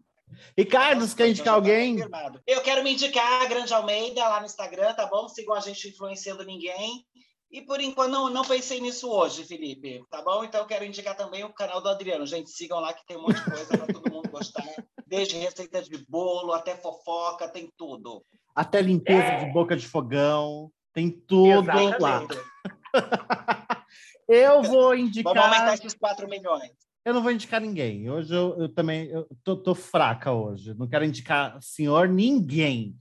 Ricardo, 0.57 1.01
você 1.01 1.17
quer 1.17 1.31
indicar 1.31 1.55
alguém? 1.55 1.97
Eu 2.47 2.61
quero 2.61 2.85
me 2.85 2.93
indicar 2.93 3.43
a 3.43 3.47
Grande 3.47 3.73
Almeida 3.73 4.21
lá 4.29 4.41
no 4.41 4.47
Instagram, 4.47 4.93
tá 4.93 5.07
bom? 5.07 5.31
Sigam 5.31 5.55
a 5.55 5.61
gente 5.61 5.89
influenciando 5.89 6.45
ninguém. 6.45 7.07
E 7.51 7.63
por 7.63 7.81
enquanto 7.81 8.13
não, 8.13 8.29
não 8.29 8.45
pensei 8.45 8.83
nisso 8.83 9.11
hoje, 9.11 9.45
Felipe, 9.45 10.05
tá 10.11 10.21
bom? 10.21 10.45
Então 10.45 10.61
eu 10.61 10.67
quero 10.67 10.85
indicar 10.85 11.17
também 11.17 11.43
o 11.43 11.55
canal 11.55 11.81
do 11.81 11.89
Adriano. 11.89 12.27
Gente, 12.27 12.51
sigam 12.51 12.81
lá 12.81 12.93
que 12.93 13.07
tem 13.07 13.17
um 13.17 13.23
monte 13.23 13.43
de 13.43 13.51
coisa 13.51 13.79
para 13.79 13.87
todo 13.87 14.13
mundo 14.13 14.31
gostar. 14.31 14.63
Desde 15.13 15.37
receita 15.37 15.83
de 15.83 15.99
bolo 16.09 16.55
até 16.55 16.75
fofoca, 16.75 17.47
tem 17.47 17.71
tudo. 17.77 18.25
Até 18.57 18.81
limpeza 18.81 19.45
de 19.45 19.53
boca 19.53 19.77
de 19.77 19.87
fogão. 19.87 20.73
Tem 20.91 21.11
tudo 21.11 21.67
lá. 22.01 22.25
Exatamente. 22.25 22.41
Eu 24.27 24.63
vou 24.63 24.97
Vamos 24.97 25.17
aumentar 25.27 25.43
indicar. 25.43 25.75
esses 25.75 25.95
4 25.95 26.27
milhões. 26.27 26.73
Eu 27.05 27.13
não 27.13 27.23
vou 27.23 27.31
indicar 27.31 27.61
ninguém. 27.61 28.09
Hoje 28.09 28.33
eu, 28.35 28.57
eu 28.59 28.69
também 28.71 29.09
eu 29.09 29.27
tô, 29.45 29.55
tô 29.55 29.75
fraca 29.75 30.33
hoje. 30.33 30.73
Não 30.79 30.89
quero 30.89 31.05
indicar 31.05 31.61
senhor 31.61 32.09
ninguém. 32.09 32.97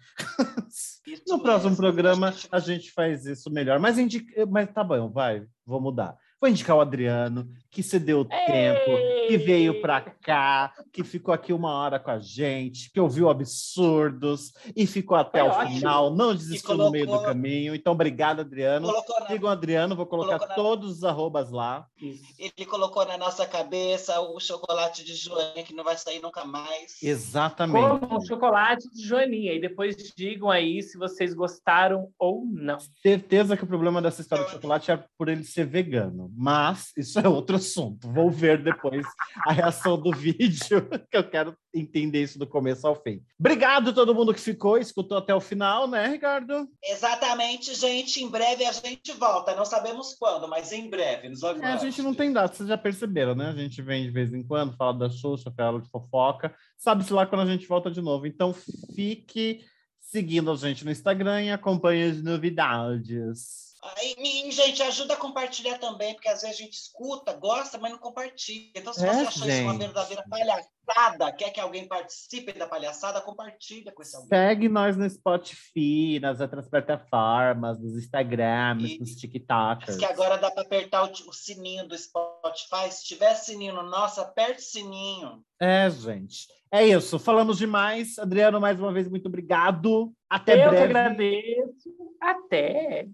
Isso 1.08 1.24
No 1.30 1.42
próximo 1.42 1.70
mesmo. 1.70 1.82
programa 1.82 2.34
a 2.52 2.60
gente 2.60 2.92
faz 2.92 3.26
isso 3.26 3.50
melhor. 3.50 3.80
Mas, 3.80 3.98
indica... 3.98 4.46
Mas 4.48 4.70
tá 4.74 4.84
bom, 4.84 5.10
vai, 5.10 5.46
vou 5.66 5.80
mudar. 5.80 6.18
Vou 6.42 6.50
indicar 6.50 6.76
o 6.76 6.82
Adriano, 6.82 7.48
que 7.72 7.82
cedeu 7.82 8.26
tempo, 8.26 8.92
que 9.28 9.38
veio 9.38 9.82
para 9.82 10.02
cá, 10.02 10.74
que 10.92 11.04
ficou 11.06 11.34
aqui 11.34 11.54
uma 11.54 11.74
hora 11.74 11.98
com 12.00 12.12
a 12.12 12.20
gente, 12.20 12.92
que 12.92 13.00
ouviu 13.00 13.30
absurdos 13.30 14.52
e 14.76 14.86
ficou 14.86 15.16
até 15.16 15.40
Foi 15.40 15.48
o 15.48 15.52
ótimo. 15.54 15.78
final, 15.78 16.14
não 16.14 16.36
desistiu 16.36 16.76
no 16.76 16.92
meio 16.92 17.06
do 17.06 17.12
colocou- 17.12 17.28
caminho. 17.30 17.74
Então, 17.74 17.94
obrigado, 17.94 18.42
Adriano. 18.42 18.88
Colocou 18.88 19.20
na- 19.22 19.28
Sigam 19.28 19.50
o 19.50 19.52
Adriano, 19.54 19.96
vou 19.96 20.06
colocar 20.06 20.38
colocou 20.38 20.48
na- 20.50 20.56
todos 20.56 20.98
os 20.98 21.04
arrobas 21.06 21.50
lá. 21.50 21.86
Isso. 22.02 22.24
Ele 22.38 22.66
colocou 22.68 23.06
na 23.06 23.18
nossa 23.18 23.46
cabeça 23.46 24.20
o 24.20 24.40
chocolate 24.40 25.04
de 25.06 25.16
Joaninha, 25.16 25.64
que 25.64 25.74
não 25.74 25.84
vai 25.84 25.98
sair 25.98 26.20
nunca 26.22 26.44
mais. 26.44 27.02
Exatamente. 27.02 28.00
Como 28.02 28.18
um 28.18 28.26
chocolate 28.26 28.90
de 28.92 29.04
Joaninha. 29.08 29.54
E 29.54 29.62
depois 29.62 29.96
digam 30.18 30.50
aí 30.50 30.84
se 30.84 30.98
vocês 30.98 31.34
gostaram 31.34 32.10
ou 32.20 32.44
não. 32.52 32.78
Certeza 33.02 33.56
que 33.56 33.64
o 33.64 33.68
problema 33.68 34.02
dessa 34.02 34.22
história 34.22 34.44
de 34.44 34.52
chocolate 34.52 34.92
é 34.92 35.02
por 35.18 35.30
ele 35.30 35.44
ser 35.46 35.66
vegano, 35.66 36.30
mas 36.36 36.92
isso 36.98 37.18
é 37.20 37.28
outro 37.30 37.61
assunto. 37.62 38.12
Vou 38.12 38.30
ver 38.30 38.62
depois 38.62 39.06
a 39.46 39.54
reação 39.54 40.00
do 40.00 40.12
vídeo, 40.16 40.88
que 41.10 41.18
eu 41.18 41.30
quero 41.30 41.56
entender 41.74 42.24
isso 42.24 42.38
do 42.38 42.48
começo 42.48 42.86
ao 42.86 42.96
fim. 42.96 43.22
Obrigado 43.40 43.92
a 43.92 43.94
todo 43.94 44.14
mundo 44.14 44.34
que 44.34 44.42
ficou, 44.42 44.78
escutou 44.78 45.18
até 45.18 45.34
o 45.34 45.40
final, 45.40 45.88
né, 45.88 46.08
Ricardo? 46.08 46.68
Exatamente, 46.84 47.74
gente. 47.76 48.24
Em 48.24 48.30
breve 48.30 48.66
a 48.66 48.72
gente 48.72 49.14
volta. 49.14 49.56
Não 49.56 49.66
sabemos 49.66 50.16
quando, 50.20 50.48
mas 50.48 50.72
em 50.72 50.90
breve. 50.90 51.30
Nos 51.30 51.44
É, 51.44 51.66
a 51.66 51.78
gente 51.78 52.02
não 52.02 52.14
tem 52.14 52.34
data, 52.34 52.56
vocês 52.56 52.68
já 52.68 52.78
perceberam, 52.78 53.36
né? 53.36 53.50
A 53.50 53.56
gente 53.56 53.82
vem 53.82 54.04
de 54.04 54.12
vez 54.12 54.34
em 54.34 54.44
quando, 54.44 54.76
fala 54.76 54.94
da 54.94 55.10
Xuxa, 55.10 55.54
fala 55.56 55.80
de 55.80 55.90
fofoca, 55.90 56.54
sabe-se 56.78 57.14
lá 57.14 57.26
quando 57.26 57.42
a 57.42 57.52
gente 57.52 57.68
volta 57.68 57.90
de 57.90 58.02
novo. 58.02 58.28
Então 58.28 58.54
fique 58.96 59.64
seguindo 60.00 60.52
a 60.52 60.56
gente 60.56 60.84
no 60.84 60.92
Instagram 60.92 61.44
e 61.44 61.52
acompanhe 61.52 62.04
as 62.04 62.22
novidades. 62.22 63.71
Aí, 63.84 64.14
e, 64.18 64.52
gente, 64.52 64.84
ajuda 64.84 65.16
a 65.16 65.18
compartilhar 65.18 65.80
também, 65.80 66.14
porque 66.14 66.30
às 66.30 66.42
vezes 66.44 66.56
a 66.56 66.60
gente 66.62 66.74
escuta, 66.74 67.34
gosta, 67.34 67.80
mas 67.80 67.92
não 67.92 67.98
compartilha. 67.98 68.72
Então, 68.76 68.94
se 68.94 69.04
É, 69.04 69.12
você 69.12 69.28
achou 69.28 69.48
isso 69.48 69.62
uma 69.64 69.72
gente. 69.74 69.80
verdadeira 69.82 70.24
palhaçada, 70.30 71.32
quer 71.34 71.50
que 71.50 71.60
alguém 71.60 71.88
participe 71.88 72.54
da 72.54 72.68
palhaçada, 72.68 73.20
compartilha 73.22 73.92
com 73.92 74.04
esse 74.04 74.16
alguém. 74.16 74.30
Segue 74.30 74.70
nós 74.70 74.96
no 74.96 75.10
Spotify, 75.10 76.20
nas 76.22 76.40
outras 76.40 76.70
plataformas, 76.70 77.80
nos 77.80 77.96
Instagrams, 77.98 78.84
E- 78.92 79.00
nos 79.00 79.10
Diz 79.10 79.20
TikTokers. 79.20 79.98
que 79.98 80.06
agora 80.06 80.38
dá 80.38 80.52
para 80.52 80.62
apertar 80.62 81.04
o, 81.04 81.12
o 81.12 81.34
sininho 81.34 81.88
do 81.88 81.98
Spotify. 81.98 82.92
Se 82.92 83.04
tiver 83.06 83.34
sininho 83.34 83.74
no 83.74 83.84
nosso, 83.84 84.22
aperte 84.22 84.60
o 84.60 84.64
sininho. 84.66 85.44
É, 85.60 85.90
gente. 85.90 86.48
É 86.72 86.86
isso. 86.86 87.18
Falamos 87.18 87.58
demais. 87.58 88.18
Adriano, 88.20 88.62
mais 88.62 88.80
uma 88.80 88.94
vez, 88.94 89.10
muito 89.10 89.28
obrigado. 89.28 90.14
Até 90.30 90.54
Eu 90.54 90.70
que 90.70 90.70
breve. 90.70 90.84
agradeço. 90.84 91.90
Até. 92.22 93.08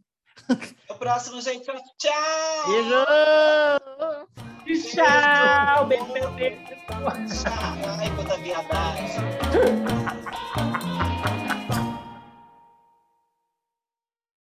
O 0.89 0.95
próximo, 0.95 1.41
gente. 1.41 1.65
Tchau! 1.97 2.67
Beijo! 2.67 3.05
Tchau. 4.89 5.85
Beijo, 5.85 6.05
beijo, 6.13 6.31
beijo. 6.31 6.57
Tchau! 6.88 7.53
Ai, 7.99 8.09
quanta 8.15 8.38
viadagem. 8.38 9.21